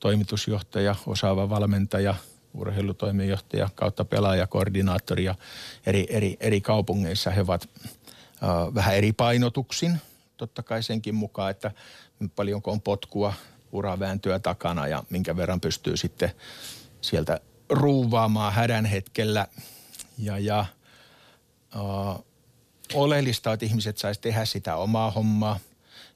toimitusjohtaja, 0.00 0.94
osaava 1.06 1.50
valmentaja, 1.50 2.14
urheilutoimenjohtaja 2.54 3.68
kautta 3.74 4.04
pelaaja, 4.04 4.46
koordinaattori 4.46 5.24
ja 5.24 5.34
eri, 5.86 6.06
eri, 6.08 6.36
eri 6.40 6.60
kaupungeissa 6.60 7.30
he 7.30 7.40
ovat 7.40 7.68
vähän 8.74 8.96
eri 8.96 9.12
painotuksin. 9.12 10.00
Totta 10.36 10.62
kai 10.62 10.82
senkin 10.82 11.14
mukaan, 11.14 11.50
että 11.50 11.70
paljonko 12.36 12.70
on 12.70 12.80
potkua, 12.80 13.32
uravääntöä 13.72 14.38
takana 14.38 14.88
ja 14.88 15.04
minkä 15.10 15.36
verran 15.36 15.60
pystyy 15.60 15.96
sitten 15.96 16.32
sieltä 17.00 17.40
ruuvaamaan 17.68 18.52
hädän 18.52 18.84
hetkellä. 18.84 19.46
Ja, 20.18 20.38
ja 20.38 20.66
uh, 21.76 22.24
oleellista, 22.94 23.52
että 23.52 23.66
ihmiset 23.66 23.98
saisi 23.98 24.20
tehdä 24.20 24.44
sitä 24.44 24.76
omaa 24.76 25.10
hommaa. 25.10 25.58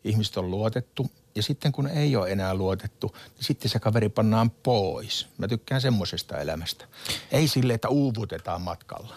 Ihmiset 0.04 0.36
on 0.36 0.50
luotettu 0.50 1.10
ja 1.34 1.42
sitten 1.42 1.72
kun 1.72 1.88
ei 1.88 2.16
ole 2.16 2.30
enää 2.30 2.54
luotettu, 2.54 3.16
niin 3.36 3.44
sitten 3.44 3.70
se 3.70 3.78
kaveri 3.78 4.08
pannaan 4.08 4.50
pois. 4.50 5.26
Mä 5.38 5.48
tykkään 5.48 5.80
semmoisesta 5.80 6.38
elämästä. 6.38 6.84
Ei 7.32 7.48
sille, 7.48 7.74
että 7.74 7.88
uuvutetaan 7.88 8.62
matkalla. 8.62 9.14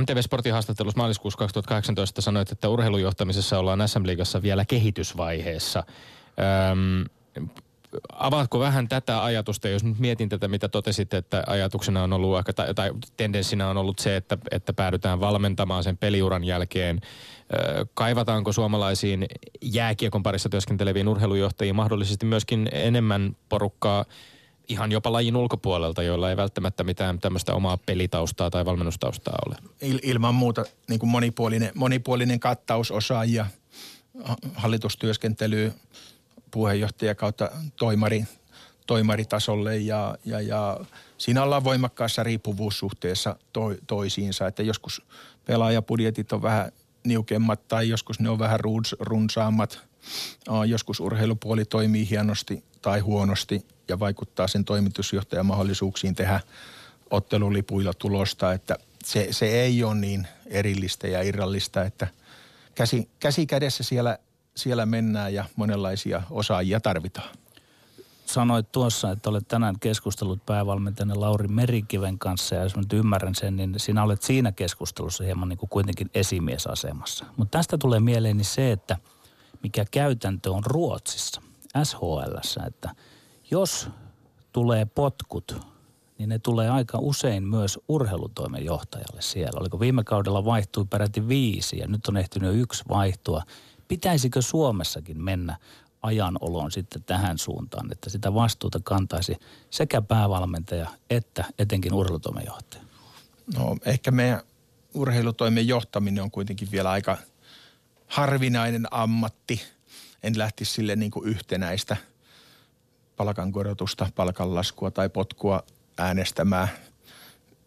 MTV 0.00 0.20
Sportin 0.20 0.52
haastattelussa 0.52 0.98
maaliskuussa 0.98 1.38
2018 1.38 2.22
sanoit, 2.22 2.52
että 2.52 2.68
urheilujohtamisessa 2.68 3.58
ollaan 3.58 3.88
SM-liigassa 3.88 4.42
vielä 4.42 4.64
kehitysvaiheessa. 4.64 5.84
Öm, 6.70 7.04
avaatko 8.12 8.58
vähän 8.58 8.88
tätä 8.88 9.24
ajatusta, 9.24 9.68
jos 9.68 9.84
nyt 9.84 9.98
mietin 9.98 10.28
tätä, 10.28 10.48
mitä 10.48 10.68
totesit, 10.68 11.14
että 11.14 11.42
ajatuksena 11.46 12.02
on 12.02 12.12
ollut 12.12 12.36
aika, 12.36 12.52
tai, 12.52 12.74
tai 12.74 12.90
tendenssinä 13.16 13.68
on 13.68 13.76
ollut 13.76 13.98
se, 13.98 14.16
että, 14.16 14.38
että 14.50 14.72
päädytään 14.72 15.20
valmentamaan 15.20 15.84
sen 15.84 15.96
peliuran 15.96 16.44
jälkeen. 16.44 17.00
Kaivataanko 17.94 18.52
suomalaisiin 18.52 19.26
jääkiekon 19.62 20.22
parissa 20.22 20.48
työskenteleviin 20.48 21.08
urheilujohtajiin 21.08 21.76
mahdollisesti 21.76 22.26
myöskin 22.26 22.68
enemmän 22.72 23.36
porukkaa 23.48 24.04
ihan 24.68 24.92
jopa 24.92 25.12
lajin 25.12 25.36
ulkopuolelta, 25.36 26.02
joilla 26.02 26.30
ei 26.30 26.36
välttämättä 26.36 26.84
mitään 26.84 27.18
tämmöistä 27.18 27.54
omaa 27.54 27.76
pelitaustaa 27.76 28.50
tai 28.50 28.64
valmennustaustaa 28.64 29.38
ole? 29.46 29.56
Il, 29.80 29.98
ilman 30.02 30.34
muuta 30.34 30.64
niin 30.88 31.00
kuin 31.00 31.10
monipuolinen, 31.10 31.70
monipuolinen 31.74 32.40
kattaus 32.40 32.90
osaajia, 32.90 33.46
hallitustyöskentelyä, 34.54 35.72
puheenjohtaja 36.52 37.14
kautta 37.14 37.50
toimari, 37.76 38.24
toimaritasolle 38.86 39.76
ja, 39.76 40.18
ja, 40.24 40.40
ja 40.40 40.80
siinä 41.18 41.42
ollaan 41.42 41.64
voimakkaassa 41.64 42.22
riippuvuussuhteessa 42.22 43.36
to, 43.52 43.60
toisiinsa, 43.86 44.46
että 44.46 44.62
joskus 44.62 45.02
pelaajapudjetit 45.44 46.32
on 46.32 46.42
vähän 46.42 46.72
niukemmat 47.04 47.68
tai 47.68 47.88
joskus 47.88 48.20
ne 48.20 48.30
on 48.30 48.38
vähän 48.38 48.60
runs, 48.60 48.96
runsaammat. 49.00 49.80
Joskus 50.66 51.00
urheilupuoli 51.00 51.64
toimii 51.64 52.10
hienosti 52.10 52.64
tai 52.82 53.00
huonosti 53.00 53.66
ja 53.88 53.98
vaikuttaa 53.98 54.48
sen 54.48 54.64
toimitusjohtajan 54.64 55.46
mahdollisuuksiin 55.46 56.14
tehdä 56.14 56.40
ottelulipuilla 57.10 57.94
tulosta, 57.94 58.52
että 58.52 58.76
se, 59.04 59.28
se 59.30 59.46
ei 59.46 59.84
ole 59.84 59.94
niin 59.94 60.26
erillistä 60.46 61.08
ja 61.08 61.22
irrallista, 61.22 61.84
että 61.84 62.06
käsi, 62.74 63.08
käsi 63.20 63.46
kädessä 63.46 63.82
siellä, 63.82 64.18
siellä 64.56 64.86
mennään 64.86 65.34
ja 65.34 65.44
monenlaisia 65.56 66.22
osaajia 66.30 66.80
tarvitaan 66.80 67.28
sanoit 68.32 68.72
tuossa, 68.72 69.10
että 69.10 69.30
olet 69.30 69.48
tänään 69.48 69.78
keskustellut 69.80 70.46
päävalmentajana 70.46 71.20
Lauri 71.20 71.48
Merikiven 71.48 72.18
kanssa 72.18 72.54
ja 72.54 72.62
jos 72.62 72.76
nyt 72.76 72.92
ymmärrän 72.92 73.34
sen, 73.34 73.56
niin 73.56 73.74
sinä 73.76 74.02
olet 74.02 74.22
siinä 74.22 74.52
keskustelussa 74.52 75.24
hieman 75.24 75.48
niin 75.48 75.58
kuin 75.58 75.70
kuitenkin 75.70 76.10
esimiesasemassa. 76.14 77.24
Mutta 77.36 77.58
tästä 77.58 77.78
tulee 77.78 78.00
mieleeni 78.00 78.44
se, 78.44 78.72
että 78.72 78.96
mikä 79.62 79.84
käytäntö 79.90 80.50
on 80.50 80.62
Ruotsissa, 80.66 81.42
SHL, 81.82 82.66
että 82.66 82.94
jos 83.50 83.88
tulee 84.52 84.84
potkut, 84.84 85.66
niin 86.18 86.28
ne 86.28 86.38
tulee 86.38 86.70
aika 86.70 86.98
usein 86.98 87.48
myös 87.48 87.78
urheilutoimen 87.88 88.64
johtajalle 88.64 89.22
siellä. 89.22 89.60
Oliko 89.60 89.80
viime 89.80 90.04
kaudella 90.04 90.44
vaihtui 90.44 90.84
peräti 90.84 91.28
viisi 91.28 91.78
ja 91.78 91.88
nyt 91.88 92.06
on 92.06 92.16
ehtinyt 92.16 92.56
yksi 92.56 92.84
vaihtua. 92.88 93.42
Pitäisikö 93.92 94.42
Suomessakin 94.42 95.22
mennä 95.22 95.56
ajanolon 96.02 96.70
sitten 96.70 97.02
tähän 97.04 97.38
suuntaan, 97.38 97.92
että 97.92 98.10
sitä 98.10 98.34
vastuuta 98.34 98.80
kantaisi 98.84 99.36
sekä 99.70 100.02
päävalmentaja 100.02 100.90
että 101.10 101.44
etenkin 101.58 101.94
urheilutoimenjohtaja? 101.94 102.82
No 103.56 103.76
ehkä 103.84 104.10
meidän 104.10 104.40
urheilutoimen 104.94 105.68
johtaminen 105.68 106.22
on 106.22 106.30
kuitenkin 106.30 106.68
vielä 106.72 106.90
aika 106.90 107.18
harvinainen 108.06 108.86
ammatti. 108.90 109.62
En 110.22 110.38
lähtisi 110.38 110.72
sille 110.72 110.96
niin 110.96 111.10
kuin 111.10 111.28
yhtenäistä 111.28 111.96
palkankorotusta, 113.16 114.10
palkanlaskua 114.14 114.90
tai 114.90 115.08
potkua 115.08 115.62
äänestämään. 115.98 116.68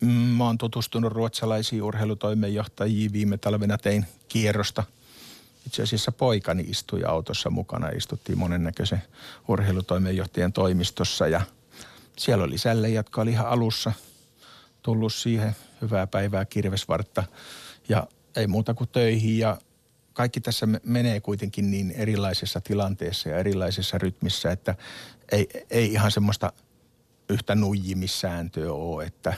Mm, 0.01 0.07
mä 0.09 0.45
oon 0.45 0.57
tutustunut 0.57 1.13
ruotsalaisiin 1.13 1.83
urheilutoimenjohtajiin. 1.83 3.13
Viime 3.13 3.37
talvena 3.37 3.77
tein 3.77 4.05
kierrosta– 4.27 4.83
itse 5.65 5.83
asiassa 5.83 6.11
poikani 6.11 6.63
istui 6.67 7.03
autossa 7.03 7.49
mukana. 7.49 7.89
Istuttiin 7.89 8.37
monennäköisen 8.37 9.01
urheilutoimenjohtajan 9.47 10.53
toimistossa 10.53 11.27
ja 11.27 11.41
siellä 12.17 12.43
oli 12.43 12.57
sälle, 12.57 12.89
jotka 12.89 13.21
oli 13.21 13.31
ihan 13.31 13.47
alussa 13.47 13.91
tullut 14.83 15.13
siihen 15.13 15.55
hyvää 15.81 16.07
päivää 16.07 16.45
kirvesvartta 16.45 17.23
ja 17.89 18.07
ei 18.35 18.47
muuta 18.47 18.73
kuin 18.73 18.89
töihin 18.89 19.39
ja 19.39 19.57
kaikki 20.13 20.41
tässä 20.41 20.67
menee 20.83 21.19
kuitenkin 21.19 21.71
niin 21.71 21.91
erilaisessa 21.91 22.61
tilanteessa 22.61 23.29
ja 23.29 23.37
erilaisessa 23.37 23.97
rytmissä, 23.97 24.51
että 24.51 24.75
ei, 25.31 25.47
ei 25.69 25.93
ihan 25.93 26.11
semmoista 26.11 26.53
yhtä 27.29 27.55
nuijimissääntöä 27.55 28.71
ole, 28.71 29.03
että 29.03 29.33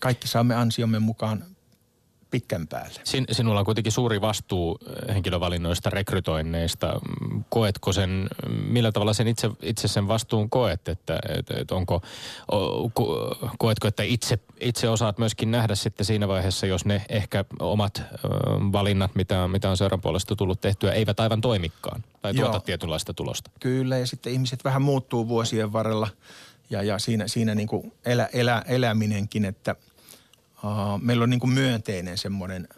kaikki 0.00 0.28
saamme 0.28 0.54
ansiomme 0.54 0.98
mukaan 0.98 1.44
pitkän 2.32 2.66
päälle. 2.66 3.00
Sin, 3.04 3.24
sinulla 3.32 3.58
on 3.58 3.64
kuitenkin 3.64 3.92
suuri 3.92 4.20
vastuu 4.20 4.78
eh, 4.86 5.14
henkilövalinnoista, 5.14 5.90
rekrytoinneista. 5.90 7.00
Koetko 7.48 7.92
sen, 7.92 8.28
millä 8.48 8.92
tavalla 8.92 9.12
sen 9.12 9.28
itse, 9.28 9.50
itse 9.62 9.88
sen 9.88 10.08
vastuun 10.08 10.50
koet, 10.50 10.88
että, 10.88 11.18
että, 11.38 11.54
että 11.60 11.74
onko, 11.74 12.02
koetko, 13.58 13.88
että 13.88 14.02
itse, 14.02 14.38
itse 14.60 14.88
osaat 14.88 15.18
myöskin 15.18 15.50
nähdä 15.50 15.74
sitten 15.74 16.06
siinä 16.06 16.28
vaiheessa, 16.28 16.66
jos 16.66 16.84
ne 16.84 17.02
ehkä 17.08 17.44
omat 17.60 18.02
valinnat, 18.72 19.14
mitä, 19.14 19.48
mitä 19.48 19.70
on 19.70 19.76
seuran 19.76 20.00
puolesta 20.00 20.36
tullut 20.36 20.60
tehtyä, 20.60 20.92
eivät 20.92 21.20
aivan 21.20 21.40
toimikaan 21.40 22.04
tai 22.22 22.34
tuota 22.34 22.56
Joo. 22.56 22.60
tietynlaista 22.60 23.14
tulosta? 23.14 23.50
Kyllä 23.60 23.98
ja 23.98 24.06
sitten 24.06 24.32
ihmiset 24.32 24.64
vähän 24.64 24.82
muuttuu 24.82 25.28
vuosien 25.28 25.72
varrella 25.72 26.08
ja, 26.70 26.82
ja 26.82 26.98
siinä, 26.98 27.28
siinä 27.28 27.54
niin 27.54 27.68
kuin 27.68 27.92
elä, 28.04 28.28
elä, 28.32 28.62
eläminenkin, 28.66 29.44
että– 29.44 29.76
meillä 31.02 31.22
on 31.22 31.30
niin 31.30 31.40
kuin 31.40 31.52
myönteinen 31.52 32.18
semmoinen 32.18 32.68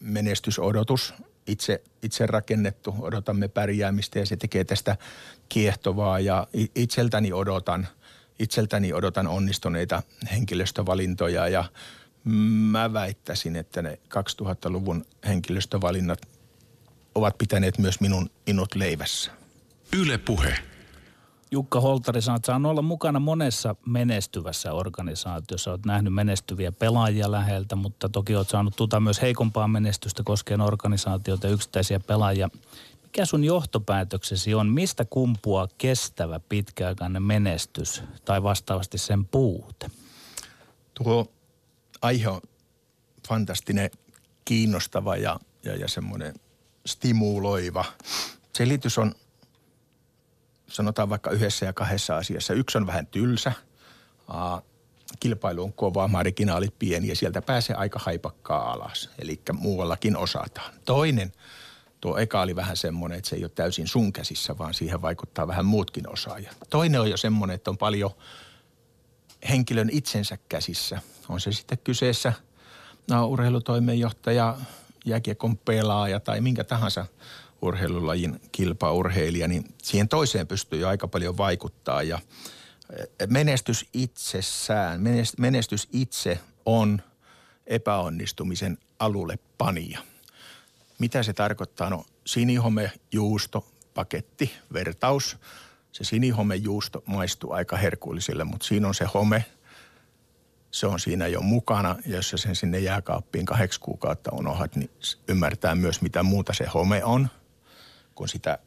menestysodotus 0.00 1.14
itse, 1.46 1.82
itse 2.02 2.26
rakennettu. 2.26 2.94
Odotamme 3.00 3.48
pärjäämistä 3.48 4.18
ja 4.18 4.26
se 4.26 4.36
tekee 4.36 4.64
tästä 4.64 4.96
kiehtovaa 5.48 6.20
ja 6.20 6.46
itseltäni 6.74 7.32
odotan, 7.32 7.88
itseltäni 8.38 8.92
odotan 8.92 9.26
onnistuneita 9.26 10.02
henkilöstövalintoja 10.32 11.48
ja 11.48 11.64
mä 12.72 12.92
väittäisin, 12.92 13.56
että 13.56 13.82
ne 13.82 13.98
2000-luvun 14.08 15.06
henkilöstövalinnat 15.26 16.18
ovat 17.14 17.38
pitäneet 17.38 17.78
myös 17.78 18.00
minun 18.00 18.30
inut 18.46 18.74
leivässä. 18.74 19.30
Yle 19.92 20.18
puhe. 20.18 20.73
Jukka 21.54 21.80
Holtari, 21.80 22.22
saat 22.22 22.44
saanut 22.44 22.70
olla 22.70 22.82
mukana 22.82 23.20
monessa 23.20 23.76
menestyvässä 23.86 24.72
organisaatiossa. 24.72 25.70
Olet 25.70 25.86
nähnyt 25.86 26.14
menestyviä 26.14 26.72
pelaajia 26.72 27.30
läheltä, 27.30 27.76
mutta 27.76 28.08
toki 28.08 28.36
olet 28.36 28.48
saanut 28.48 28.76
tuta 28.76 29.00
myös 29.00 29.22
heikompaa 29.22 29.68
menestystä 29.68 30.22
koskien 30.22 30.60
organisaatioita 30.60 31.48
yksittäisiä 31.48 32.00
pelaajia. 32.00 32.48
Mikä 33.02 33.24
sun 33.24 33.44
johtopäätöksesi 33.44 34.54
on? 34.54 34.68
Mistä 34.68 35.04
kumpua 35.04 35.68
kestävä 35.78 36.40
pitkäaikainen 36.40 37.22
menestys 37.22 38.02
tai 38.24 38.42
vastaavasti 38.42 38.98
sen 38.98 39.24
puute? 39.24 39.90
Tuo 40.94 41.26
aihe 42.02 42.28
on 42.28 42.40
fantastinen, 43.28 43.90
kiinnostava 44.44 45.16
ja, 45.16 45.40
ja, 45.64 45.76
ja 45.76 45.88
semmoinen 45.88 46.34
stimuloiva. 46.86 47.84
Selitys 48.52 48.98
on 48.98 49.14
sanotaan 50.74 51.08
vaikka 51.08 51.30
yhdessä 51.30 51.66
ja 51.66 51.72
kahdessa 51.72 52.16
asiassa. 52.16 52.54
Yksi 52.54 52.78
on 52.78 52.86
vähän 52.86 53.06
tylsä, 53.06 53.52
kilpailu 55.20 55.62
on 55.62 55.72
kova, 55.72 56.08
marginaalit 56.08 56.78
pieni 56.78 57.08
ja 57.08 57.16
sieltä 57.16 57.42
pääsee 57.42 57.76
aika 57.76 57.98
haipakkaa 58.02 58.72
alas. 58.72 59.10
Eli 59.18 59.40
muuallakin 59.52 60.16
osataan. 60.16 60.72
Toinen, 60.84 61.32
tuo 62.00 62.18
eka 62.18 62.40
oli 62.40 62.56
vähän 62.56 62.76
semmoinen, 62.76 63.18
että 63.18 63.30
se 63.30 63.36
ei 63.36 63.44
ole 63.44 63.50
täysin 63.54 63.88
sun 63.88 64.12
käsissä, 64.12 64.58
vaan 64.58 64.74
siihen 64.74 65.02
vaikuttaa 65.02 65.48
vähän 65.48 65.66
muutkin 65.66 66.08
osaajat. 66.08 66.56
Toinen 66.70 67.00
on 67.00 67.10
jo 67.10 67.16
semmoinen, 67.16 67.54
että 67.54 67.70
on 67.70 67.78
paljon 67.78 68.10
henkilön 69.48 69.90
itsensä 69.92 70.38
käsissä. 70.48 71.00
On 71.28 71.40
se 71.40 71.52
sitten 71.52 71.78
kyseessä 71.84 72.32
no, 73.10 73.26
urheilutoimenjohtaja, 73.26 74.56
jääkiekon 75.04 75.58
pelaaja 75.58 76.20
tai 76.20 76.40
minkä 76.40 76.64
tahansa– 76.64 77.06
urheilulajin 77.64 78.40
kilpaurheilija, 78.52 79.48
niin 79.48 79.64
siihen 79.82 80.08
toiseen 80.08 80.46
pystyy 80.46 80.80
jo 80.80 80.88
aika 80.88 81.08
paljon 81.08 81.36
vaikuttaa 81.36 82.02
ja 82.02 82.18
eh, 82.98 83.28
menestys 83.28 83.86
itsessään, 83.92 85.00
menestys 85.38 85.88
itse 85.92 86.40
on 86.66 87.02
epäonnistumisen 87.66 88.78
alulle 88.98 89.38
panija. 89.58 89.98
Mitä 90.98 91.22
se 91.22 91.32
tarkoittaa? 91.32 91.90
No 91.90 92.04
sinihome, 92.26 92.92
juusto, 93.12 93.66
paketti, 93.94 94.52
vertaus. 94.72 95.36
Se 95.92 96.04
sinihome 96.04 96.56
juusto 96.56 97.02
maistuu 97.06 97.52
aika 97.52 97.76
herkulliselle, 97.76 98.44
mutta 98.44 98.66
siinä 98.66 98.88
on 98.88 98.94
se 98.94 99.04
home, 99.14 99.44
se 100.70 100.86
on 100.86 101.00
siinä 101.00 101.26
jo 101.26 101.40
mukana. 101.40 101.96
Jos 102.06 102.34
sen 102.36 102.56
sinne 102.56 102.78
jääkaappiin 102.78 103.46
kahdeksi 103.46 103.80
kuukautta 103.80 104.30
unohat, 104.32 104.76
niin 104.76 104.90
ymmärtää 105.28 105.74
myös 105.74 106.02
mitä 106.02 106.22
muuta 106.22 106.52
se 106.52 106.66
home 106.66 107.04
on– 107.04 107.28
kuin 108.14 108.28
sitä 108.28 108.58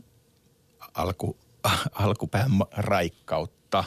alku, 0.94 1.38
alkupään 1.92 2.52
raikkautta. 2.72 3.84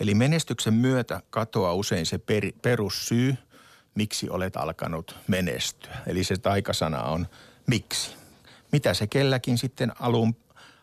Eli 0.00 0.14
menestyksen 0.14 0.74
myötä 0.74 1.22
katoaa 1.30 1.74
usein 1.74 2.06
se 2.06 2.18
per, 2.18 2.52
perussyy, 2.62 3.36
miksi 3.94 4.30
olet 4.30 4.56
alkanut 4.56 5.16
menestyä. 5.26 5.96
Eli 6.06 6.24
se 6.24 6.36
taikasana 6.36 7.02
on 7.02 7.26
miksi. 7.66 8.10
Mitä 8.72 8.94
se 8.94 9.06
kelläkin 9.06 9.58
sitten 9.58 9.92
alun, 10.00 10.36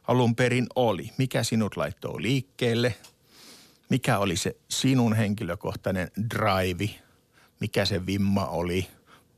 alun 0.08 0.36
perin 0.36 0.68
oli? 0.76 1.12
Mikä 1.18 1.43
sinut 1.43 1.78
laittoi 1.78 2.22
liikkeelle? 2.22 2.95
Mikä 3.89 4.20
oli 4.20 4.38
se 4.38 4.56
sinun 4.70 5.14
henkilökohtainen 5.14 6.12
drive? 6.30 6.89
Mikä 7.60 7.86
se 7.86 8.06
vimma 8.06 8.45
oli? 8.45 8.88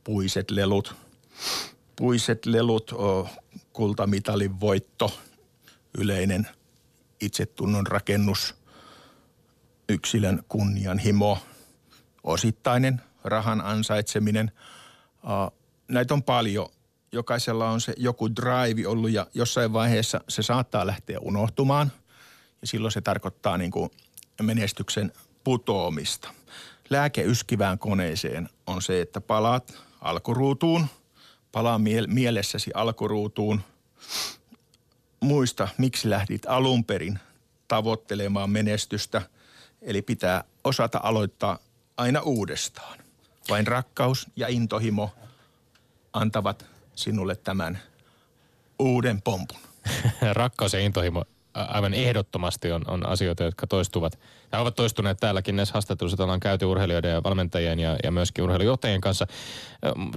Puiset 0.04 0.50
lelut, 0.50 0.94
puiset 1.98 2.46
lelut, 2.46 2.94
kultamitalin 3.72 4.60
voitto, 4.60 5.18
yleinen 5.98 6.48
itsetunnon 7.20 7.86
rakennus, 7.86 8.54
yksilön 9.88 10.42
kunnianhimo, 10.48 11.38
osittainen 12.24 13.02
rahan 13.24 13.60
ansaitseminen. 13.60 14.52
Näitä 15.88 16.14
on 16.14 16.22
paljon 16.22 16.68
jokaisella 17.12 17.70
on 17.70 17.80
se 17.80 17.94
joku 17.96 18.36
drive 18.36 18.88
ollut 18.88 19.10
ja 19.10 19.26
jossain 19.34 19.72
vaiheessa 19.72 20.20
se 20.28 20.42
saattaa 20.42 20.86
lähteä 20.86 21.18
unohtumaan. 21.20 21.92
Ja 22.60 22.66
silloin 22.66 22.92
se 22.92 23.00
tarkoittaa 23.00 23.58
niin 23.58 23.70
kuin 23.70 23.90
menestyksen 24.42 25.12
putoamista. 25.44 26.30
Lääke 26.90 27.22
yskivään 27.22 27.78
koneeseen 27.78 28.48
on 28.66 28.82
se, 28.82 29.00
että 29.00 29.20
palaat 29.20 29.78
alkuruutuun, 30.00 30.86
palaa 31.58 31.78
mie- 31.78 32.06
mielessäsi 32.06 32.70
alkuruutuun. 32.74 33.60
Muista, 35.20 35.68
miksi 35.78 36.10
lähdit 36.10 36.42
alun 36.46 36.84
perin 36.84 37.18
tavoittelemaan 37.68 38.50
menestystä. 38.50 39.22
Eli 39.82 40.02
pitää 40.02 40.44
osata 40.64 41.00
aloittaa 41.02 41.58
aina 41.96 42.20
uudestaan. 42.20 42.98
Vain 43.50 43.66
rakkaus 43.66 44.26
ja 44.36 44.48
intohimo 44.48 45.10
antavat 46.12 46.66
sinulle 46.94 47.36
tämän 47.36 47.78
uuden 48.78 49.22
pompun. 49.22 49.60
Rakkaus 50.32 50.72
ja 50.72 50.80
intohimo 50.80 51.24
aivan 51.68 51.94
ehdottomasti 51.94 52.72
on, 52.72 52.82
on 52.88 53.06
asioita, 53.06 53.44
jotka 53.44 53.66
toistuvat. 53.66 54.18
Ja 54.52 54.60
ovat 54.60 54.74
toistuneet 54.74 55.18
täälläkin 55.20 55.56
näissä 55.56 55.72
haastatteluissa, 55.72 56.14
että 56.14 56.22
ollaan 56.22 56.40
käyty 56.40 56.64
urheilijoiden 56.64 57.10
ja 57.10 57.22
valmentajien 57.22 57.78
ja, 57.78 57.96
ja 58.04 58.10
myöskin 58.10 58.44
urheilujohtajien 58.44 59.00
kanssa. 59.00 59.26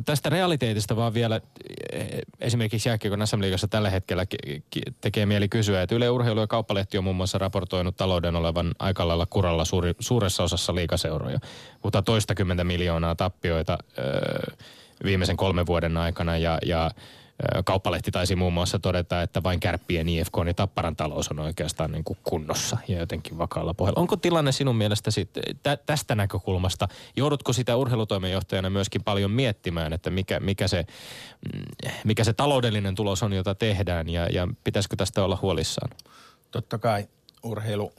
Tästä 0.05 0.29
realiteetista 0.29 0.95
vaan 0.95 1.13
vielä 1.13 1.41
esimerkiksi 2.39 2.89
jääkiekon 2.89 3.27
sm 3.27 3.41
tällä 3.69 3.89
hetkellä 3.89 4.25
tekee 5.01 5.25
mieli 5.25 5.49
kysyä, 5.49 5.81
että 5.81 5.95
Yle 5.95 6.09
Urheilu 6.09 6.39
ja 6.39 6.47
Kauppalehti 6.47 6.97
on 6.97 7.03
muun 7.03 7.15
muassa 7.15 7.37
raportoinut 7.37 7.97
talouden 7.97 8.35
olevan 8.35 8.71
aika 8.79 9.07
lailla 9.07 9.25
kuralla 9.25 9.65
suuri, 9.65 9.93
suuressa 9.99 10.43
osassa 10.43 10.75
liikaseuroja. 10.75 11.39
Mutta 11.83 12.01
toistakymmentä 12.01 12.63
miljoonaa 12.63 13.15
tappioita 13.15 13.77
öö, 13.97 14.55
viimeisen 15.03 15.37
kolmen 15.37 15.65
vuoden 15.65 15.97
aikana 15.97 16.37
ja, 16.37 16.57
ja 16.65 16.91
Kauppalehti 17.65 18.11
taisi 18.11 18.35
muun 18.35 18.53
muassa 18.53 18.79
todeta, 18.79 19.21
että 19.21 19.43
vain 19.43 19.59
kärppien 19.59 20.09
IFK 20.09 20.33
ja 20.47 20.53
Tapparan 20.53 20.95
talous 20.95 21.31
on 21.31 21.39
oikeastaan 21.39 21.91
niin 21.91 22.03
kuin 22.03 22.17
kunnossa 22.23 22.77
ja 22.87 22.99
jotenkin 22.99 23.37
vakaalla 23.37 23.73
pohjalla. 23.73 24.01
Onko 24.01 24.15
tilanne 24.15 24.51
sinun 24.51 24.75
mielestä 24.75 25.11
sit, 25.11 25.29
tä, 25.63 25.77
tästä 25.77 26.15
näkökulmasta, 26.15 26.87
joudutko 27.15 27.53
sitä 27.53 27.75
urheilutoimenjohtajana 27.75 28.69
myöskin 28.69 29.03
paljon 29.03 29.31
miettimään, 29.31 29.93
että 29.93 30.09
mikä, 30.09 30.39
mikä, 30.39 30.67
se, 30.67 30.85
mm, 31.53 31.91
mikä 32.03 32.23
se 32.23 32.33
taloudellinen 32.33 32.95
tulos 32.95 33.23
on, 33.23 33.33
jota 33.33 33.55
tehdään 33.55 34.09
ja, 34.09 34.25
ja 34.25 34.47
pitäisikö 34.63 34.95
tästä 34.95 35.23
olla 35.23 35.39
huolissaan? 35.41 35.89
Totta 36.51 36.77
kai 36.77 37.07
urheilu, 37.43 37.93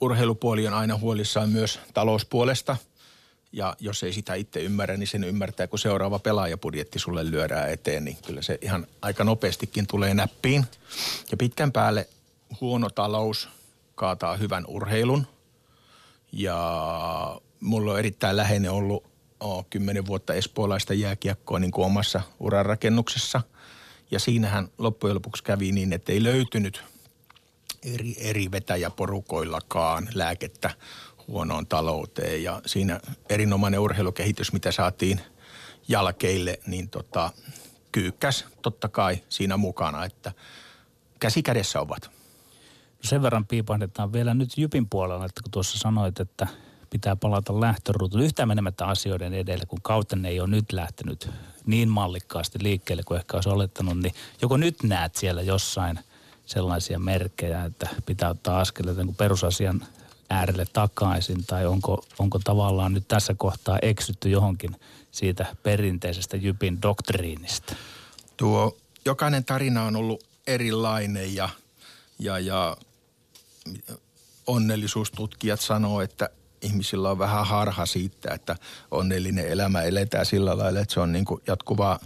urheilupuoli 0.00 0.66
on 0.66 0.74
aina 0.74 0.98
huolissaan 0.98 1.48
myös 1.48 1.80
talouspuolesta– 1.94 2.76
ja 3.52 3.76
jos 3.80 4.02
ei 4.02 4.12
sitä 4.12 4.34
itse 4.34 4.60
ymmärrä, 4.62 4.96
niin 4.96 5.06
sen 5.06 5.24
ymmärtää, 5.24 5.66
kun 5.66 5.78
seuraava 5.78 6.18
pelaajapudjetti 6.18 6.98
sulle 6.98 7.30
lyödään 7.30 7.70
eteen, 7.70 8.04
niin 8.04 8.16
kyllä 8.26 8.42
se 8.42 8.58
ihan 8.62 8.86
aika 9.02 9.24
nopeastikin 9.24 9.86
tulee 9.86 10.14
näppiin. 10.14 10.64
Ja 11.30 11.36
pitkän 11.36 11.72
päälle 11.72 12.08
huono 12.60 12.90
talous 12.90 13.48
kaataa 13.94 14.36
hyvän 14.36 14.64
urheilun. 14.66 15.26
Ja 16.32 17.40
mulla 17.60 17.92
on 17.92 17.98
erittäin 17.98 18.36
läheinen 18.36 18.70
ollut 18.70 19.04
kymmenen 19.70 20.06
vuotta 20.06 20.34
espoolaista 20.34 20.94
jääkiekkoa 20.94 21.58
niin 21.58 21.70
kuin 21.70 21.86
omassa 21.86 22.20
urarakennuksessa. 22.40 23.40
Ja 24.10 24.20
siinähän 24.20 24.68
loppujen 24.78 25.14
lopuksi 25.14 25.44
kävi 25.44 25.72
niin, 25.72 25.92
että 25.92 26.12
ei 26.12 26.22
löytynyt 26.22 26.84
eri, 27.82 28.14
eri 28.18 28.50
vetäjäporukoillakaan 28.50 30.08
lääkettä 30.14 30.70
huonoon 31.28 31.66
talouteen 31.66 32.42
ja 32.42 32.62
siinä 32.66 33.00
erinomainen 33.28 33.80
urheilukehitys, 33.80 34.52
mitä 34.52 34.72
saatiin 34.72 35.20
jalkeille, 35.88 36.60
niin 36.66 36.88
tota, 36.88 37.30
kyykkäs 37.92 38.44
totta 38.62 38.88
kai 38.88 39.22
siinä 39.28 39.56
mukana, 39.56 40.04
että 40.04 40.32
käsi 41.20 41.42
kädessä 41.42 41.80
ovat. 41.80 42.10
No 43.02 43.08
sen 43.08 43.22
verran 43.22 43.46
piipahdetaan 43.46 44.12
vielä 44.12 44.34
nyt 44.34 44.58
Jypin 44.58 44.88
puolella, 44.88 45.24
että 45.24 45.42
kun 45.42 45.50
tuossa 45.50 45.78
sanoit, 45.78 46.20
että 46.20 46.46
pitää 46.90 47.16
palata 47.16 47.60
lähtöruutuun 47.60 48.22
yhtään 48.22 48.48
menemättä 48.48 48.86
asioiden 48.86 49.34
edelle, 49.34 49.66
kun 49.66 49.82
kauten 49.82 50.24
ei 50.24 50.40
ole 50.40 50.48
nyt 50.48 50.72
lähtenyt 50.72 51.30
niin 51.66 51.88
mallikkaasti 51.88 52.58
liikkeelle 52.62 53.02
kuin 53.02 53.18
ehkä 53.18 53.36
olisi 53.36 53.48
olettanut, 53.48 53.98
niin 53.98 54.14
joko 54.42 54.56
nyt 54.56 54.82
näet 54.82 55.16
siellä 55.16 55.42
jossain 55.42 55.98
sellaisia 56.46 56.98
merkkejä, 56.98 57.64
että 57.64 57.88
pitää 58.06 58.30
ottaa 58.30 58.60
askeleita 58.60 59.02
perusasian 59.18 59.86
äärelle 60.32 60.64
takaisin 60.72 61.46
tai 61.46 61.66
onko, 61.66 62.04
onko 62.18 62.38
tavallaan 62.44 62.92
nyt 62.92 63.08
tässä 63.08 63.34
kohtaa 63.34 63.78
eksytty 63.82 64.30
johonkin 64.30 64.76
siitä 65.10 65.56
perinteisestä 65.62 66.36
Jypin 66.36 66.82
doktriinista? 66.82 67.76
Tuo 68.36 68.76
jokainen 69.04 69.44
tarina 69.44 69.82
on 69.82 69.96
ollut 69.96 70.24
erilainen 70.46 71.34
ja, 71.34 71.48
ja, 72.18 72.38
ja 72.38 72.76
onnellisuustutkijat 74.46 75.60
sanoo, 75.60 76.00
että 76.00 76.30
ihmisillä 76.62 77.10
on 77.10 77.18
vähän 77.18 77.46
harha 77.46 77.86
siitä, 77.86 78.34
että 78.34 78.56
onnellinen 78.90 79.48
elämä 79.48 79.82
eletään 79.82 80.26
sillä 80.26 80.58
lailla, 80.58 80.80
että 80.80 80.94
se 80.94 81.00
on 81.00 81.12
niin 81.12 81.24
kuin 81.24 81.42
jatkuvaa 81.46 81.98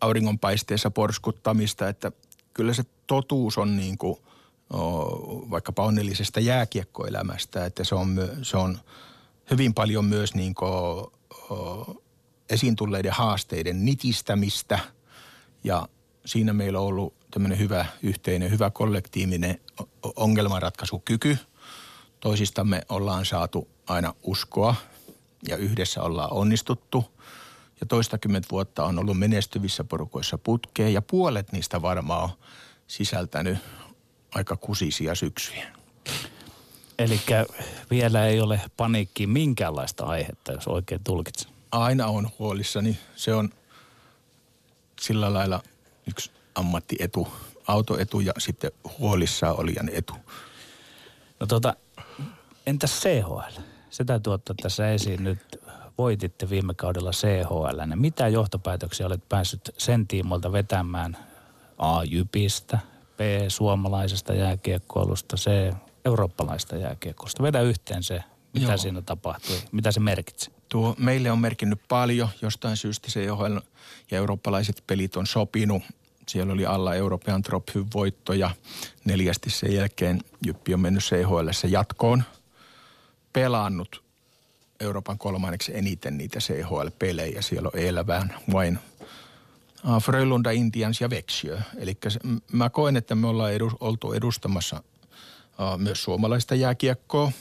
auringonpaisteessa 0.00 0.90
porskuttamista, 0.90 1.88
että 1.88 2.12
kyllä 2.54 2.74
se 2.74 2.82
totuus 3.06 3.58
on 3.58 3.76
niin 3.76 3.98
kuin– 3.98 4.18
vaikkapa 5.50 5.84
onnellisesta 5.84 6.40
jääkiekkoelämästä, 6.40 7.66
että 7.66 7.84
se 7.84 7.94
on, 7.94 8.28
se 8.42 8.56
on 8.56 8.78
hyvin 9.50 9.74
paljon 9.74 10.04
myös 10.04 10.34
niin 10.34 10.54
kuin, 10.54 11.06
esiin 12.50 12.76
tulleiden 12.76 13.12
haasteiden 13.12 13.84
nitistämistä 13.84 14.78
ja 15.64 15.88
siinä 16.24 16.52
meillä 16.52 16.80
on 16.80 16.86
ollut 16.86 17.14
tämmöinen 17.30 17.58
hyvä 17.58 17.86
yhteinen, 18.02 18.50
hyvä 18.50 18.70
kollektiivinen 18.70 19.60
ongelmanratkaisukyky. 20.16 21.38
Toisistamme 22.20 22.82
ollaan 22.88 23.24
saatu 23.24 23.68
aina 23.86 24.14
uskoa 24.22 24.74
ja 25.48 25.56
yhdessä 25.56 26.02
ollaan 26.02 26.32
onnistuttu. 26.32 27.04
Ja 27.80 27.86
toistakymmentä 27.86 28.48
vuotta 28.50 28.84
on 28.84 28.98
ollut 28.98 29.18
menestyvissä 29.18 29.84
porukoissa 29.84 30.38
putkeen 30.38 30.92
ja 30.92 31.02
puolet 31.02 31.52
niistä 31.52 31.82
varmaan 31.82 32.22
on 32.22 32.30
sisältänyt 32.86 33.58
aika 34.34 34.56
kusisia 34.56 35.14
syksyjä. 35.14 35.66
Eli 36.98 37.20
vielä 37.90 38.26
ei 38.26 38.40
ole 38.40 38.60
paniikkiin 38.76 39.30
minkäänlaista 39.30 40.04
aihetta, 40.04 40.52
jos 40.52 40.68
oikein 40.68 41.04
tulkitsen. 41.04 41.50
Aina 41.72 42.06
on 42.06 42.30
huolissani. 42.38 42.98
Se 43.16 43.34
on 43.34 43.50
sillä 45.00 45.34
lailla 45.34 45.62
yksi 46.08 46.30
ammattietu, 46.54 47.28
autoetu 47.66 48.20
ja 48.20 48.32
sitten 48.38 48.72
huolissaan 48.98 49.60
olijan 49.60 49.90
etu. 49.92 50.14
No 51.40 51.46
tota, 51.46 51.76
entäs 52.66 53.00
CHL? 53.00 53.60
Se 53.90 54.04
täytyy 54.04 54.32
ottaa 54.32 54.56
tässä 54.62 54.90
esiin 54.92 55.24
nyt. 55.24 55.38
Voititte 55.98 56.50
viime 56.50 56.74
kaudella 56.74 57.10
CHL. 57.10 57.94
Mitä 57.94 58.28
johtopäätöksiä 58.28 59.06
olet 59.06 59.28
päässyt 59.28 59.70
sen 59.78 60.06
tiimolta 60.06 60.52
vetämään 60.52 61.16
A-Jypistä, 61.78 62.78
B 63.16 63.20
suomalaisesta 63.48 64.34
jääkiekkoilusta, 64.34 65.36
C 65.36 65.74
eurooppalaista 66.04 66.76
jääkiekkoista. 66.76 67.42
Vedä 67.42 67.60
yhteen 67.60 68.02
se, 68.02 68.22
mitä 68.52 68.66
Joo. 68.66 68.78
siinä 68.78 69.02
tapahtui, 69.02 69.56
mitä 69.72 69.92
se 69.92 70.00
merkitsi. 70.00 70.50
Tuo 70.68 70.94
meille 70.98 71.30
on 71.30 71.38
merkinnyt 71.38 71.80
paljon. 71.88 72.28
Jostain 72.42 72.76
syystä 72.76 73.10
se 73.10 73.24
johon 73.24 73.62
ja 74.10 74.18
eurooppalaiset 74.18 74.82
pelit 74.86 75.16
on 75.16 75.26
sopinut. 75.26 75.82
Siellä 76.28 76.52
oli 76.52 76.66
alla 76.66 76.94
Euroopan 76.94 77.42
Trophy 77.42 77.84
voitto 77.94 78.32
ja 78.32 78.50
neljästi 79.04 79.50
sen 79.50 79.74
jälkeen 79.74 80.20
Jyppi 80.46 80.74
on 80.74 80.80
mennyt 80.80 81.02
CHL 81.02 81.68
jatkoon. 81.68 82.22
Pelannut 83.32 84.04
Euroopan 84.80 85.18
kolmanneksi 85.18 85.76
eniten 85.76 86.18
niitä 86.18 86.38
CHL-pelejä. 86.38 87.42
Siellä 87.42 87.70
on 87.74 87.80
elävään 87.80 88.34
vain 88.52 88.78
Frölunda 90.02 90.50
Indians 90.50 91.00
ja 91.00 91.10
Växjö. 91.10 91.58
Eli 91.76 91.98
mä 92.52 92.70
koen, 92.70 92.96
että 92.96 93.14
me 93.14 93.26
ollaan 93.26 93.52
edu, 93.52 93.72
oltu 93.80 94.12
edustamassa 94.12 94.82
uh, 95.46 95.78
myös 95.78 96.02
suomalaista 96.02 96.54
jääkiekkoa. 96.54 97.32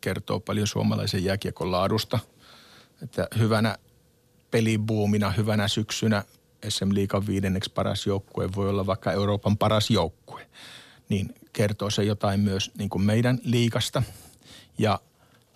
Kertoo 0.00 0.40
paljon 0.40 0.66
suomalaisen 0.66 1.24
jääkiekon 1.24 1.70
laadusta. 1.70 2.18
Että 3.02 3.28
hyvänä 3.38 3.76
pelibuumina, 4.50 5.30
hyvänä 5.30 5.68
syksynä 5.68 6.24
SM 6.68 6.94
Liikan 6.94 7.26
viidenneksi 7.26 7.72
paras 7.72 8.06
joukkue 8.06 8.48
voi 8.54 8.68
olla 8.68 8.86
vaikka 8.86 9.12
Euroopan 9.12 9.58
paras 9.58 9.90
joukkue. 9.90 10.46
Niin 11.08 11.34
kertoo 11.52 11.90
se 11.90 12.04
jotain 12.04 12.40
myös 12.40 12.70
niin 12.78 12.90
kuin 12.90 13.02
meidän 13.02 13.38
liikasta. 13.44 14.02
Ja 14.78 15.00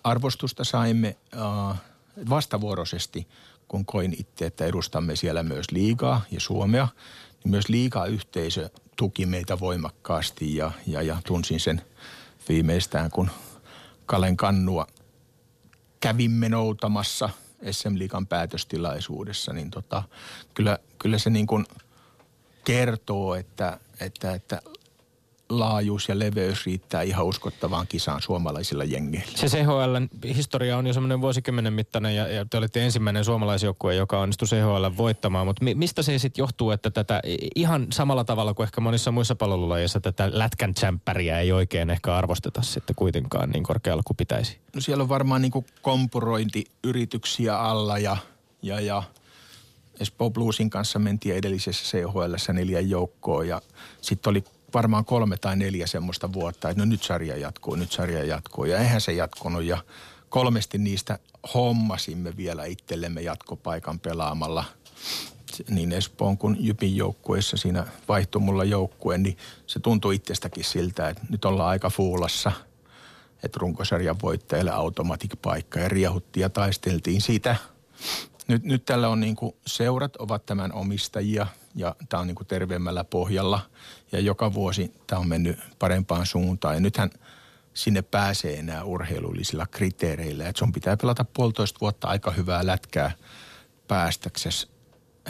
arvostusta 0.03 0.63
saimme 0.63 1.17
uh, 1.35 1.75
vastavuoroisesti– 2.29 3.27
kun 3.67 3.85
koin 3.85 4.15
itse, 4.19 4.45
että 4.45 4.65
edustamme 4.65 5.15
siellä 5.15 5.43
myös 5.43 5.65
liigaa 5.71 6.21
ja 6.31 6.39
Suomea, 6.39 6.87
niin 7.43 7.51
myös 7.51 7.69
liigayhteisö 7.69 8.69
tuki 8.95 9.25
meitä 9.25 9.59
voimakkaasti 9.59 10.55
ja, 10.55 10.71
ja, 10.87 11.01
ja 11.01 11.17
tunsin 11.25 11.59
sen 11.59 11.81
viimeistään, 12.49 13.11
kun 13.11 13.29
Kalen 14.05 14.37
Kannua 14.37 14.87
kävimme 15.99 16.49
noutamassa 16.49 17.29
SM 17.71 17.97
Liikan 17.97 18.27
päätöstilaisuudessa, 18.27 19.53
niin 19.53 19.71
tota, 19.71 20.03
kyllä, 20.53 20.79
kyllä 20.99 21.17
se 21.17 21.29
niin 21.29 21.47
kuin 21.47 21.65
kertoo, 22.63 23.35
että, 23.35 23.79
että, 23.99 24.33
että 24.33 24.61
laajuus 25.49 26.09
ja 26.09 26.19
leveys 26.19 26.65
riittää 26.65 27.01
ihan 27.01 27.25
uskottavaan 27.25 27.87
kisaan 27.87 28.21
suomalaisilla 28.21 28.83
jengeillä. 28.83 29.31
Se 29.35 29.47
CHL 29.47 29.95
historia 30.35 30.77
on 30.77 30.87
jo 30.87 30.93
semmoinen 30.93 31.21
vuosikymmenen 31.21 31.73
mittainen 31.73 32.15
ja, 32.15 32.27
ja 32.27 32.45
te 32.45 32.57
olitte 32.57 32.83
ensimmäinen 32.83 33.25
suomalaisjoukkue, 33.25 33.95
joka 33.95 34.19
onnistui 34.19 34.47
CHL 34.47 34.97
voittamaan. 34.97 35.47
Mutta 35.47 35.63
mi, 35.63 35.75
mistä 35.75 36.03
se 36.03 36.19
sitten 36.19 36.41
johtuu, 36.41 36.71
että 36.71 36.89
tätä 36.89 37.21
ihan 37.55 37.87
samalla 37.91 38.23
tavalla 38.23 38.53
kuin 38.53 38.63
ehkä 38.63 38.81
monissa 38.81 39.11
muissa 39.11 39.35
palvelulajeissa 39.35 39.99
tätä 39.99 40.29
lätkän 40.33 40.73
tsemppäriä 40.73 41.39
ei 41.39 41.51
oikein 41.51 41.89
ehkä 41.89 42.15
arvosteta 42.15 42.61
sitten 42.61 42.95
kuitenkaan 42.95 43.49
niin 43.49 43.63
korkealla 43.63 44.03
kuin 44.05 44.17
pitäisi? 44.17 44.57
No 44.75 44.81
siellä 44.81 45.01
on 45.01 45.09
varmaan 45.09 45.41
niin 45.41 45.51
kuin 45.51 45.65
kompurointiyrityksiä 45.81 47.59
alla 47.59 47.97
ja, 47.97 48.17
ja, 48.61 48.79
ja 48.79 49.03
Espoo 49.99 50.29
Bluesin 50.29 50.69
kanssa 50.69 50.99
mentiin 50.99 51.35
edellisessä 51.35 51.97
CHL 51.97 52.53
neljä 52.53 52.79
joukkoon 52.79 53.47
ja 53.47 53.61
sitten 54.01 54.31
oli 54.31 54.43
varmaan 54.75 55.05
kolme 55.05 55.37
tai 55.37 55.55
neljä 55.55 55.87
semmoista 55.87 56.33
vuotta, 56.33 56.69
että 56.69 56.81
no 56.81 56.85
nyt 56.85 57.03
sarja 57.03 57.37
jatkuu, 57.37 57.75
nyt 57.75 57.91
sarja 57.91 58.23
jatkuu. 58.23 58.65
Ja 58.65 58.77
eihän 58.77 59.01
se 59.01 59.13
jatkunut 59.13 59.63
ja 59.63 59.77
kolmesti 60.29 60.77
niistä 60.77 61.19
hommasimme 61.53 62.37
vielä 62.37 62.65
itsellemme 62.65 63.21
jatkopaikan 63.21 63.99
pelaamalla 63.99 64.63
niin 65.69 65.91
Espoon 65.91 66.37
kuin 66.37 66.57
Jypin 66.59 66.95
joukkueessa 66.95 67.57
siinä 67.57 67.85
vaihtui 68.07 68.41
mulla 68.41 68.63
joukkue, 68.63 69.17
niin 69.17 69.37
se 69.67 69.79
tuntui 69.79 70.15
itsestäkin 70.15 70.63
siltä, 70.63 71.09
että 71.09 71.23
nyt 71.29 71.45
ollaan 71.45 71.69
aika 71.69 71.89
fuulassa, 71.89 72.51
että 73.43 73.59
runkosarjan 73.61 74.21
voittajalle 74.21 74.71
automatic-paikka 74.71 75.79
ja 75.79 75.89
riehuttiin 75.89 76.41
ja 76.41 76.49
taisteltiin 76.49 77.21
siitä. 77.21 77.55
Nyt, 78.47 78.63
nyt 78.63 78.85
tällä 78.85 79.09
on 79.09 79.19
niin 79.19 79.35
kuin, 79.35 79.55
seurat 79.67 80.15
ovat 80.15 80.45
tämän 80.45 80.73
omistajia– 80.73 81.47
ja 81.75 81.95
tämä 82.09 82.21
on 82.21 82.27
niin 82.27 82.35
kuin 82.35 82.47
terveemmällä 82.47 83.03
pohjalla 83.03 83.61
ja 84.11 84.19
joka 84.19 84.53
vuosi 84.53 84.91
tämä 85.07 85.19
on 85.19 85.27
mennyt 85.27 85.59
parempaan 85.79 86.25
suuntaan 86.25 86.75
ja 86.75 86.79
nythän 86.79 87.09
sinne 87.73 88.01
pääsee 88.01 88.59
enää 88.59 88.83
urheilullisilla 88.83 89.65
kriteereillä. 89.65 90.47
Että 90.47 90.59
sun 90.59 90.71
pitää 90.71 90.97
pelata 90.97 91.25
puolitoista 91.33 91.79
vuotta 91.81 92.07
aika 92.07 92.31
hyvää 92.31 92.65
lätkää 92.65 93.11
päästäksesi 93.87 94.67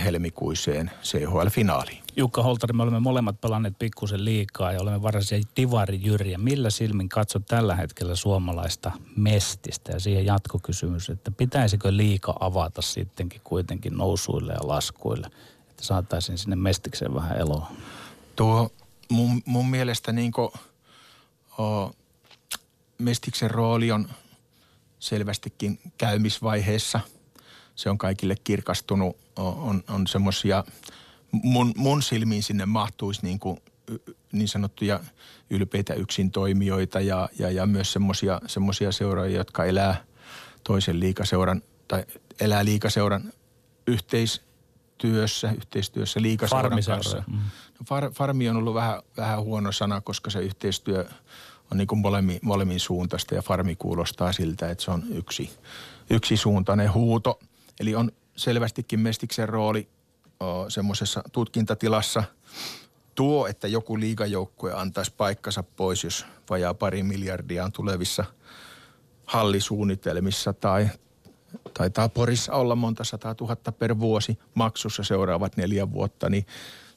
helmikuiseen 0.04 0.92
CHL-finaaliin. 1.04 2.04
Jukka 2.16 2.44
Holtari, 2.44 2.74
me 2.74 2.84
olemme 2.84 3.00
molemmat 3.00 3.42
pelanneet 3.42 3.80
pikkusen 3.80 4.26
liikaa 4.26 4.72
ja 4.72 4.82
olemme 4.82 5.02
varsinaisia 5.02 5.52
divarijyriä. 5.58 6.38
Millä 6.38 6.70
silmin 6.70 7.10
katsot 7.10 7.46
tällä 7.46 7.76
hetkellä 7.76 8.16
suomalaista 8.16 8.92
mestistä 9.16 9.92
ja 9.92 10.00
siihen 10.00 10.26
jatkokysymys, 10.26 11.10
että 11.10 11.32
pitäisikö 11.32 11.98
liika 11.98 12.36
avata 12.40 12.82
sittenkin 12.82 13.42
kuitenkin 13.44 13.94
nousuille 13.98 14.54
ja 14.54 14.68
laskuille? 14.68 15.30
että 15.76 15.84
saataisiin 15.84 16.38
sinne 16.38 16.56
Mestikseen 16.56 17.14
vähän 17.14 17.38
eloa? 17.38 17.72
Tuo 18.36 18.72
mun, 19.10 19.42
mun 19.46 19.70
mielestä 19.70 20.12
niin 20.12 20.32
kuin, 20.32 20.50
o, 21.60 21.92
Mestiksen 22.98 23.52
rooli 23.52 23.92
on 23.92 24.10
selvästikin 25.00 25.80
käymisvaiheessa. 25.98 27.00
Se 27.76 27.90
on 27.90 27.98
kaikille 27.98 28.36
kirkastunut. 28.44 29.18
On, 29.36 29.84
on 29.90 30.08
semmoisia, 30.08 30.64
mun, 31.32 31.74
mun 31.78 32.02
silmiin 32.02 32.44
sinne 32.44 32.66
mahtuisi 32.66 33.22
niin, 33.24 33.40
kuin, 33.40 33.60
niin 34.32 34.48
sanottuja 34.48 35.00
ylpeitä 35.50 35.94
yksin 35.94 36.32
toimijoita 36.32 37.02
ja, 37.02 37.30
ja, 37.40 37.52
ja 37.52 37.66
myös 37.66 37.96
semmoisia 38.48 38.92
seuraajia, 38.92 39.38
jotka 39.38 39.66
elää 39.66 40.04
toisen 40.64 41.00
liikaseuran 41.00 41.62
tai 41.88 42.06
elää 42.40 42.66
liikaseuran 42.66 43.34
yhteis, 43.88 44.42
työssä, 44.98 45.52
yhteistyössä 45.52 46.22
liikaseuran 46.22 46.84
kanssa. 46.88 47.24
Mm. 47.28 47.38
No 47.80 47.86
far, 47.88 48.12
farmi 48.12 48.50
on 48.50 48.58
ollut 48.58 48.74
vähän, 48.74 49.02
vähän 49.18 49.42
huono 49.42 49.72
sana, 49.72 50.02
koska 50.02 50.30
se 50.30 50.40
yhteistyö 50.40 51.06
on 51.72 51.78
niin 51.78 51.88
kuin 51.88 52.00
molemmin, 52.00 52.40
molemmin 52.42 52.80
suuntaista 52.80 53.36
ja 53.36 53.42
farmi 53.42 53.76
kuulostaa 53.76 54.32
siltä, 54.32 54.70
että 54.70 54.84
se 54.84 54.92
on 54.92 55.04
yksi, 55.10 55.58
yksisuuntainen 56.10 56.94
huuto. 56.94 57.40
Eli 57.80 57.96
on 57.96 58.12
selvästikin 58.36 59.00
Mestiksen 59.00 59.50
rooli 59.50 59.88
semmoisessa 60.70 61.24
tutkintatilassa 61.32 62.24
tuo, 63.16 63.48
että 63.48 63.68
joku 63.68 64.00
liigajoukkue 64.00 64.74
antaisi 64.74 65.14
paikkansa 65.18 65.64
pois, 65.64 66.04
jos 66.04 66.26
vajaa 66.50 66.74
pari 66.74 67.04
miljardia 67.04 67.66
on 67.66 67.72
tulevissa 67.72 68.26
hallisuunnitelmissa 69.26 70.54
tai, 70.54 70.90
taitaa 71.78 72.10
Porissa 72.10 72.54
olla 72.54 72.76
monta 72.76 73.04
sataa 73.04 73.36
tuhatta 73.36 73.72
per 73.72 74.00
vuosi 74.00 74.40
maksussa 74.54 75.04
seuraavat 75.04 75.58
neljä 75.58 75.92
vuotta, 75.92 76.30
niin 76.30 76.46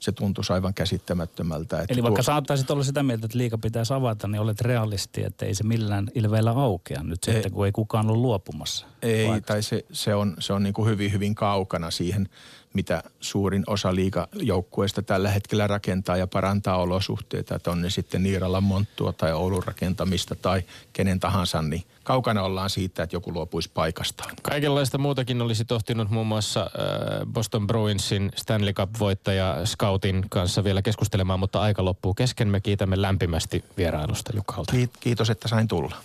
se 0.00 0.12
tuntuisi 0.12 0.52
aivan 0.52 0.74
käsittämättömältä. 0.74 1.80
Että 1.80 1.94
Eli 1.94 2.02
vaikka 2.02 2.18
tuo... 2.18 2.22
saattaisit 2.22 2.70
olla 2.70 2.84
sitä 2.84 3.02
mieltä, 3.02 3.26
että 3.26 3.38
liika 3.38 3.58
pitäisi 3.58 3.94
avata, 3.94 4.28
niin 4.28 4.40
olet 4.40 4.60
realisti, 4.60 5.24
että 5.24 5.46
ei 5.46 5.54
se 5.54 5.64
millään 5.64 6.08
ilveellä 6.14 6.50
aukea 6.50 7.02
nyt 7.02 7.18
ei, 7.26 7.34
sitten, 7.34 7.52
kun 7.52 7.66
ei 7.66 7.72
kukaan 7.72 8.10
ole 8.10 8.18
luopumassa. 8.18 8.86
Ei, 9.02 9.28
vaikka. 9.28 9.46
tai 9.46 9.62
se, 9.62 9.84
se 9.92 10.14
on, 10.14 10.36
se 10.38 10.52
on 10.52 10.62
niin 10.62 10.74
kuin 10.74 10.88
hyvin, 10.90 11.12
hyvin 11.12 11.34
kaukana 11.34 11.90
siihen, 11.90 12.28
mitä 12.74 13.02
suurin 13.20 13.64
osa 13.66 13.94
liikajoukkueista 13.94 15.02
tällä 15.02 15.30
hetkellä 15.30 15.66
rakentaa 15.66 16.16
ja 16.16 16.26
parantaa 16.26 16.76
olosuhteita. 16.76 17.54
Että 17.54 17.70
on 17.70 17.82
ne 17.82 17.90
sitten 17.90 18.22
Niiralan 18.22 18.62
monttua 18.62 19.12
tai 19.12 19.32
Oulun 19.32 19.62
rakentamista 19.66 20.34
tai 20.34 20.62
kenen 20.92 21.20
tahansa, 21.20 21.62
niin– 21.62 21.84
kaukana 22.08 22.42
ollaan 22.42 22.70
siitä, 22.70 23.02
että 23.02 23.16
joku 23.16 23.32
luopuisi 23.32 23.70
paikastaan. 23.74 24.30
Kaikenlaista 24.42 24.98
muutakin 24.98 25.42
olisi 25.42 25.64
tohtinut 25.64 26.10
muun 26.10 26.26
muassa 26.26 26.60
äh, 26.60 27.26
Boston 27.32 27.66
Bruinsin 27.66 28.30
Stanley 28.36 28.72
Cup-voittaja 28.72 29.66
Scoutin 29.66 30.24
kanssa 30.30 30.64
vielä 30.64 30.82
keskustelemaan, 30.82 31.40
mutta 31.40 31.60
aika 31.60 31.84
loppuu 31.84 32.14
kesken. 32.14 32.48
Me 32.48 32.60
kiitämme 32.60 33.02
lämpimästi 33.02 33.64
vierailusta 33.76 34.32
Jukalta. 34.36 34.72
Kiitos, 35.00 35.30
että 35.30 35.48
sain 35.48 35.68
tulla. 35.68 35.96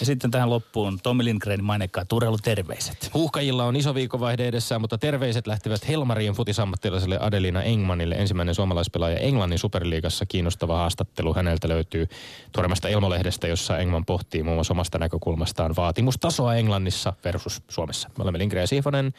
Ja 0.00 0.06
sitten 0.06 0.30
tähän 0.30 0.50
loppuun 0.50 1.00
Tommi 1.02 1.24
Lindgrenin 1.24 1.64
mainekkaa 1.64 2.04
terveiset. 2.42 3.10
Huuhkajilla 3.14 3.64
on 3.64 3.76
iso 3.76 3.94
viikonvaihde 3.94 4.48
edessään, 4.48 4.80
mutta 4.80 4.98
terveiset 4.98 5.46
lähtevät 5.46 5.88
Helmarien 6.10 6.34
futisammattilaiselle 6.34 7.18
Adelina 7.20 7.62
Engmanille, 7.62 8.14
ensimmäinen 8.14 8.54
suomalaispelaaja 8.54 9.18
Englannin 9.18 9.58
superliigassa. 9.58 10.26
Kiinnostava 10.26 10.76
haastattelu 10.76 11.34
häneltä 11.34 11.68
löytyy 11.68 12.06
tuoremmasta 12.52 12.88
Elmolehdestä, 12.88 13.48
jossa 13.48 13.78
Engman 13.78 14.04
pohtii 14.04 14.42
muun 14.42 14.56
muassa 14.56 14.74
omasta 14.74 14.98
näkökulmastaan 14.98 15.76
vaatimustasoa 15.76 16.54
Englannissa 16.54 17.12
versus 17.24 17.62
Suomessa. 17.68 18.08
Me 18.18 18.22
olemme 18.22 18.38
Lindgren 18.38 18.60
ja 18.60 18.66
Siifonen. 18.66 19.12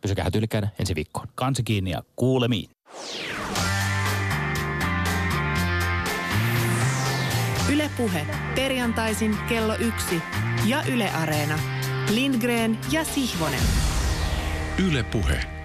Pysykää 0.00 0.30
tyylikkäänä 0.30 0.68
ensi 0.80 0.94
viikkoon. 0.94 1.28
Kansi 1.34 1.62
kiinni 1.62 1.90
ja 1.90 2.02
kuulemiin. 2.16 2.70
Ylepuhe 7.72 8.26
perjantaisin 8.54 9.36
kello 9.48 9.74
yksi 9.74 10.22
ja 10.66 10.82
Yle 10.92 11.10
Areena. 11.10 11.58
Lindgren 12.14 12.78
ja 12.92 13.04
Sihvonen. 13.04 13.62
Ylepuhe. 14.88 15.55